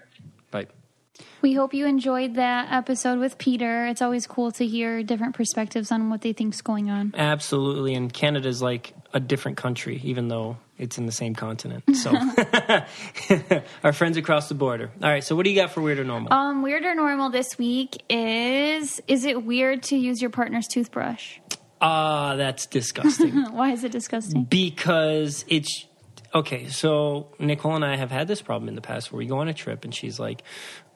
We 1.43 1.55
hope 1.55 1.73
you 1.73 1.87
enjoyed 1.87 2.35
that 2.35 2.71
episode 2.71 3.19
with 3.19 3.39
Peter. 3.39 3.87
It's 3.87 4.03
always 4.03 4.27
cool 4.27 4.53
to 4.53 4.67
hear 4.67 5.03
different 5.03 5.35
perspectives 5.35 5.91
on 5.91 6.11
what 6.11 6.21
they 6.21 6.33
think's 6.33 6.61
going 6.61 6.91
on. 6.91 7.15
Absolutely. 7.17 7.95
And 7.95 8.13
Canada's 8.13 8.61
like 8.61 8.93
a 9.15 9.21
different 9.21 9.57
country, 9.57 10.01
even 10.05 10.29
though 10.29 10.59
it's 10.77 10.99
in 10.99 11.07
the 11.07 11.13
same 11.13 11.35
continent. 11.35 11.85
So, 11.97 12.13
our 13.85 13.93
friends 13.93 14.17
across 14.17 14.49
the 14.49 14.55
border. 14.55 14.91
All 15.03 15.11
right. 15.11 15.25
So, 15.25 15.35
what 15.35 15.45
do 15.45 15.51
you 15.51 15.57
got 15.61 15.71
for 15.71 15.81
weird 15.81 15.99
or 15.99 16.05
normal? 16.05 16.33
Um, 16.33 16.63
weird 16.63 16.85
or 16.85 16.95
normal 16.95 17.31
this 17.31 17.57
week 17.59 18.03
is 18.11 19.01
is 19.09 19.25
it 19.25 19.45
weird 19.45 19.83
to 19.85 19.97
use 19.97 20.21
your 20.21 20.31
partner's 20.31 20.67
toothbrush? 20.67 21.39
Ah, 21.81 22.37
that's 22.37 22.67
disgusting. 22.67 23.31
Why 23.53 23.73
is 23.73 23.85
it 23.85 23.93
disgusting? 23.93 24.45
because 24.45 25.45
it's 25.49 25.87
okay. 26.35 26.69
So 26.69 27.29
Nicole 27.39 27.75
and 27.75 27.85
I 27.85 27.97
have 27.97 28.11
had 28.11 28.29
this 28.29 28.43
problem 28.43 28.69
in 28.69 28.75
the 28.75 28.83
past 28.83 29.11
where 29.11 29.19
we 29.19 29.27
go 29.27 29.39
on 29.39 29.49
a 29.49 29.55
trip 29.55 29.85
and 29.85 29.95
she's 29.95 30.21
like, 30.21 30.43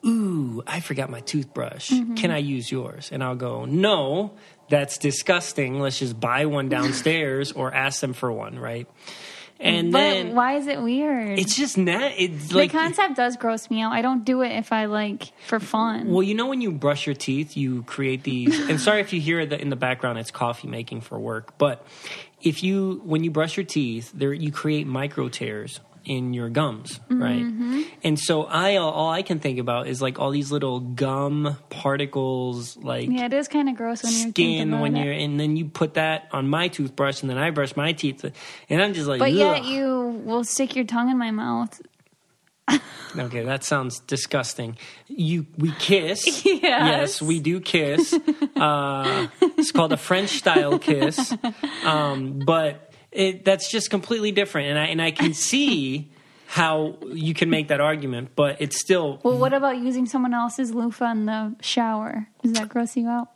"Ooh, 0.05 0.63
I 0.67 0.79
forgot 0.79 1.09
my 1.09 1.21
toothbrush. 1.21 1.91
Mm-hmm. 1.91 2.15
Can 2.15 2.31
I 2.31 2.37
use 2.37 2.71
yours?" 2.71 3.09
And 3.11 3.23
I'll 3.23 3.35
go, 3.35 3.65
"No, 3.65 4.31
that's 4.69 4.97
disgusting. 4.97 5.79
Let's 5.79 5.99
just 5.99 6.19
buy 6.19 6.45
one 6.45 6.69
downstairs 6.69 7.51
or 7.51 7.73
ask 7.73 8.01
them 8.01 8.13
for 8.13 8.31
one, 8.31 8.59
right?" 8.59 8.87
And 9.59 9.91
but 9.91 9.99
then 9.99 10.35
why 10.35 10.57
is 10.57 10.67
it 10.67 10.81
weird? 10.81 11.39
it's 11.39 11.55
just 11.55 11.77
not. 11.77 12.11
It's 12.17 12.51
like 12.51 12.71
the 12.71 12.77
concept 12.77 13.15
does 13.15 13.37
gross 13.37 13.69
me 13.69 13.81
out. 13.81 13.93
I 13.93 14.01
don't 14.01 14.25
do 14.25 14.41
it 14.41 14.49
if 14.49 14.73
I 14.73 14.85
like 14.85 15.31
for 15.47 15.61
fun. 15.61 16.09
Well, 16.09 16.23
you 16.23 16.35
know 16.35 16.47
when 16.47 16.59
you 16.59 16.71
brush 16.71 17.05
your 17.05 17.15
teeth, 17.15 17.55
you 17.55 17.83
create 17.83 18.23
these. 18.23 18.59
and 18.69 18.81
sorry 18.81 18.99
if 18.99 19.13
you 19.13 19.21
hear 19.21 19.45
that 19.45 19.61
in 19.61 19.69
the 19.69 19.77
background, 19.77 20.19
it's 20.19 20.31
coffee 20.31 20.67
making 20.67 21.01
for 21.01 21.17
work. 21.17 21.57
But 21.57 21.87
if 22.41 22.63
you 22.63 23.01
when 23.05 23.23
you 23.23 23.31
brush 23.31 23.55
your 23.55 23.65
teeth, 23.65 24.11
there 24.13 24.33
you 24.33 24.51
create 24.51 24.87
micro 24.87 25.29
tears 25.29 25.79
in 26.05 26.33
your 26.33 26.49
gums, 26.49 26.99
right? 27.09 27.41
Mm-hmm. 27.41 27.81
And 28.03 28.19
so 28.19 28.43
I 28.43 28.77
all 28.77 29.09
I 29.09 29.21
can 29.21 29.39
think 29.39 29.59
about 29.59 29.87
is 29.87 30.01
like 30.01 30.19
all 30.19 30.31
these 30.31 30.51
little 30.51 30.79
gum 30.79 31.57
particles, 31.69 32.77
like 32.77 33.09
yeah, 33.09 33.25
it 33.25 33.33
is 33.33 33.47
kind 33.47 33.69
of 33.69 33.75
gross 33.75 34.03
when 34.03 34.13
you're 34.13 34.29
skin 34.29 34.79
when 34.79 34.95
it. 34.95 35.03
you're, 35.03 35.13
and 35.13 35.39
then 35.39 35.57
you 35.57 35.65
put 35.65 35.95
that 35.95 36.27
on 36.31 36.47
my 36.47 36.67
toothbrush, 36.67 37.21
and 37.21 37.29
then 37.29 37.37
I 37.37 37.49
brush 37.49 37.75
my 37.75 37.93
teeth, 37.93 38.23
and 38.69 38.81
I'm 38.81 38.93
just 38.93 39.07
like, 39.07 39.19
But 39.19 39.33
yet 39.33 39.65
you 39.65 40.21
will 40.25 40.43
stick 40.43 40.75
your 40.75 40.85
tongue 40.85 41.09
in 41.09 41.17
my 41.17 41.31
mouth. 41.31 41.81
Okay, 43.17 43.43
that 43.43 43.63
sounds 43.63 43.99
disgusting. 43.99 44.77
You 45.07 45.45
we 45.57 45.71
kiss. 45.79 46.43
Yes. 46.45 46.61
Yes, 46.61 47.21
we 47.21 47.39
do 47.39 47.59
kiss. 47.59 48.13
Uh, 48.55 49.27
it's 49.41 49.73
called 49.73 49.91
a 49.91 49.97
French 49.97 50.29
style 50.29 50.79
kiss. 50.79 51.33
Um, 51.83 52.39
but 52.45 52.93
it, 53.15 53.45
that's 53.45 53.69
just 53.71 53.89
completely 53.89 54.31
different, 54.31 54.67
and 54.69 54.79
I 54.79 54.85
and 54.85 55.01
I 55.01 55.11
can 55.11 55.33
see 55.49 56.11
how 56.47 56.97
you 57.11 57.33
can 57.33 57.49
make 57.49 57.69
that 57.69 57.81
argument, 57.81 58.29
but 58.35 58.57
it's 58.61 58.79
still. 58.79 59.19
Well, 59.23 59.37
what 59.37 59.53
about 59.53 59.77
using 59.77 60.05
someone 60.05 60.33
else's 60.33 60.73
loofah 60.73 61.11
in 61.11 61.25
the 61.25 61.55
shower? 61.61 62.27
Does 62.43 62.53
that 62.53 62.69
gross 62.69 62.95
you 62.95 63.07
out? 63.07 63.29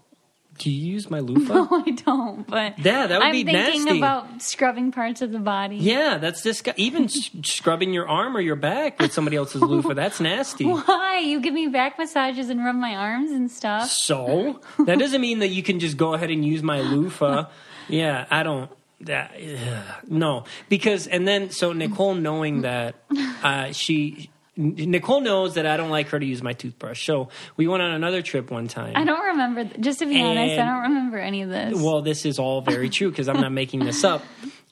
Do 0.59 0.69
you 0.69 0.91
use 0.93 1.09
my 1.09 1.19
loofah? 1.21 1.53
No, 1.53 1.67
I 1.71 1.91
don't. 1.91 2.45
But 2.45 2.77
Yeah, 2.79 3.07
that 3.07 3.19
would 3.19 3.25
I'm 3.27 3.31
be 3.31 3.45
thinking 3.45 3.85
nasty. 3.85 3.97
about 3.97 4.41
scrubbing 4.41 4.91
parts 4.91 5.21
of 5.21 5.31
the 5.31 5.39
body. 5.39 5.77
Yeah, 5.77 6.17
that's 6.17 6.41
disgu- 6.45 6.73
Even 6.75 7.07
scrubbing 7.07 7.93
your 7.93 8.09
arm 8.09 8.35
or 8.35 8.41
your 8.41 8.57
back 8.57 8.99
with 8.99 9.13
somebody 9.13 9.37
else's 9.37 9.61
loofah, 9.61 9.93
that's 9.93 10.19
nasty. 10.31 10.65
Why? 10.65 11.19
You 11.19 11.39
give 11.39 11.53
me 11.53 11.67
back 11.67 11.97
massages 11.97 12.49
and 12.49 12.63
rub 12.63 12.75
my 12.75 12.93
arms 12.93 13.31
and 13.31 13.49
stuff. 13.49 13.89
So 13.89 14.59
that 14.85 14.99
doesn't 14.99 15.21
mean 15.21 15.39
that 15.39 15.47
you 15.49 15.63
can 15.63 15.79
just 15.79 15.95
go 15.95 16.13
ahead 16.13 16.29
and 16.29 16.43
use 16.43 16.61
my 16.61 16.81
loofah. 16.81 17.45
Yeah, 17.87 18.25
I 18.29 18.43
don't. 18.43 18.69
That 19.01 19.31
ugh, 19.35 19.95
no, 20.09 20.43
because 20.67 21.07
and 21.07 21.27
then 21.27 21.51
so 21.51 21.71
Nicole 21.73 22.15
knowing 22.15 22.61
that 22.69 22.95
uh, 23.43 23.71
she 23.71 24.29
Nicole 24.57 25.21
knows 25.21 25.53
that 25.55 25.65
I 25.65 25.77
don't 25.77 25.89
like 25.89 26.09
her 26.09 26.19
to 26.19 26.25
use 26.25 26.43
my 26.43 26.51
toothbrush. 26.51 27.05
So 27.05 27.29
we 27.55 27.65
went 27.65 27.81
on 27.81 27.91
another 27.91 28.21
trip 28.21 28.51
one 28.51 28.67
time. 28.67 28.91
I 28.95 29.05
don't 29.05 29.23
remember. 29.27 29.63
Just 29.79 29.99
to 29.99 30.05
be 30.05 30.21
honest, 30.21 30.37
I 30.37 30.63
And- 30.63 30.69
don't 30.69 30.81
remember 30.81 31.17
any 31.17 31.43
of 31.43 31.49
this. 31.49 31.81
Well, 31.81 32.01
this 32.01 32.25
is 32.25 32.39
all 32.39 32.59
very 32.59 32.89
true 32.97 33.09
because 33.09 33.29
I'm 33.29 33.39
not 33.39 33.53
making 33.53 33.85
this 33.85 34.03
up. 34.03 34.21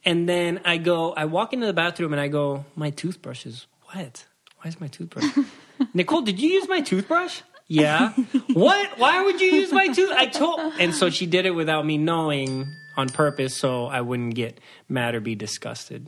And 0.04 0.28
then 0.28 0.60
I 0.66 0.76
go, 0.78 1.14
I 1.14 1.24
walk 1.26 1.54
into 1.54 1.66
the 1.68 1.74
bathroom 1.74 2.12
and 2.12 2.22
I 2.22 2.28
go, 2.28 2.66
my 2.76 2.90
toothbrush 2.90 3.46
is 3.46 3.66
wet. 3.96 4.26
Why 4.62 4.68
is 4.70 4.82
my 4.82 4.88
toothbrush? 4.88 5.26
Nicole, 5.94 6.22
did 6.22 6.38
you 6.42 6.50
use 6.50 6.68
my 6.68 6.82
toothbrush? 6.82 7.42
Yeah. 7.70 8.12
what? 8.54 8.98
Why 9.00 9.24
would 9.24 9.40
you 9.40 9.48
use 9.54 9.72
my 9.72 9.88
tooth? 9.88 10.12
I 10.12 10.26
told. 10.26 10.60
And 10.80 10.94
so 10.94 11.10
she 11.10 11.26
did 11.28 11.46
it 11.46 11.52
without 11.52 11.86
me 11.86 11.98
knowing 11.98 12.66
on 12.98 13.10
purpose, 13.10 13.56
so 13.56 13.86
I 13.86 14.02
wouldn't 14.02 14.36
get 14.36 14.60
mad 14.90 15.16
or 15.16 15.22
be 15.22 15.36
disgusted. 15.36 16.08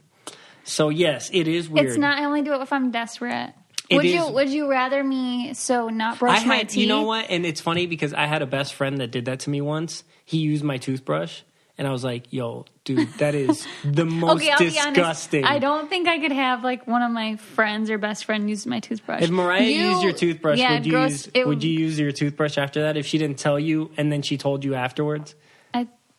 So 0.64 0.90
yes, 0.90 1.30
it 1.32 1.48
is 1.48 1.70
weird. 1.70 1.88
It's 1.88 1.98
not. 1.98 2.18
I 2.20 2.26
only 2.26 2.42
do 2.42 2.54
it 2.54 2.62
if 2.62 2.74
I'm 2.74 2.92
desperate. 2.92 3.54
It 3.90 3.96
would 3.96 4.06
is- 4.06 4.14
you 4.14 4.28
Would 4.30 4.50
you 4.50 4.70
rather 4.70 5.04
me 5.04 5.54
so 5.54 5.90
not 5.90 6.16
I 6.16 6.18
brush 6.20 6.46
my 6.46 6.56
had, 6.58 6.70
teeth? 6.70 6.82
you 6.82 6.88
know 6.88 7.04
what? 7.04 7.28
And 7.30 7.46
it's 7.46 7.62
funny 7.62 7.86
because 7.88 8.14
I 8.14 8.26
had 8.26 8.42
a 8.42 8.46
best 8.46 8.74
friend 8.74 8.98
that 9.00 9.12
did 9.12 9.26
that 9.26 9.42
to 9.42 9.50
me 9.50 9.62
once. 9.62 10.04
He 10.26 10.38
used 10.40 10.64
my 10.64 10.78
toothbrush, 10.78 11.42
and 11.76 11.88
I 11.88 11.92
was 11.92 12.04
like, 12.04 12.32
"Yo, 12.32 12.66
dude, 12.84 13.12
that 13.18 13.34
is 13.34 13.66
the 13.84 14.06
most 14.06 14.44
Okay, 14.44 14.54
disgusting." 14.60 15.44
I 15.44 15.58
don't 15.58 15.90
think 15.90 16.08
I 16.08 16.20
could 16.20 16.32
have 16.32 16.64
like 16.64 16.86
one 16.86 17.02
of 17.02 17.10
my 17.12 17.38
friends 17.38 17.90
or 17.90 17.98
best 17.98 18.26
friend 18.26 18.48
use 18.48 18.68
my 18.68 18.80
toothbrush. 18.80 19.24
If 19.24 19.32
Mariah 19.32 19.64
You- 19.64 19.90
used 19.90 20.04
your 20.04 20.14
toothbrush, 20.14 20.60
yeah, 20.60 20.74
would 20.76 20.86
you 20.86 20.92
gross, 20.92 21.28
use 21.34 21.46
would 21.48 21.64
you 21.64 21.72
use 21.80 21.98
your 22.00 22.12
toothbrush 22.12 22.60
after 22.60 22.82
that 22.84 22.96
if 22.96 23.08
she 23.08 23.18
didn't 23.18 23.40
tell 23.40 23.60
you 23.60 23.90
and 23.98 24.12
then 24.12 24.22
she 24.22 24.38
told 24.38 24.64
you 24.64 24.76
afterwards? 24.76 25.34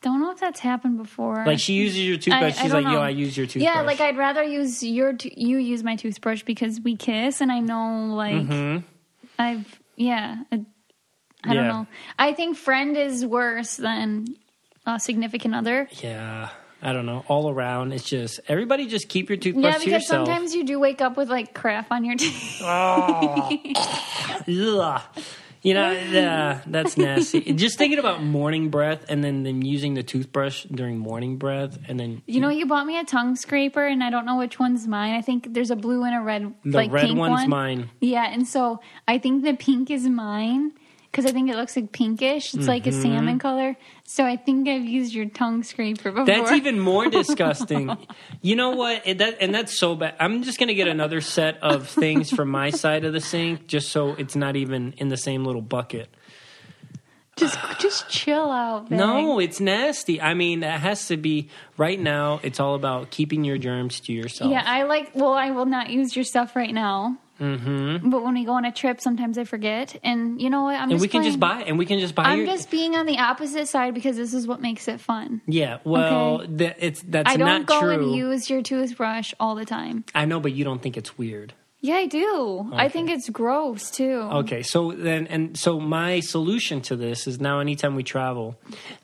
Don't 0.03 0.20
know 0.20 0.30
if 0.30 0.40
that's 0.40 0.61
happened 0.61 0.96
before. 0.96 1.44
Like 1.44 1.59
she 1.59 1.74
uses 1.74 2.01
your 2.01 2.16
toothbrush, 2.16 2.59
I 2.59 2.62
she's 2.62 2.72
like, 2.72 2.84
"Yo. 2.86 3.01
I 3.01 3.11
use 3.11 3.36
your 3.36 3.46
toothbrush." 3.46 3.62
Yeah, 3.74 3.82
like 3.82 4.01
I'd 4.01 4.16
rather 4.16 4.42
use 4.42 4.82
your 4.82 5.12
t- 5.12 5.34
you 5.36 5.59
use 5.59 5.82
my 5.84 5.96
toothbrush 5.96 6.42
because 6.42 6.80
we 6.80 6.96
kiss 6.96 7.40
and 7.42 7.53
I 7.53 7.61
know 7.61 8.14
like 8.14 8.82
I've 9.38 9.80
yeah 9.96 10.36
I, 10.51 10.55
I 10.55 10.59
Mm-hmm. 10.59 11.53
Yeah. 11.53 11.55
don't 11.55 11.68
know. 11.68 11.86
I 12.18 12.32
think 12.34 12.57
friend 12.57 12.96
is 12.96 13.24
worse 13.26 13.76
than 13.76 14.26
a 14.86 14.98
significant 15.01 15.55
other. 15.55 15.88
yeah, 16.03 16.48
I 16.82 16.92
don't 16.94 17.05
know. 17.07 17.24
All 17.28 17.51
around, 17.51 17.92
it's 17.92 18.05
just 18.05 18.40
everybody 18.48 18.86
just 18.86 19.09
keep 19.11 19.28
your 19.28 19.36
toothbrush 19.38 19.64
Yeah, 19.64 19.78
to 19.78 19.84
because 19.84 20.07
sometimes 20.07 20.55
you 20.55 20.64
do 20.64 20.78
wake 20.78 21.01
up 21.03 21.16
with 21.18 21.28
like 21.30 21.53
crap 21.55 21.92
on 21.92 22.05
your 22.07 22.16
teeth. 22.18 22.61
Ugh. 24.48 25.03
You 25.62 25.74
know, 25.74 25.90
yeah, 26.11 26.61
that's 26.66 26.96
nasty. 26.96 27.52
just 27.52 27.76
thinking 27.76 27.98
about 27.98 28.22
morning 28.22 28.70
breath 28.70 29.04
and 29.08 29.22
then, 29.22 29.42
then 29.42 29.62
using 29.62 29.94
the 29.94 30.02
toothbrush 30.02 30.64
during 30.64 30.98
morning 30.98 31.36
breath 31.36 31.78
and 31.86 32.00
then 32.00 32.22
You 32.26 32.40
know, 32.40 32.48
you 32.48 32.66
bought 32.66 32.86
me 32.86 32.98
a 32.98 33.04
tongue 33.04 33.36
scraper, 33.36 33.86
and 33.86 34.02
I 34.02 34.11
don't 34.11 34.24
know 34.24 34.38
which 34.38 34.58
one's 34.58 34.86
mine. 34.86 35.14
I 35.14 35.20
think 35.20 35.52
there's 35.52 35.70
a 35.70 35.76
blue 35.76 36.04
and 36.04 36.14
a 36.14 36.20
red. 36.20 36.54
the 36.64 36.76
like 36.76 36.90
red 36.90 37.06
pink 37.06 37.18
one's 37.18 37.40
one. 37.40 37.50
mine. 37.50 37.90
Yeah, 38.00 38.32
and 38.32 38.46
so 38.46 38.80
I 39.06 39.18
think 39.18 39.44
the 39.44 39.54
pink 39.54 39.90
is 39.90 40.08
mine 40.08 40.72
because 41.11 41.26
I 41.26 41.32
think 41.32 41.50
it 41.50 41.56
looks 41.56 41.74
like 41.76 41.90
pinkish. 41.92 42.54
It's 42.54 42.68
like 42.68 42.86
a 42.86 42.90
Mm-hmm. 42.90 43.02
salmon 43.02 43.38
color. 43.38 43.76
So 44.04 44.24
I 44.24 44.36
think 44.36 44.68
I've 44.68 44.84
used 44.84 45.12
your 45.12 45.26
tongue 45.26 45.62
scraper 45.64 46.11
before. 46.12 46.24
That's 46.24 46.52
even 46.52 46.78
more 46.80 47.08
disgusting. 47.11 47.96
you 48.42 48.56
know 48.56 48.70
what? 48.70 49.02
It, 49.06 49.18
that 49.18 49.38
and 49.40 49.54
that's 49.54 49.78
so 49.78 49.94
bad. 49.96 50.14
I'm 50.20 50.42
just 50.42 50.58
gonna 50.58 50.74
get 50.74 50.88
another 50.88 51.20
set 51.20 51.58
of 51.62 51.88
things 51.88 52.30
from 52.30 52.48
my 52.48 52.70
side 52.82 53.04
of 53.04 53.12
the 53.12 53.20
sink, 53.20 53.66
just 53.66 53.90
so 53.90 54.11
it's 54.14 54.36
not 54.36 54.56
even 54.56 54.92
in 54.98 55.08
the 55.08 55.16
same 55.16 55.44
little 55.44 55.62
bucket. 55.62 56.08
just 57.36 57.58
just 57.78 58.08
chill 58.11 58.50
out. 58.50 58.88
Vic. 58.88 58.98
No, 58.98 59.38
it's 59.40 59.61
nasty. 59.61 60.20
I 60.20 60.34
mean, 60.34 60.62
it 60.62 60.78
has 60.80 61.06
to 61.08 61.16
be 61.16 61.48
right 61.78 61.98
now. 61.98 62.38
It's 62.42 62.61
all 62.61 62.74
about 62.74 63.11
keeping 63.11 63.44
your 63.44 63.56
germs 63.58 64.00
to 64.00 64.12
yourself. 64.12 64.50
Yeah, 64.50 64.62
I 64.66 64.82
like. 64.82 65.11
Well, 65.14 65.32
I 65.34 65.50
will 65.50 65.66
not 65.66 65.90
use 65.90 66.14
your 66.14 66.24
stuff 66.24 66.54
right 66.54 66.72
now. 66.74 67.16
Mm-hmm. 67.41 68.11
But 68.11 68.22
when 68.22 68.34
we 68.34 68.45
go 68.45 68.53
on 68.53 68.64
a 68.64 68.72
trip, 68.72 69.01
sometimes 69.01 69.38
I 69.38 69.45
forget. 69.45 69.97
And 70.05 70.41
you 70.41 70.51
know 70.51 70.64
what? 70.64 70.76
I'm 70.76 70.82
and 70.82 70.93
just 70.93 71.03
we 71.03 71.09
can 71.09 71.22
just 71.22 71.41
playing- 71.41 71.59
buy. 71.59 71.64
And 71.64 71.78
we 71.78 71.86
can 71.86 71.99
just 71.99 72.14
buy. 72.14 72.24
I'm 72.24 72.38
your, 72.38 72.47
just 72.47 72.70
being 72.70 72.95
on 72.97 73.07
the 73.07 73.18
opposite 73.18 73.66
side 73.68 73.95
because 73.95 74.16
this 74.16 74.34
is 74.34 74.47
what 74.47 74.61
makes 74.61 74.86
it 74.88 75.01
fun. 75.01 75.41
Yeah. 75.47 75.78
Well, 75.84 76.43
Okay. 76.43 76.47
that 76.57 76.76
it's 76.80 77.03
that's 77.03 77.30
I 77.30 77.36
don't 77.36 77.49
not 77.49 77.66
go 77.66 77.80
true. 77.80 77.91
and 77.91 78.14
use 78.14 78.49
your 78.51 78.62
toothbrush 78.62 79.32
all 79.41 79.55
the 79.55 79.64
time. 79.64 80.05
I 80.14 80.24
know, 80.26 80.38
but 80.41 80.53
you 80.53 80.64
don't 80.64 80.82
think 80.82 80.97
it's 80.97 81.16
weird. 81.16 81.55
Yeah, 81.82 81.95
I 81.95 82.07
do. 82.07 82.70
I 82.74 82.91
think 82.91 83.09
it's 83.09 83.30
gross 83.30 83.91
too. 83.91 84.18
Okay, 84.45 84.62
so 84.62 84.93
then, 84.93 85.26
and 85.28 85.57
so 85.57 85.80
my 85.80 86.20
solution 86.20 86.82
to 86.82 86.95
this 86.95 87.26
is 87.26 87.41
now 87.41 87.61
anytime 87.61 87.95
we 87.95 88.03
travel, 88.03 88.61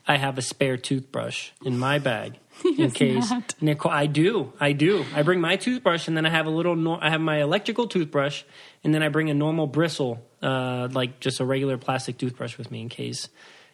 I 0.07 0.17
have 0.17 0.37
a 0.37 0.43
spare 0.43 0.77
toothbrush 0.77 1.49
in 1.65 1.79
my 1.79 1.97
bag 1.97 2.35
in 2.77 2.91
case 2.91 3.31
Nicole. 3.61 3.91
I 3.91 4.05
do, 4.05 4.53
I 4.59 4.71
do. 4.73 5.05
I 5.13 5.23
bring 5.23 5.41
my 5.41 5.55
toothbrush, 5.55 6.07
and 6.07 6.15
then 6.15 6.25
I 6.25 6.29
have 6.29 6.45
a 6.45 6.49
little. 6.49 6.75
No, 6.75 6.97
I 6.99 7.09
have 7.09 7.21
my 7.21 7.41
electrical 7.41 7.87
toothbrush, 7.87 8.43
and 8.83 8.93
then 8.93 9.03
I 9.03 9.09
bring 9.09 9.29
a 9.29 9.33
normal 9.33 9.67
bristle, 9.67 10.25
uh, 10.41 10.87
like 10.91 11.19
just 11.19 11.39
a 11.39 11.45
regular 11.45 11.77
plastic 11.77 12.17
toothbrush 12.17 12.57
with 12.57 12.71
me 12.71 12.81
in 12.81 12.89
case 12.89 13.29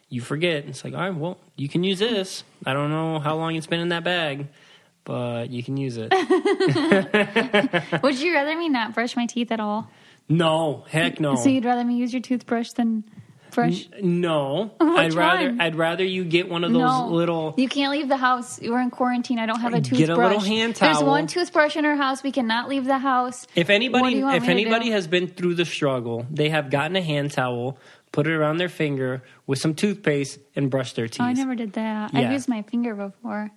you 0.08 0.20
forget. 0.20 0.64
It's 0.66 0.84
like, 0.84 0.94
all 0.94 1.00
right, 1.00 1.14
well, 1.14 1.38
you 1.56 1.68
can 1.68 1.84
use 1.84 1.98
this. 1.98 2.44
I 2.64 2.72
don't 2.72 2.90
know 2.90 3.18
how 3.18 3.36
long 3.36 3.56
it's 3.56 3.66
been 3.66 3.80
in 3.80 3.88
that 3.88 4.04
bag. 4.04 4.48
But 5.04 5.50
you 5.50 5.62
can 5.62 5.76
use 5.76 5.98
it. 5.98 6.10
Would 8.02 8.18
you 8.18 8.32
rather 8.32 8.56
me 8.56 8.70
not 8.70 8.94
brush 8.94 9.16
my 9.16 9.26
teeth 9.26 9.52
at 9.52 9.60
all? 9.60 9.90
No, 10.30 10.86
heck 10.88 11.20
no. 11.20 11.34
So 11.36 11.50
you'd 11.50 11.66
rather 11.66 11.84
me 11.84 11.96
use 11.96 12.12
your 12.12 12.22
toothbrush 12.22 12.72
than 12.72 13.04
toothbrush? 13.54 13.86
No, 14.02 14.72
Which 14.80 14.98
I'd 14.98 15.14
rather 15.14 15.50
one? 15.50 15.60
I'd 15.60 15.76
rather 15.76 16.04
you 16.04 16.24
get 16.24 16.48
one 16.48 16.64
of 16.64 16.72
those 16.72 16.82
no, 16.82 17.08
little. 17.08 17.54
You 17.56 17.68
can't 17.68 17.92
leave 17.92 18.08
the 18.08 18.16
house. 18.16 18.60
We're 18.60 18.80
in 18.80 18.90
quarantine. 18.90 19.38
I 19.38 19.46
don't 19.46 19.60
have 19.60 19.74
a 19.74 19.80
toothbrush. 19.80 19.98
Get 19.98 20.10
a 20.10 20.16
little 20.16 20.40
hand 20.40 20.76
towel. 20.76 20.94
There's 20.94 21.04
one 21.04 21.26
toothbrush 21.26 21.76
in 21.76 21.84
our 21.84 21.96
house. 21.96 22.22
We 22.22 22.32
cannot 22.32 22.68
leave 22.68 22.84
the 22.84 22.98
house. 22.98 23.46
If 23.54 23.70
anybody 23.70 24.20
if 24.20 24.48
anybody 24.48 24.90
has 24.90 25.06
been 25.06 25.28
through 25.28 25.54
the 25.54 25.64
struggle, 25.64 26.26
they 26.30 26.48
have 26.50 26.70
gotten 26.70 26.96
a 26.96 27.02
hand 27.02 27.32
towel, 27.32 27.78
put 28.12 28.26
it 28.26 28.32
around 28.32 28.58
their 28.58 28.68
finger 28.68 29.22
with 29.46 29.58
some 29.58 29.74
toothpaste, 29.74 30.38
and 30.56 30.70
brushed 30.70 30.96
their 30.96 31.08
teeth. 31.08 31.20
Oh, 31.20 31.24
I 31.24 31.32
never 31.32 31.54
did 31.54 31.74
that. 31.74 32.12
Yeah. 32.12 32.20
I've 32.20 32.32
used 32.32 32.48
my 32.48 32.62
finger 32.62 32.94
before. 32.94 33.50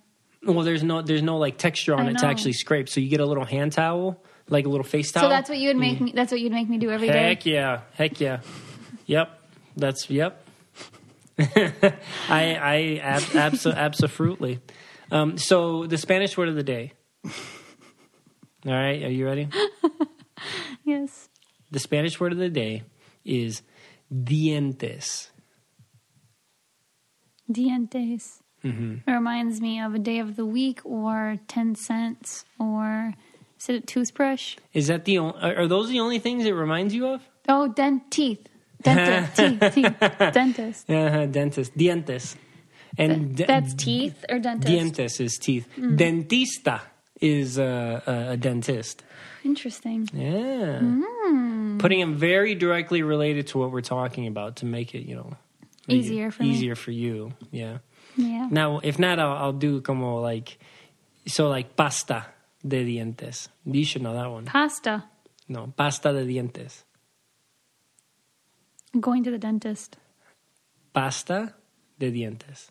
Well, 0.44 0.62
there's 0.62 0.84
no 0.84 1.02
there's 1.02 1.22
no 1.22 1.36
like 1.38 1.58
texture 1.58 1.94
on 1.94 2.06
I 2.06 2.10
it 2.10 2.18
to 2.18 2.26
actually 2.26 2.52
scrape, 2.52 2.88
so 2.88 3.00
you 3.00 3.08
get 3.08 3.20
a 3.20 3.26
little 3.26 3.44
hand 3.44 3.72
towel, 3.72 4.22
like 4.48 4.66
a 4.66 4.68
little 4.68 4.84
face 4.84 5.10
towel. 5.10 5.24
So 5.24 5.28
that's 5.28 5.48
what 5.48 5.58
you 5.58 5.68
would 5.68 5.76
make 5.76 5.98
mm. 5.98 6.02
me. 6.02 6.12
That's 6.14 6.30
what 6.30 6.40
you'd 6.40 6.52
make 6.52 6.68
me 6.68 6.78
do 6.78 6.90
every 6.90 7.08
day. 7.08 7.28
Heck 7.28 7.44
yeah, 7.44 7.80
heck 7.94 8.20
yeah, 8.20 8.40
yep. 9.06 9.37
That's 9.78 10.10
yep. 10.10 10.44
I 11.38 11.94
I 12.28 13.00
ab, 13.02 13.22
abso, 13.22 13.74
absolutely. 13.74 14.60
Um, 15.10 15.38
so 15.38 15.86
the 15.86 15.96
Spanish 15.96 16.36
word 16.36 16.48
of 16.48 16.56
the 16.56 16.62
day. 16.62 16.92
All 17.24 17.32
right, 18.72 19.02
are 19.04 19.10
you 19.10 19.24
ready? 19.24 19.48
Yes. 20.88 21.28
The 21.70 21.80
Spanish 21.80 22.18
word 22.18 22.32
of 22.32 22.38
the 22.38 22.48
day 22.48 22.82
is 23.22 23.60
dientes. 24.10 25.28
Dientes. 27.50 28.40
Mm-hmm. 28.64 28.94
It 29.06 29.12
reminds 29.12 29.60
me 29.60 29.80
of 29.80 29.94
a 29.94 29.98
day 29.98 30.18
of 30.18 30.36
the 30.36 30.46
week 30.46 30.80
or 30.84 31.38
10 31.46 31.74
cents 31.74 32.46
or 32.58 33.12
is 33.60 33.68
it 33.68 33.74
a 33.74 33.80
toothbrush? 33.82 34.56
Is 34.72 34.86
that 34.86 35.04
the 35.04 35.18
only? 35.18 35.38
Are 35.42 35.66
those 35.66 35.90
the 35.90 36.00
only 36.00 36.18
things 36.18 36.46
it 36.46 36.52
reminds 36.52 36.94
you 36.94 37.06
of? 37.08 37.22
Oh, 37.48 37.68
dent 37.68 38.10
teeth. 38.10 38.48
Dentist. 38.82 39.36
teeth, 39.36 39.74
teeth. 39.74 39.94
Dentist. 40.32 40.90
Uh, 40.90 41.26
dentist, 41.26 41.76
dientes, 41.76 42.36
and 42.96 43.36
de- 43.36 43.44
That's 43.46 43.74
teeth 43.74 44.24
or 44.28 44.38
dentist? 44.38 44.72
dientes 44.72 45.20
is 45.20 45.38
teeth. 45.38 45.66
Dentista 45.76 46.80
is 47.20 47.58
uh, 47.58 48.00
a, 48.06 48.32
a 48.32 48.36
dentist. 48.36 49.02
Interesting. 49.44 50.08
Yeah. 50.12 50.78
Hmm. 50.80 51.78
Putting 51.78 52.00
them 52.00 52.14
very 52.16 52.54
directly 52.54 53.02
related 53.02 53.48
to 53.48 53.58
what 53.58 53.70
we're 53.72 53.80
talking 53.80 54.26
about 54.26 54.56
to 54.56 54.66
make 54.66 54.94
it, 54.94 55.06
you 55.06 55.16
know, 55.16 55.32
Easier 55.88 56.30
for 56.30 56.42
me. 56.42 56.50
easier 56.50 56.74
for 56.74 56.90
you. 56.90 57.32
Yeah. 57.50 57.78
Yeah. 58.16 58.48
Now, 58.50 58.80
if 58.82 58.98
not, 58.98 59.18
I'll, 59.18 59.36
I'll 59.36 59.52
do 59.52 59.80
como 59.80 60.20
like, 60.20 60.58
so 61.26 61.48
like 61.48 61.76
pasta 61.76 62.26
de 62.66 62.84
dientes. 62.84 63.48
You 63.64 63.84
should 63.84 64.02
know 64.02 64.12
that 64.14 64.30
one. 64.30 64.44
Pasta. 64.44 65.04
No, 65.48 65.72
pasta 65.76 66.12
de 66.12 66.24
dientes. 66.26 66.82
Going 68.98 69.24
to 69.24 69.30
the 69.30 69.38
dentist. 69.38 69.96
Pasta 70.92 71.54
de 71.98 72.10
dientes. 72.10 72.68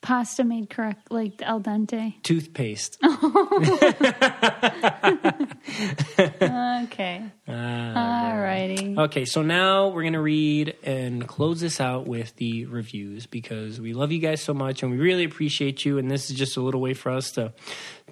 Pasta 0.00 0.44
made 0.44 0.68
correct, 0.68 1.10
like 1.10 1.40
al 1.42 1.60
dente. 1.60 2.14
Toothpaste. 2.22 2.98
Okay. 6.84 7.24
Alrighty. 7.48 8.98
Okay, 8.98 9.24
so 9.24 9.42
now 9.42 9.88
we're 9.88 10.02
going 10.02 10.12
to 10.12 10.20
read 10.20 10.76
and 10.82 11.26
close 11.26 11.60
this 11.60 11.80
out 11.80 12.06
with 12.06 12.36
the 12.36 12.66
reviews 12.66 13.26
because 13.26 13.80
we 13.80 13.94
love 13.94 14.12
you 14.12 14.18
guys 14.18 14.42
so 14.42 14.52
much 14.52 14.82
and 14.82 14.92
we 14.92 14.98
really 14.98 15.24
appreciate 15.24 15.84
you. 15.84 15.98
And 15.98 16.10
this 16.10 16.30
is 16.30 16.36
just 16.36 16.56
a 16.56 16.60
little 16.60 16.80
way 16.80 16.94
for 16.94 17.10
us 17.10 17.32
to 17.32 17.52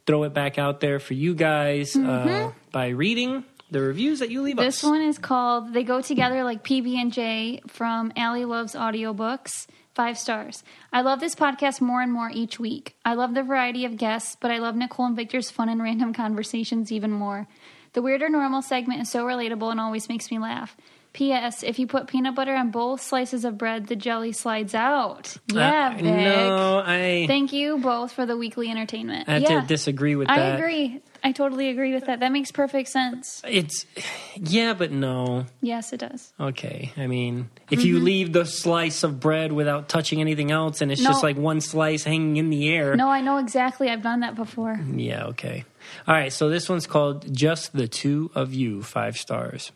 throw 0.06 0.24
it 0.24 0.32
back 0.32 0.58
out 0.58 0.80
there 0.80 0.98
for 0.98 1.14
you 1.14 1.34
guys 1.34 1.94
uh, 1.96 2.52
by 2.72 2.88
reading 2.88 3.44
the 3.72 3.80
reviews 3.80 4.18
that 4.20 4.30
you 4.30 4.42
leave 4.42 4.56
Mm-hmm. 4.56 4.64
This 4.66 4.82
one 4.82 5.00
is 5.02 5.18
called 5.18 5.72
They 5.72 5.82
Go 5.82 6.00
Together 6.00 6.44
Like 6.44 6.62
PB 6.62 6.94
and 6.96 7.12
J 7.12 7.62
from 7.66 8.12
Allie 8.16 8.44
Loves 8.44 8.74
Audiobooks. 8.74 9.66
Five 9.94 10.16
stars. 10.16 10.62
I 10.92 11.02
love 11.02 11.20
this 11.20 11.34
podcast 11.34 11.80
more 11.82 12.00
and 12.00 12.10
more 12.12 12.30
each 12.32 12.58
week. 12.58 12.96
I 13.04 13.12
love 13.14 13.34
the 13.34 13.42
variety 13.42 13.84
of 13.84 13.98
guests, 13.98 14.36
but 14.40 14.50
I 14.50 14.56
love 14.58 14.74
Nicole 14.74 15.04
and 15.06 15.16
Victor's 15.16 15.50
fun 15.50 15.68
and 15.68 15.82
random 15.82 16.14
conversations 16.24 16.90
even 16.92 17.10
more. 17.10 17.46
The 17.92 18.00
weird 18.00 18.22
or 18.22 18.30
normal 18.30 18.62
segment 18.62 19.02
is 19.02 19.10
so 19.10 19.24
relatable 19.26 19.70
and 19.70 19.78
always 19.78 20.08
makes 20.08 20.30
me 20.30 20.38
laugh. 20.38 20.74
P.S. 21.12 21.62
If 21.62 21.78
you 21.78 21.86
put 21.86 22.06
peanut 22.06 22.34
butter 22.34 22.54
on 22.54 22.70
both 22.70 23.02
slices 23.02 23.44
of 23.44 23.58
bread, 23.58 23.88
the 23.88 23.96
jelly 23.96 24.32
slides 24.32 24.74
out. 24.74 25.36
Yeah, 25.52 25.88
Uh, 25.90 25.96
Vic. 25.96 26.04
no, 26.04 26.82
I, 26.86 27.24
Thank 27.26 27.52
you 27.52 27.76
both 27.76 28.12
for 28.12 28.24
the 28.24 28.34
weekly 28.38 28.70
entertainment. 28.70 29.28
I 29.28 29.36
yeah, 29.38 29.60
to 29.60 29.66
disagree 29.66 30.16
with 30.16 30.30
I 30.30 30.38
that. 30.38 30.52
I 30.54 30.56
agree. 30.56 31.02
I 31.24 31.32
totally 31.32 31.68
agree 31.68 31.94
with 31.94 32.06
that. 32.06 32.20
That 32.20 32.32
makes 32.32 32.50
perfect 32.50 32.88
sense. 32.88 33.42
It's, 33.46 33.86
yeah, 34.34 34.74
but 34.74 34.90
no. 34.90 35.46
Yes, 35.60 35.92
it 35.92 35.98
does. 36.00 36.32
Okay. 36.40 36.92
I 36.96 37.06
mean, 37.06 37.48
if 37.70 37.84
you 37.84 38.00
leave 38.00 38.32
the 38.32 38.44
slice 38.44 39.02
of 39.04 39.20
bread 39.20 39.52
without 39.52 39.88
touching 39.88 40.20
anything 40.20 40.50
else 40.50 40.80
and 40.80 40.90
it's 40.90 41.00
Mm-hmm. 41.00 41.08
No. 41.08 41.10
just 41.10 41.22
like 41.22 41.36
one 41.36 41.60
slice 41.60 42.04
hanging 42.04 42.36
in 42.38 42.50
the 42.50 42.68
air. 42.74 42.96
No, 42.96 43.08
I 43.08 43.20
know 43.20 43.38
exactly. 43.38 43.88
I've 43.88 44.02
done 44.02 44.20
that 44.20 44.34
before. 44.34 44.80
Yeah, 44.94 45.26
okay. 45.26 45.64
All 46.08 46.14
right, 46.14 46.32
so 46.32 46.48
this 46.48 46.68
one's 46.68 46.86
called 46.86 47.32
Just 47.34 47.72
the 47.72 47.86
Two 47.88 48.30
of 48.34 48.52
You, 48.54 48.82
five 48.82 49.16
stars. 49.16 49.70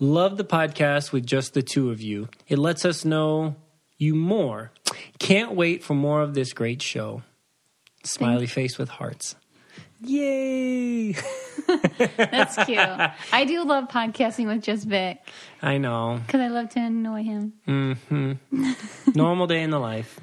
Love 0.00 0.36
the 0.36 0.44
podcast 0.44 1.12
with 1.12 1.26
just 1.26 1.52
the 1.54 1.62
two 1.62 1.90
of 1.90 2.00
you. 2.00 2.28
It 2.48 2.58
lets 2.58 2.84
us 2.84 3.04
know 3.04 3.56
you 3.98 4.14
more. 4.14 4.70
Can't 5.18 5.52
wait 5.54 5.82
for 5.82 5.94
more 5.94 6.22
of 6.22 6.34
this 6.34 6.52
great 6.52 6.80
show. 6.80 7.22
Smiley 8.04 8.46
face 8.46 8.78
with 8.78 8.88
hearts. 8.88 9.34
Yay! 10.00 11.12
That's 12.16 12.56
cute. 12.64 12.78
I 13.32 13.44
do 13.46 13.64
love 13.64 13.88
podcasting 13.88 14.46
with 14.46 14.62
just 14.62 14.86
Vic 14.86 15.18
I 15.60 15.78
know. 15.78 16.20
because 16.26 16.40
I 16.40 16.48
love 16.48 16.68
to 16.70 16.80
annoy 16.80 17.24
him. 17.24 17.52
Mm-hmm. 17.66 18.72
Normal 19.14 19.46
day 19.46 19.62
in 19.62 19.70
the 19.70 19.78
life. 19.80 20.20